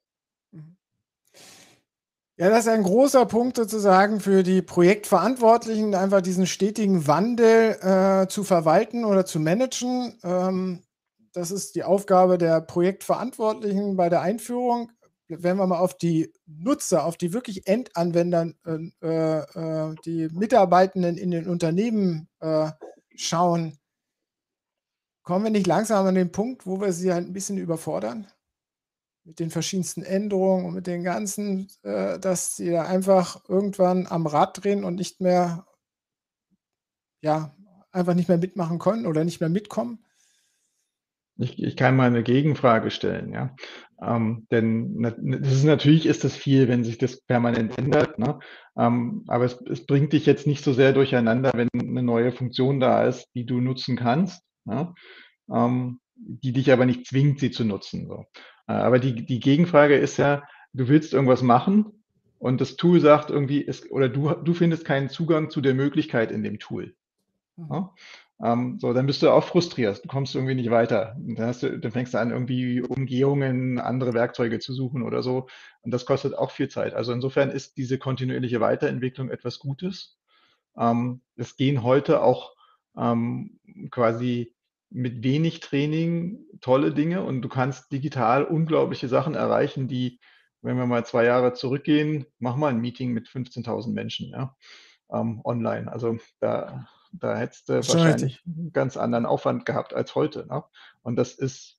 Ja, 2.41 2.49
das 2.49 2.61
ist 2.61 2.68
ein 2.68 2.84
großer 2.84 3.26
Punkt 3.26 3.59
sozusagen 3.59 4.18
für 4.18 4.43
die 4.43 4.62
Projektverantwortlichen, 4.62 5.95
einfach 5.95 6.22
diesen 6.22 6.47
stetigen 6.47 7.07
Wandel 7.07 7.72
äh, 7.82 8.28
zu 8.28 8.45
verwalten 8.45 9.05
oder 9.05 9.26
zu 9.26 9.38
managen. 9.38 10.18
Ähm, 10.24 10.82
das 11.34 11.51
ist 11.51 11.74
die 11.74 11.84
Aufgabe 11.84 12.38
der 12.38 12.62
Projektverantwortlichen 12.62 13.95
bei 13.95 14.09
der 14.09 14.22
Einführung. 14.22 14.91
wenn 15.28 15.59
wir 15.59 15.66
mal 15.66 15.80
auf 15.80 15.99
die 15.99 16.32
Nutzer, 16.47 17.05
auf 17.05 17.18
die 17.18 17.34
wirklich 17.34 17.66
Endanwender, 17.66 18.55
äh, 18.66 19.41
äh, 19.41 19.95
die 20.07 20.28
Mitarbeitenden 20.32 21.18
in 21.18 21.30
den 21.32 21.47
Unternehmen 21.47 22.26
äh, 22.41 22.70
schauen, 23.16 23.78
kommen 25.24 25.45
wir 25.45 25.51
nicht 25.51 25.66
langsam 25.66 26.07
an 26.07 26.14
den 26.14 26.32
Punkt, 26.32 26.66
wo 26.66 26.80
wir 26.80 26.95
sie 26.95 27.12
halt 27.12 27.26
ein 27.26 27.34
bisschen 27.34 27.59
überfordern? 27.59 28.28
Mit 29.31 29.39
den 29.39 29.51
verschiedensten 29.51 30.03
Änderungen 30.03 30.66
und 30.66 30.74
mit 30.74 30.89
den 30.89 31.05
ganzen, 31.05 31.68
äh, 31.85 32.18
dass 32.18 32.57
sie 32.57 32.72
da 32.72 32.83
einfach 32.83 33.49
irgendwann 33.49 34.09
am 34.09 34.26
Rad 34.26 34.64
drehen 34.64 34.83
und 34.83 34.97
nicht 34.97 35.20
mehr, 35.20 35.66
ja, 37.22 37.55
einfach 37.93 38.14
nicht 38.14 38.28
mehr 38.28 38.39
mitmachen 38.39 38.81
können 38.81 39.07
oder 39.07 39.22
nicht 39.22 39.39
mehr 39.39 39.49
mitkommen? 39.49 40.05
Ich, 41.37 41.62
ich 41.62 41.76
kann 41.76 41.95
mal 41.95 42.09
eine 42.09 42.24
Gegenfrage 42.24 42.91
stellen, 42.91 43.33
ja. 43.33 43.55
Ähm, 44.03 44.49
denn 44.51 45.01
das 45.01 45.53
ist, 45.53 45.62
natürlich 45.62 46.07
ist 46.07 46.24
das 46.24 46.35
viel, 46.35 46.66
wenn 46.66 46.83
sich 46.83 46.99
das 46.99 47.20
permanent 47.20 47.78
ändert, 47.78 48.18
ne? 48.18 48.41
Ähm, 48.76 49.22
aber 49.28 49.45
es, 49.45 49.61
es, 49.70 49.87
bringt 49.87 50.12
dich 50.12 50.26
jetzt 50.26 50.49
nicht 50.49 50.64
so 50.64 50.72
sehr 50.72 50.93
durcheinander, 50.93 51.53
wenn 51.55 51.68
eine 51.72 52.03
neue 52.03 52.33
Funktion 52.33 52.81
da 52.81 53.05
ist, 53.05 53.28
die 53.37 53.47
du 53.47 53.61
nutzen 53.61 53.95
kannst, 53.95 54.43
ja? 54.64 54.93
ähm, 55.55 56.01
die 56.16 56.53
dich 56.53 56.72
aber 56.72 56.85
nicht 56.85 57.07
zwingt, 57.07 57.41
sie 57.41 57.51
zu 57.51 57.64
nutzen. 57.64 58.07
So. 58.07 58.24
Äh, 58.71 58.75
aber 58.75 59.01
die, 59.01 59.27
die 59.27 59.41
Gegenfrage 59.41 59.97
ist 59.97 60.16
ja, 60.16 60.45
du 60.73 60.89
willst 60.89 61.12
irgendwas 61.12 61.43
machen 61.43 61.93
und 62.39 62.61
das 62.61 62.77
Tool 62.77 63.01
sagt 63.01 63.31
irgendwie, 63.31 63.61
ist, 63.61 63.91
oder 63.91 64.09
du, 64.09 64.31
du 64.31 64.55
findest 64.55 64.85
keinen 64.85 65.09
Zugang 65.09 65.51
zu 65.51 65.61
der 65.61 65.75
Möglichkeit 65.75 66.31
in 66.31 66.43
dem 66.45 66.59
Tool. 66.59 66.95
Ja? 67.57 67.64
Mhm. 67.64 67.89
Ähm, 68.43 68.79
so, 68.81 68.95
dann 68.95 69.05
bist 69.05 69.23
du 69.23 69.29
auch 69.31 69.45
frustriert, 69.45 70.03
du 70.03 70.09
kommst 70.09 70.35
irgendwie 70.35 70.55
nicht 70.55 70.71
weiter. 70.71 71.14
Dann, 71.18 71.47
hast 71.47 71.62
du, 71.62 71.79
dann 71.79 71.93
fängst 71.93 72.14
du 72.14 72.18
an, 72.18 72.31
irgendwie 72.31 72.81
Umgehungen, 72.81 73.79
andere 73.79 74.14
Werkzeuge 74.14 74.61
zu 74.61 74.73
suchen 74.73 75.03
oder 75.03 75.23
so. 75.23 75.49
Und 75.83 75.91
das 75.91 76.07
kostet 76.07 76.35
auch 76.35 76.51
viel 76.51 76.68
Zeit. 76.68 76.95
Also 76.95 77.12
insofern 77.12 77.51
ist 77.51 77.77
diese 77.77 77.99
kontinuierliche 77.99 78.61
Weiterentwicklung 78.61 79.29
etwas 79.29 79.59
Gutes. 79.59 80.16
Ähm, 80.79 81.21
es 81.37 81.57
gehen 81.57 81.83
heute 81.83 82.23
auch 82.23 82.55
ähm, 82.97 83.61
quasi 83.91 84.55
mit 84.91 85.22
wenig 85.22 85.61
Training 85.61 86.45
tolle 86.61 86.93
Dinge 86.93 87.22
und 87.22 87.43
du 87.43 87.49
kannst 87.49 87.93
digital 87.93 88.45
unglaubliche 88.45 89.09
Sachen 89.09 89.34
erreichen, 89.34 89.88
die, 89.88 90.20
wenn 90.62 90.76
wir 90.76 90.86
mal 90.86 91.07
zwei 91.07 91.24
Jahre 91.24 91.53
zurückgehen, 91.55 92.26
mach 92.38 92.57
mal 92.57 92.68
ein 92.68 92.80
Meeting 92.80 93.12
mit 93.12 93.28
15.000 93.28 93.93
Menschen 93.93 94.30
ja, 94.30 94.57
ähm, 95.11 95.41
online. 95.45 95.91
Also 95.91 96.18
da 96.41 96.86
da 97.12 97.36
hättest 97.36 97.68
du 97.68 97.74
wahrscheinlich 97.74 98.43
einen 98.47 98.72
ganz 98.72 98.97
anderen 98.97 99.26
Aufwand 99.26 99.66
gehabt 99.66 99.95
als 99.95 100.14
heute. 100.14 100.47
Ne? 100.47 100.64
Und 101.03 101.16
das 101.16 101.34
ist 101.34 101.78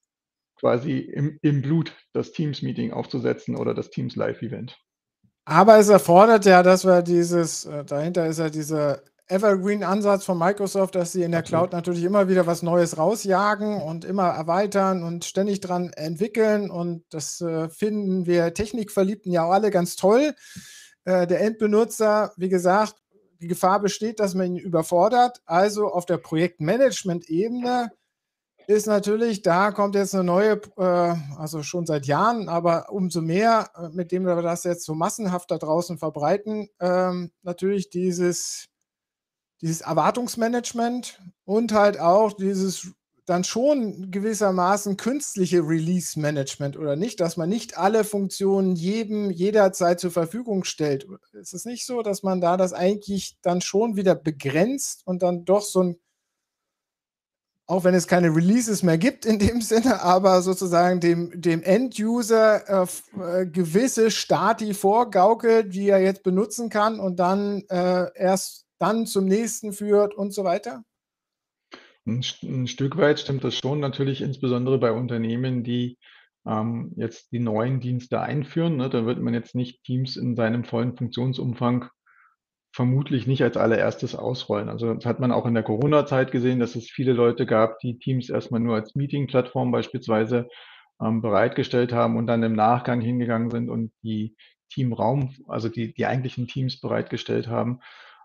quasi 0.55 0.99
im, 0.99 1.39
im 1.41 1.61
Blut, 1.61 1.93
das 2.13 2.31
Teams-Meeting 2.33 2.93
aufzusetzen 2.93 3.55
oder 3.55 3.73
das 3.73 3.89
Teams-Live-Event. 3.89 4.77
Aber 5.45 5.79
es 5.79 5.89
erfordert 5.89 6.45
ja, 6.45 6.61
dass 6.61 6.85
wir 6.85 7.01
dieses, 7.01 7.65
äh, 7.65 7.83
dahinter 7.83 8.27
ist 8.27 8.39
ja 8.39 8.49
dieser 8.49 9.01
Evergreen-Ansatz 9.31 10.25
von 10.25 10.37
Microsoft, 10.37 10.95
dass 10.95 11.13
sie 11.13 11.23
in 11.23 11.31
der. 11.31 11.41
Cloud 11.41 11.71
natürlich 11.71 12.03
immer 12.03 12.27
wieder 12.27 12.45
was 12.45 12.61
Neues 12.63 12.97
rausjagen 12.97 13.81
und 13.81 14.05
immer 14.05 14.27
erweitern 14.27 15.03
und 15.03 15.25
ständig 15.25 15.59
dran 15.61 15.91
entwickeln. 15.93 16.69
Und 16.69 17.03
das 17.09 17.41
äh, 17.41 17.69
finden 17.69 18.25
wir 18.25 18.53
Technikverliebten 18.53 19.31
ja 19.31 19.45
auch 19.45 19.51
alle 19.51 19.71
ganz 19.71 19.95
toll. 19.95 20.35
Äh, 21.05 21.27
der 21.27 21.41
Endbenutzer, 21.41 22.33
wie 22.37 22.49
gesagt, 22.49 22.95
die 23.41 23.47
Gefahr 23.47 23.79
besteht, 23.79 24.19
dass 24.19 24.35
man 24.35 24.47
ihn 24.47 24.57
überfordert. 24.57 25.41
Also 25.45 25.87
auf 25.87 26.05
der 26.05 26.17
Projektmanagement-Ebene 26.17 27.91
ist 28.67 28.87
natürlich, 28.87 29.41
da 29.41 29.71
kommt 29.71 29.95
jetzt 29.95 30.13
eine 30.13 30.23
neue, 30.23 30.61
äh, 30.77 31.15
also 31.37 31.63
schon 31.63 31.85
seit 31.85 32.05
Jahren, 32.05 32.49
aber 32.49 32.91
umso 32.91 33.21
mehr, 33.21 33.69
mit 33.91 34.11
dem 34.11 34.25
wir 34.25 34.41
das 34.41 34.63
jetzt 34.63 34.85
so 34.85 34.93
massenhaft 34.93 35.49
da 35.51 35.57
draußen 35.57 35.97
verbreiten, 35.97 36.69
ähm, 36.79 37.31
natürlich 37.41 37.89
dieses, 37.89 38.70
dieses 39.61 39.81
Erwartungsmanagement 39.81 41.21
und 41.45 41.71
halt 41.73 41.99
auch 41.99 42.33
dieses 42.33 42.93
dann 43.25 43.43
schon 43.43 44.11
gewissermaßen 44.11 44.97
künstliche 44.97 45.59
Release-Management 45.59 46.77
oder 46.77 46.95
nicht, 46.95 47.19
dass 47.19 47.37
man 47.37 47.49
nicht 47.49 47.77
alle 47.77 48.03
Funktionen 48.03 48.75
jedem 48.75 49.29
jederzeit 49.29 49.99
zur 49.99 50.11
Verfügung 50.11 50.63
stellt. 50.63 51.07
Ist 51.33 51.53
es 51.53 51.65
nicht 51.65 51.85
so, 51.85 52.01
dass 52.01 52.23
man 52.23 52.41
da 52.41 52.57
das 52.57 52.73
eigentlich 52.73 53.37
dann 53.41 53.61
schon 53.61 53.95
wieder 53.95 54.15
begrenzt 54.15 55.03
und 55.05 55.21
dann 55.21 55.45
doch 55.45 55.61
so 55.61 55.83
ein, 55.83 55.95
auch 57.67 57.83
wenn 57.83 57.93
es 57.93 58.07
keine 58.07 58.35
Releases 58.35 58.81
mehr 58.81 58.97
gibt 58.97 59.25
in 59.25 59.37
dem 59.37 59.61
Sinne, 59.61 60.01
aber 60.01 60.41
sozusagen 60.41 60.99
dem, 60.99 61.39
dem 61.39 61.61
End-User 61.61 62.67
äh, 62.67 62.87
äh, 63.21 63.45
gewisse 63.45 64.09
Stati 64.09 64.73
vorgaukelt, 64.73 65.73
die 65.73 65.89
er 65.89 66.01
jetzt 66.01 66.23
benutzen 66.23 66.69
kann 66.69 66.99
und 66.99 67.17
dann 67.17 67.61
äh, 67.69 68.07
erst 68.15 68.65
dann 68.81 69.05
zum 69.05 69.25
nächsten 69.25 69.73
führt 69.73 70.13
und 70.13 70.33
so 70.33 70.43
weiter? 70.43 70.83
Ein, 72.05 72.23
ein 72.43 72.67
Stück 72.67 72.97
weit 72.97 73.19
stimmt 73.19 73.43
das 73.43 73.55
schon, 73.55 73.79
natürlich 73.79 74.21
insbesondere 74.21 74.79
bei 74.79 74.91
Unternehmen, 74.91 75.63
die 75.63 75.97
ähm, 76.47 76.93
jetzt 76.95 77.31
die 77.31 77.39
neuen 77.39 77.79
Dienste 77.79 78.21
einführen. 78.21 78.77
Ne? 78.77 78.89
Da 78.89 79.05
wird 79.05 79.19
man 79.19 79.33
jetzt 79.33 79.53
nicht 79.53 79.83
Teams 79.83 80.17
in 80.17 80.35
seinem 80.35 80.63
vollen 80.63 80.97
Funktionsumfang 80.97 81.89
vermutlich 82.73 83.27
nicht 83.27 83.43
als 83.43 83.57
allererstes 83.57 84.15
ausrollen. 84.15 84.69
Also 84.69 84.93
das 84.93 85.05
hat 85.05 85.19
man 85.19 85.31
auch 85.31 85.45
in 85.45 85.53
der 85.53 85.63
Corona-Zeit 85.63 86.31
gesehen, 86.31 86.59
dass 86.59 86.75
es 86.75 86.89
viele 86.89 87.13
Leute 87.13 87.45
gab, 87.45 87.79
die 87.79 87.99
Teams 87.99 88.29
erstmal 88.29 88.61
nur 88.61 88.75
als 88.75 88.95
Meeting-Plattform 88.95 89.71
beispielsweise 89.71 90.47
ähm, 91.01 91.21
bereitgestellt 91.21 91.91
haben 91.91 92.15
und 92.15 92.27
dann 92.27 92.43
im 92.43 92.53
Nachgang 92.53 93.01
hingegangen 93.01 93.51
sind 93.51 93.69
und 93.69 93.91
die 94.03 94.35
Teamraum, 94.69 95.35
also 95.47 95.67
die, 95.67 95.93
die 95.93 96.05
eigentlichen 96.05 96.47
Teams 96.47 96.79
bereitgestellt 96.79 97.47
haben. 97.47 97.81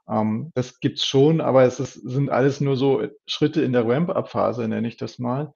Ähm, 0.09 0.53
das 0.55 0.81
gibt's 0.81 1.05
schon, 1.07 1.41
aber 1.41 1.65
es 1.65 1.81
ist, 1.81 1.95
sind 1.95 2.31
alles 2.31 2.61
nur 2.61 2.77
so 2.77 3.07
Schritte 3.27 3.63
in 3.63 3.73
der 3.73 3.87
Ramp-up-Phase, 3.87 4.69
nenne 4.69 4.89
ich 4.89 4.97
das 4.97 5.19
mal. 5.19 5.53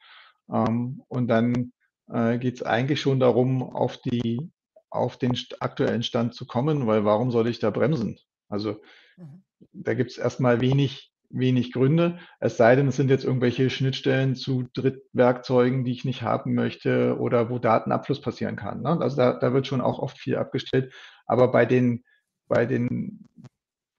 Ähm, 0.52 1.02
und 1.08 1.28
dann 1.28 1.72
äh, 2.12 2.38
geht 2.38 2.56
es 2.56 2.62
eigentlich 2.62 3.00
schon 3.00 3.20
darum, 3.20 3.62
auf 3.62 3.98
die 3.98 4.50
auf 4.90 5.16
den 5.16 5.38
aktuellen 5.60 6.02
Stand 6.02 6.34
zu 6.34 6.46
kommen, 6.46 6.86
weil 6.86 7.04
warum 7.04 7.30
soll 7.30 7.46
ich 7.46 7.60
da 7.60 7.70
bremsen? 7.70 8.18
Also 8.48 8.80
mhm. 9.16 9.42
da 9.72 9.94
gibt 9.94 10.10
es 10.10 10.18
erstmal 10.18 10.60
wenig, 10.60 11.12
wenig 11.28 11.72
Gründe, 11.72 12.18
es 12.40 12.56
sei 12.56 12.74
denn, 12.74 12.88
es 12.88 12.96
sind 12.96 13.08
jetzt 13.08 13.24
irgendwelche 13.24 13.70
Schnittstellen 13.70 14.34
zu 14.34 14.64
Drittwerkzeugen, 14.74 15.84
die 15.84 15.92
ich 15.92 16.04
nicht 16.04 16.22
haben 16.22 16.54
möchte 16.54 17.16
oder 17.20 17.50
wo 17.50 17.60
Datenabfluss 17.60 18.20
passieren 18.20 18.56
kann. 18.56 18.82
Ne? 18.82 19.00
Also 19.00 19.16
da, 19.16 19.34
da 19.34 19.52
wird 19.52 19.68
schon 19.68 19.80
auch 19.80 20.00
oft 20.00 20.18
viel 20.18 20.36
abgestellt. 20.36 20.92
Aber 21.24 21.52
bei 21.52 21.64
den, 21.66 22.02
bei 22.48 22.66
den 22.66 23.28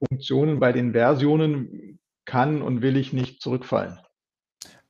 Funktionen 0.08 0.60
bei 0.60 0.72
den 0.72 0.92
Versionen 0.92 1.98
kann 2.24 2.62
und 2.62 2.82
will 2.82 2.96
ich 2.96 3.12
nicht 3.12 3.40
zurückfallen. 3.40 3.98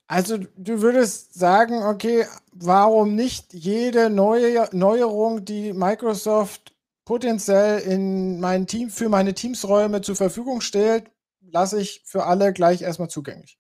Also 0.06 0.36
du 0.56 0.82
würdest 0.82 1.34
sagen, 1.34 1.82
okay, 1.82 2.26
warum 2.52 3.14
nicht 3.14 3.54
jede 3.54 4.10
neue 4.10 4.68
Neuerung, 4.72 5.44
die 5.44 5.72
Microsoft 5.72 6.74
potenziell 7.04 7.80
in 7.80 8.38
mein 8.38 8.66
Team 8.66 8.90
für 8.90 9.08
meine 9.08 9.34
Teamsräume 9.34 10.02
zur 10.02 10.16
Verfügung 10.16 10.60
stellt, 10.60 11.10
lasse 11.40 11.80
ich 11.80 12.02
für 12.04 12.24
alle 12.24 12.52
gleich 12.52 12.82
erstmal 12.82 13.08
zugänglich. 13.08 13.58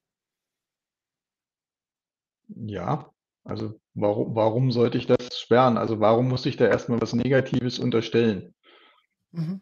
Ja, 2.48 3.10
also 3.44 3.80
warum, 3.94 4.34
warum 4.34 4.72
sollte 4.72 4.98
ich 4.98 5.06
das 5.06 5.38
sperren? 5.38 5.78
Also 5.78 6.00
warum 6.00 6.28
muss 6.28 6.46
ich 6.46 6.56
da 6.56 6.66
erstmal 6.66 7.00
was 7.00 7.14
Negatives 7.14 7.78
unterstellen? 7.78 8.54
Mhm. 9.32 9.60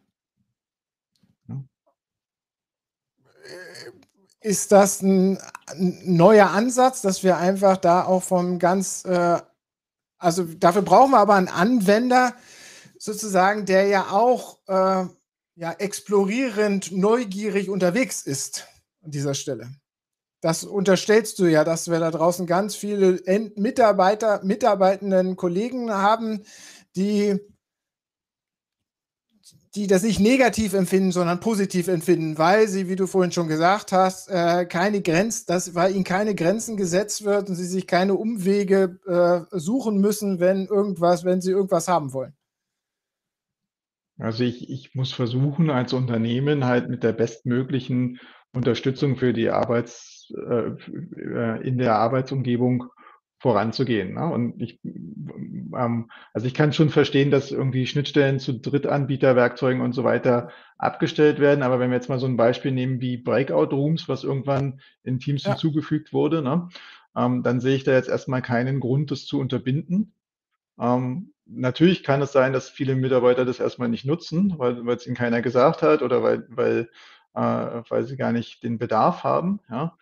Ist 4.41 4.73
das 4.73 5.03
ein, 5.03 5.39
ein, 5.67 5.99
neuer 6.05 6.51
Ansatz, 6.51 7.03
dass 7.03 7.23
wir 7.23 7.37
einfach 7.37 7.77
da 7.77 8.05
auch 8.05 8.23
vom 8.23 8.59
ganz, 8.59 9.05
äh, 9.05 9.39
also 10.19 10.45
dafür 10.45 10.83
brauchen 10.83 11.13
wir 11.13 11.19
aber 11.19 11.35
einen 11.35 11.49
Anwender 11.49 12.35
sozusagen, 12.99 13.67
der 13.67 13.87
ja 13.87 14.11
auch 14.11 14.59
äh, 14.67 15.07
ja, 15.57 15.73
explorierend, 15.73 16.93
neugierig 16.93 17.69
unterwegs 17.69 18.23
ist 18.23 18.67
an 19.03 19.11
dieser 19.11 19.35
Stelle. 19.35 19.71
Das 20.41 20.65
unterstellst 20.65 21.39
du 21.39 21.45
ja, 21.45 21.65
dass 21.65 21.91
wir 21.91 22.01
da 22.01 22.11
draußen 22.11 22.47
ganz 22.47 22.75
viele 22.75 23.21
Mitarbeiter, 23.57 24.43
mitarbeitenden 24.43 25.37
Kollegen 25.37 25.93
haben, 25.93 26.45
die 26.97 27.39
die 29.77 29.87
das 29.87 30.03
nicht 30.03 30.19
negativ 30.19 30.73
empfinden, 30.75 31.13
sondern 31.13 31.39
positiv 31.39 31.87
empfinden, 31.87 32.39
weil 32.39 32.67
sie, 32.67 32.89
wie 32.89 32.97
du 32.97 33.07
vorhin 33.07 33.31
schon 33.31 33.47
gesagt 33.47 33.93
hast, 33.93 34.29
äh, 34.29 34.67
keine 34.67 35.01
Grenzen, 35.01 35.45
dass, 35.47 35.75
weil 35.77 35.95
ihnen 35.95 36.05
keine 36.05 36.35
Grenzen 36.35 36.77
gesetzt 36.77 37.25
wird 37.25 37.49
und 37.49 37.55
sie 37.55 37.67
sich 37.67 37.87
keine 37.87 38.15
Umwege 38.15 38.99
äh, 39.07 39.57
suchen 39.57 39.99
müssen, 40.01 40.41
wenn 40.41 40.67
irgendwas, 40.67 41.25
wenn 41.25 41.41
sie 41.41 41.53
irgendwas 41.53 41.87
haben 41.87 42.13
wollen. 42.13 42.35
Also 44.19 44.43
ich, 44.45 44.69
ich 44.69 44.95
muss 44.95 45.13
versuchen, 45.13 45.71
als 45.71 45.93
Unternehmen 45.93 46.65
halt 46.65 46.91
mit 46.91 47.05
der 47.05 47.13
bestmöglichen 47.13 48.19
Unterstützung 48.53 49.17
für 49.17 49.33
die 49.33 49.51
Arbeits, 49.51 50.33
äh, 50.37 50.71
äh 50.73 51.67
in 51.67 51.79
der 51.79 51.95
Arbeitsumgebung 51.95 52.87
voranzugehen. 53.41 54.15
Ne? 54.15 54.31
Und 54.31 54.61
ich, 54.61 54.81
ähm, 54.85 56.11
also 56.35 56.47
ich 56.47 56.53
kann 56.53 56.75
schon 56.75 56.91
verstehen, 56.91 57.31
dass 57.31 57.51
irgendwie 57.51 57.87
Schnittstellen 57.87 58.39
zu 58.39 58.61
Drittanbieterwerkzeugen 58.61 59.81
und 59.81 59.95
so 59.95 60.05
weiter 60.05 60.51
abgestellt 60.77 61.41
werden. 61.41 61.63
Aber 61.63 61.81
wenn 61.81 61.91
wir 61.91 61.97
jetzt 61.97 62.11
mal 62.11 62.19
so 62.19 62.27
ein 62.27 62.37
Beispiel 62.37 62.71
nehmen 62.71 63.01
wie 63.01 63.17
Breakout 63.17 63.75
Rooms, 63.75 64.11
was 64.11 64.25
irgendwann 64.25 64.81
in 65.03 65.19
Teams 65.19 65.45
ja. 65.45 65.53
hinzugefügt 65.53 66.13
wurde, 66.13 66.43
ne? 66.43 66.69
ähm, 67.17 67.43
dann 67.43 67.61
sehe 67.61 67.75
ich 67.75 67.85
da 67.85 67.93
jetzt 67.93 68.11
erstmal 68.11 68.43
keinen 68.43 68.79
Grund, 68.79 69.11
das 69.11 69.25
zu 69.25 69.41
unterbinden. 69.41 70.13
Ähm, 70.79 71.33
natürlich 71.47 72.03
kann 72.05 72.21
es 72.21 72.33
sein, 72.33 72.53
dass 72.53 72.69
viele 72.69 72.95
Mitarbeiter 72.95 73.47
das 73.47 73.59
erstmal 73.59 73.89
nicht 73.89 74.05
nutzen, 74.05 74.59
weil 74.59 74.87
es 74.91 75.07
ihnen 75.07 75.17
keiner 75.17 75.41
gesagt 75.41 75.81
hat 75.81 76.03
oder 76.03 76.23
weil, 76.23 76.47
weil, 76.51 76.91
äh, 77.35 77.41
weil 77.89 78.05
sie 78.05 78.19
gar 78.19 78.33
nicht 78.33 78.63
den 78.63 78.77
Bedarf 78.79 79.25
haben. 79.25 79.61
Ja? 79.71 79.97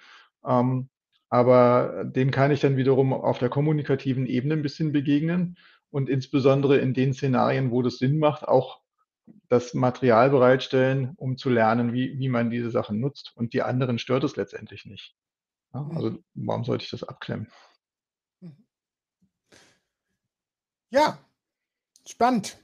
Ähm, 0.45 0.89
aber 1.29 2.05
dem 2.05 2.31
kann 2.31 2.51
ich 2.51 2.61
dann 2.61 2.77
wiederum 2.77 3.13
auf 3.13 3.39
der 3.39 3.49
kommunikativen 3.49 4.27
Ebene 4.27 4.55
ein 4.55 4.63
bisschen 4.63 4.93
begegnen 4.93 5.57
und 5.91 6.09
insbesondere 6.09 6.79
in 6.79 6.95
den 6.95 7.13
Szenarien, 7.13 7.71
wo 7.71 7.83
das 7.83 7.99
Sinn 7.99 8.19
macht, 8.19 8.47
auch 8.47 8.81
das 9.49 9.75
Material 9.75 10.31
bereitstellen, 10.31 11.13
um 11.17 11.37
zu 11.37 11.51
lernen, 11.51 11.93
wie, 11.93 12.19
wie 12.19 12.29
man 12.29 12.51
diese 12.51 12.71
Sachen 12.71 13.01
nutzt. 13.01 13.33
Und 13.35 13.53
die 13.53 13.63
anderen 13.63 13.99
stört 13.99 14.25
es 14.25 14.37
letztendlich 14.37 14.87
nicht. 14.87 15.15
Ja, 15.75 15.83
mhm. 15.83 15.97
also 15.97 16.19
warum 16.35 16.65
sollte 16.65 16.85
ich 16.85 16.91
das 16.91 17.05
abklemmen? 17.05 17.49
Mhm. 18.41 18.57
Ja, 20.91 21.19
spannend. 22.07 22.59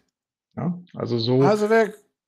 Ja, 0.57 0.81
also 0.95 1.19
so, 1.19 1.43
also 1.43 1.69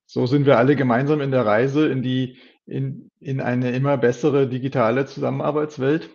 so 0.07 0.26
sind 0.26 0.47
wir 0.47 0.59
alle 0.59 0.76
gemeinsam 0.76 1.20
in 1.20 1.30
der 1.30 1.47
Reise 1.47 1.89
in 1.89 2.03
die 2.03 2.39
in, 2.66 3.11
in 3.20 3.41
eine 3.41 3.70
immer 3.70 3.97
bessere 3.97 4.49
digitale 4.49 5.07
Zusammenarbeitswelt. 5.07 6.11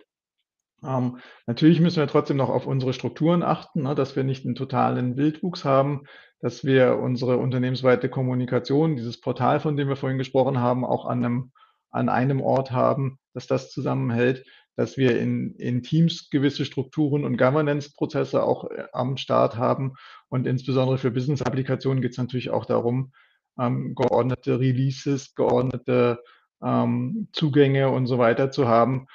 Ähm, 0.84 1.18
natürlich 1.46 1.80
müssen 1.80 1.98
wir 1.98 2.06
trotzdem 2.06 2.36
noch 2.36 2.48
auf 2.48 2.66
unsere 2.66 2.92
Strukturen 2.92 3.42
achten, 3.42 3.82
ne, 3.82 3.94
dass 3.94 4.16
wir 4.16 4.24
nicht 4.24 4.44
einen 4.44 4.54
totalen 4.54 5.16
Wildwuchs 5.16 5.64
haben, 5.64 6.04
dass 6.40 6.64
wir 6.64 6.98
unsere 6.98 7.38
unternehmensweite 7.38 8.08
Kommunikation, 8.08 8.96
dieses 8.96 9.20
Portal, 9.20 9.60
von 9.60 9.76
dem 9.76 9.88
wir 9.88 9.96
vorhin 9.96 10.18
gesprochen 10.18 10.58
haben, 10.58 10.84
auch 10.84 11.06
an 11.06 11.24
einem, 11.24 11.52
an 11.90 12.08
einem 12.08 12.40
Ort 12.40 12.72
haben, 12.72 13.18
dass 13.32 13.46
das 13.46 13.70
zusammenhält, 13.70 14.44
dass 14.76 14.96
wir 14.96 15.18
in, 15.18 15.54
in 15.56 15.82
Teams 15.82 16.30
gewisse 16.30 16.64
Strukturen 16.64 17.24
und 17.24 17.36
Governance-Prozesse 17.36 18.42
auch 18.42 18.70
äh, 18.70 18.84
am 18.92 19.16
Start 19.16 19.56
haben. 19.56 19.94
Und 20.28 20.46
insbesondere 20.46 20.98
für 20.98 21.10
Business-Applikationen 21.10 22.02
geht 22.02 22.12
es 22.12 22.18
natürlich 22.18 22.50
auch 22.50 22.64
darum, 22.64 23.12
ähm, 23.58 23.94
geordnete 23.94 24.58
Releases, 24.58 25.34
geordnete 25.34 26.22
ähm, 26.62 27.28
Zugänge 27.32 27.90
und 27.90 28.06
so 28.06 28.18
weiter 28.18 28.50
zu 28.50 28.66
haben, 28.66 29.06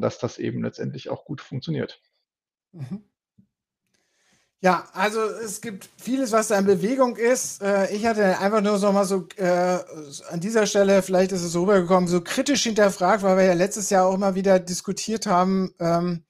dass 0.00 0.18
das 0.18 0.38
eben 0.38 0.62
letztendlich 0.62 1.08
auch 1.08 1.24
gut 1.24 1.40
funktioniert. 1.40 2.00
Mhm. 2.72 3.04
Ja, 4.60 4.88
also 4.92 5.20
es 5.20 5.60
gibt 5.60 5.88
vieles, 5.98 6.32
was 6.32 6.48
da 6.48 6.58
in 6.58 6.66
Bewegung 6.66 7.16
ist. 7.16 7.62
Äh, 7.62 7.94
ich 7.94 8.04
hatte 8.04 8.40
einfach 8.40 8.60
nur 8.60 8.76
noch 8.78 8.92
mal 8.92 9.04
so 9.04 9.28
äh, 9.36 9.78
an 10.30 10.40
dieser 10.40 10.66
Stelle, 10.66 11.02
vielleicht 11.02 11.30
ist 11.30 11.44
es 11.44 11.52
so 11.52 11.60
rübergekommen, 11.60 12.08
so 12.08 12.20
kritisch 12.20 12.64
hinterfragt, 12.64 13.22
weil 13.22 13.36
wir 13.36 13.44
ja 13.44 13.52
letztes 13.52 13.88
Jahr 13.88 14.06
auch 14.06 14.14
immer 14.14 14.34
wieder 14.34 14.58
diskutiert 14.58 15.26
haben, 15.26 15.72
ähm, 15.78 16.24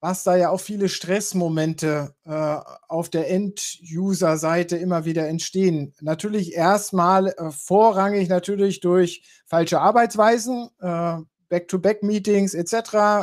was 0.00 0.24
da 0.24 0.34
ja 0.34 0.50
auch 0.50 0.60
viele 0.60 0.88
Stressmomente 0.88 2.14
äh, 2.24 2.56
auf 2.88 3.10
der 3.10 3.30
End-User-Seite 3.30 4.76
immer 4.76 5.04
wieder 5.04 5.28
entstehen. 5.28 5.94
Natürlich 6.00 6.54
erstmal 6.54 7.28
äh, 7.28 7.52
vorrangig 7.52 8.28
natürlich 8.28 8.80
durch 8.80 9.22
falsche 9.46 9.80
Arbeitsweisen, 9.80 10.68
äh, 10.80 11.18
Back-to-Back-Meetings 11.48 12.54
etc. 12.54 12.74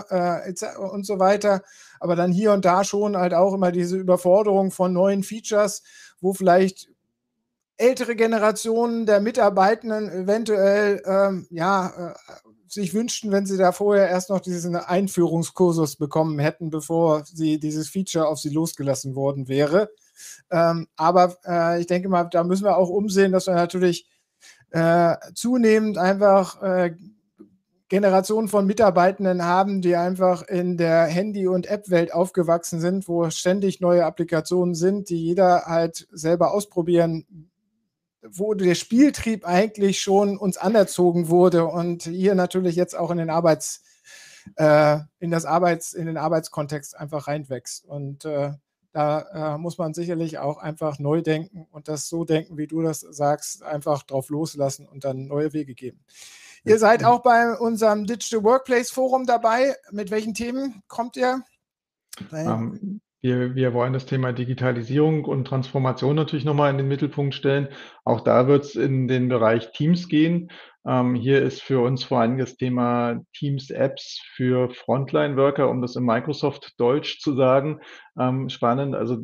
Äh, 0.10 0.78
und 0.78 1.06
so 1.06 1.20
weiter. 1.20 1.62
Aber 2.00 2.16
dann 2.16 2.32
hier 2.32 2.52
und 2.52 2.66
da 2.66 2.84
schon 2.84 3.18
halt 3.18 3.34
auch 3.34 3.54
immer 3.54 3.72
diese 3.72 3.98
Überforderung 3.98 4.72
von 4.72 4.94
neuen 4.94 5.24
Features, 5.24 5.84
wo 6.22 6.34
vielleicht 6.34 6.90
ältere 7.78 8.16
Generationen 8.16 9.06
der 9.06 9.20
Mitarbeitenden 9.20 10.10
eventuell 10.10 11.02
ähm, 11.06 11.48
ja, 11.50 12.12
äh, 12.12 12.14
sich 12.68 12.94
wünschten, 12.94 13.32
wenn 13.32 13.46
sie 13.46 13.58
da 13.58 13.72
vorher 13.72 14.10
erst 14.10 14.30
noch 14.30 14.40
diesen 14.40 14.76
Einführungskursus 14.76 15.96
bekommen 15.96 16.40
hätten, 16.40 16.70
bevor 16.70 17.24
sie 17.26 17.60
dieses 17.60 17.90
Feature 17.90 18.28
auf 18.28 18.40
sie 18.40 18.50
losgelassen 18.50 19.16
worden 19.16 19.48
wäre. 19.48 19.90
Ähm, 20.50 20.88
aber 20.96 21.36
äh, 21.46 21.82
ich 21.82 21.88
denke 21.88 22.10
mal, 22.10 22.26
da 22.26 22.44
müssen 22.44 22.66
wir 22.66 22.78
auch 22.78 22.90
umsehen, 22.90 23.32
dass 23.32 23.48
wir 23.48 23.56
natürlich 23.56 24.08
äh, 24.72 25.16
zunehmend 25.34 25.98
einfach 25.98 26.62
äh, 26.62 26.96
Generationen 27.88 28.48
von 28.48 28.66
Mitarbeitenden 28.66 29.44
haben, 29.44 29.82
die 29.82 29.96
einfach 29.96 30.42
in 30.44 30.78
der 30.78 31.06
Handy- 31.06 31.48
und 31.48 31.68
App-Welt 31.68 32.14
aufgewachsen 32.14 32.80
sind, 32.80 33.08
wo 33.08 33.30
ständig 33.30 33.80
neue 33.80 34.06
Applikationen 34.06 34.74
sind, 34.74 35.10
die 35.10 35.24
jeder 35.24 35.66
halt 35.66 36.08
selber 36.12 36.52
ausprobieren, 36.52 37.26
wo 38.28 38.56
der 38.56 38.74
Spieltrieb 38.74 39.46
eigentlich 39.46 40.02
schon 40.02 40.38
uns 40.38 40.58
anerzogen 40.58 41.30
wurde 41.30 41.66
und 41.66 42.04
hier 42.04 42.34
natürlich 42.34 42.76
jetzt 42.76 42.98
auch 42.98 43.12
in 43.12 43.18
den 43.18 43.30
Arbeits, 43.30 43.84
äh, 44.56 45.00
in 45.20 45.30
das 45.30 45.46
Arbeits, 45.46 45.94
in 45.94 46.08
den 46.08 46.18
Arbeitskontext 46.18 46.98
einfach 46.98 47.28
reinwächst. 47.28 47.86
Und 47.86 48.26
äh, 48.26 48.54
da 48.94 49.56
äh, 49.56 49.58
muss 49.60 49.78
man 49.78 49.94
sicherlich 49.94 50.40
auch 50.40 50.58
einfach 50.58 50.98
neu 50.98 51.22
denken 51.22 51.68
und 51.70 51.88
das 51.88 52.10
so 52.10 52.24
denken, 52.24 52.58
wie 52.58 52.66
du 52.66 52.82
das 52.82 53.02
sagst, 53.02 53.62
einfach 53.62 54.02
drauf 54.02 54.30
loslassen 54.30 54.88
und 54.88 55.04
dann 55.04 55.28
neue 55.28 55.54
Wege 55.54 55.76
geben. 55.76 56.04
Ihr 56.66 56.80
seid 56.80 57.03
auch 57.05 57.22
bei 57.22 57.55
unserem 57.57 58.05
Digital 58.05 58.43
Workplace 58.43 58.89
Forum 58.89 59.26
dabei. 59.26 59.76
Mit 59.91 60.09
welchen 60.09 60.34
Um, 60.34 60.82
kommt 60.88 61.16
ihr? 61.16 61.43
Ähm, 62.32 63.01
wir, 63.22 63.55
wir 63.55 63.74
wollen 63.74 63.93
das 63.93 64.07
Thema 64.07 64.34
Digitalisierung 64.34 65.26
und 65.26 65.45
Transformation 65.45 66.16
natürlich 66.16 66.45
nochmal 66.45 66.72
in 66.72 66.78
den 66.78 66.88
Mittelpunkt 66.88 67.36
stellen. 67.36 67.70
Auch 68.03 68.22
da 68.22 68.47
wird 68.47 68.66
es 68.66 68.76
in 68.76 69.07
den 69.07 69.30
Bereich 69.30 69.72
Teams 69.74 70.07
gehen. 70.07 70.51
Ähm, 70.88 71.13
hier 71.16 71.41
ist 71.43 71.61
für 71.61 71.84
uns 71.84 72.03
vor 72.03 72.22
allem 72.22 72.38
das 72.38 72.57
Thema 72.57 73.22
Teams 73.34 73.70
Apps 73.70 74.22
für 74.36 74.70
Frontline-Worker, 74.70 75.70
um 75.70 75.82
das 75.82 75.95
in 75.95 76.03
Microsoft 76.03 76.74
Deutsch 76.80 77.20
zu 77.20 77.36
sagen, 77.36 77.80
ähm, 78.20 78.49
spannend. 78.49 78.95
Also 78.95 79.18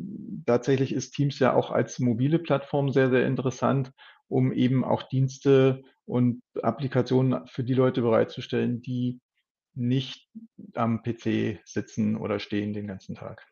tatsächlich 0.46 0.92
ist 0.92 1.12
Teams 1.12 1.40
ja 1.40 1.54
auch 1.54 1.72
als 1.72 1.98
mobile 1.98 2.38
Plattform 2.38 2.90
sehr, 2.90 3.10
sehr 3.10 3.26
interessant, 3.26 3.90
um 4.28 4.52
eben 4.52 4.84
auch 4.84 5.04
Dienste 5.04 5.82
und 6.06 6.42
Applikationen 6.62 7.46
für 7.46 7.64
die 7.64 7.74
Leute 7.74 8.02
bereitzustellen, 8.02 8.82
die 8.82 9.20
nicht 9.74 10.28
am 10.74 11.02
PC 11.02 11.60
sitzen 11.64 12.16
oder 12.16 12.38
stehen 12.38 12.72
den 12.72 12.86
ganzen 12.86 13.14
Tag. 13.14 13.46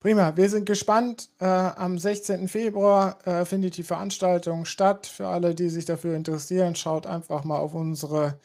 Prima, 0.00 0.36
wir 0.36 0.48
sind 0.48 0.64
gespannt. 0.64 1.28
Äh, 1.40 1.46
am 1.46 1.98
16. 1.98 2.46
Februar 2.46 3.18
äh, 3.26 3.44
findet 3.44 3.76
die 3.76 3.82
Veranstaltung 3.82 4.64
statt. 4.64 5.06
Für 5.06 5.26
alle, 5.26 5.56
die 5.56 5.70
sich 5.70 5.86
dafür 5.86 6.14
interessieren, 6.14 6.76
schaut 6.76 7.06
einfach 7.06 7.42
mal 7.42 7.58
auf 7.58 7.74
unsere 7.74 8.38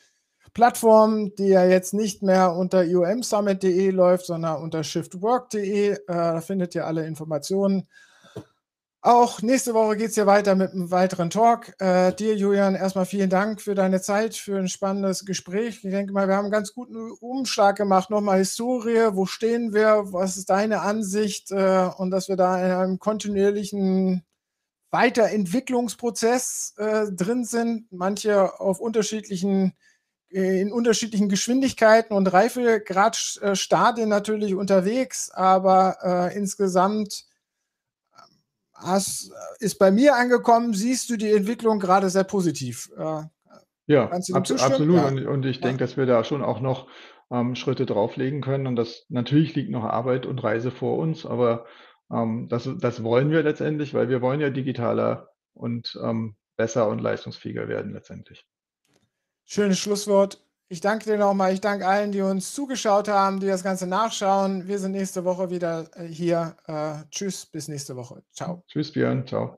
Plattform, 0.55 1.35
die 1.35 1.49
ja 1.49 1.63
jetzt 1.65 1.93
nicht 1.93 2.23
mehr 2.23 2.55
unter 2.55 2.83
iomsummit.de 2.83 3.91
läuft, 3.91 4.25
sondern 4.25 4.63
unter 4.63 4.83
shiftwork.de. 4.83 5.91
Äh, 5.91 5.97
da 6.07 6.41
findet 6.41 6.73
ihr 6.73 6.87
alle 6.87 7.05
Informationen. 7.05 7.87
Auch 9.05 9.41
nächste 9.41 9.73
Woche 9.73 9.97
geht 9.97 10.11
es 10.11 10.15
ja 10.15 10.25
weiter 10.25 10.55
mit 10.55 10.71
einem 10.71 10.89
weiteren 10.89 11.29
Talk. 11.29 11.73
Äh, 11.81 12.13
dir, 12.13 12.37
Julian, 12.37 12.73
erstmal 12.73 13.05
vielen 13.05 13.29
Dank 13.29 13.59
für 13.59 13.75
deine 13.75 13.99
Zeit, 13.99 14.33
für 14.33 14.57
ein 14.57 14.69
spannendes 14.69 15.25
Gespräch. 15.25 15.83
Ich 15.83 15.91
denke 15.91 16.13
mal, 16.13 16.29
wir 16.29 16.37
haben 16.37 16.45
einen 16.45 16.53
ganz 16.53 16.73
guten 16.73 17.11
Umschlag 17.11 17.75
gemacht. 17.75 18.09
Nochmal 18.09 18.37
Historie, 18.37 19.09
wo 19.11 19.25
stehen 19.25 19.73
wir, 19.73 20.13
was 20.13 20.37
ist 20.37 20.49
deine 20.49 20.79
Ansicht 20.79 21.51
äh, 21.51 21.89
und 21.97 22.11
dass 22.11 22.29
wir 22.29 22.37
da 22.37 22.57
in 22.65 22.71
einem 22.71 22.99
kontinuierlichen 22.99 24.23
Weiterentwicklungsprozess 24.91 26.75
äh, 26.77 27.11
drin 27.11 27.43
sind. 27.43 27.91
Manche 27.91 28.57
auf 28.61 28.79
unterschiedlichen, 28.79 29.73
äh, 30.29 30.61
in 30.61 30.71
unterschiedlichen 30.71 31.27
Geschwindigkeiten 31.27 32.15
und 32.15 32.31
Reifegradstadien 32.31 34.07
natürlich 34.07 34.55
unterwegs, 34.55 35.29
aber 35.29 35.97
äh, 36.31 36.37
insgesamt 36.37 37.25
hast, 38.73 39.31
ist 39.59 39.79
bei 39.79 39.91
mir 39.91 40.15
angekommen, 40.15 40.73
siehst 40.73 41.09
du 41.09 41.17
die 41.17 41.31
Entwicklung 41.31 41.79
gerade 41.79 42.09
sehr 42.09 42.23
positiv. 42.23 42.89
Äh, 42.97 43.23
ja, 43.85 44.05
ab, 44.05 44.21
absolut. 44.33 44.95
Ja. 44.95 45.07
Und, 45.07 45.25
und, 45.25 45.45
ich 45.45 45.57
ja. 45.57 45.63
denke, 45.63 45.79
dass 45.79 45.97
wir 45.97 46.05
da 46.05 46.23
schon 46.23 46.41
auch 46.41 46.61
noch 46.61 46.87
ähm, 47.31 47.55
Schritte 47.55 47.85
drauflegen 47.85 48.41
können. 48.41 48.67
Und 48.67 48.75
das 48.75 49.05
natürlich 49.09 49.55
liegt 49.55 49.71
noch 49.71 49.83
Arbeit 49.83 50.25
und 50.25 50.43
Reise 50.43 50.71
vor 50.71 50.97
uns, 50.97 51.25
aber 51.25 51.65
ähm, 52.11 52.47
das, 52.49 52.69
das 52.79 53.03
wollen 53.03 53.31
wir 53.31 53.43
letztendlich, 53.43 53.93
weil 53.93 54.09
wir 54.09 54.21
wollen 54.21 54.39
ja 54.39 54.49
digitaler 54.49 55.29
und 55.53 55.97
ähm, 56.01 56.35
besser 56.55 56.87
und 56.87 56.99
leistungsfähiger 56.99 57.67
werden 57.67 57.93
letztendlich. 57.93 58.45
Schönes 59.45 59.79
Schlusswort. 59.79 60.43
Ich 60.73 60.81
danke 60.81 61.05
dir 61.05 61.19
nochmal. 61.19 61.53
Ich 61.53 61.61
danke 61.61 61.85
allen, 61.85 62.11
die 62.11 62.21
uns 62.21 62.51
zugeschaut 62.55 63.07
haben, 63.07 63.39
die 63.39 63.45
das 63.45 63.61
Ganze 63.61 63.85
nachschauen. 63.85 64.67
Wir 64.67 64.79
sind 64.79 64.93
nächste 64.93 65.23
Woche 65.23 65.51
wieder 65.51 65.85
äh, 65.95 66.07
hier. 66.07 66.55
Äh, 66.65 66.93
tschüss, 67.11 67.45
bis 67.45 67.67
nächste 67.67 67.95
Woche. 67.95 68.23
Ciao. 68.31 68.63
Tschüss, 68.67 68.91
Björn. 68.91 69.23
Ciao. 69.27 69.55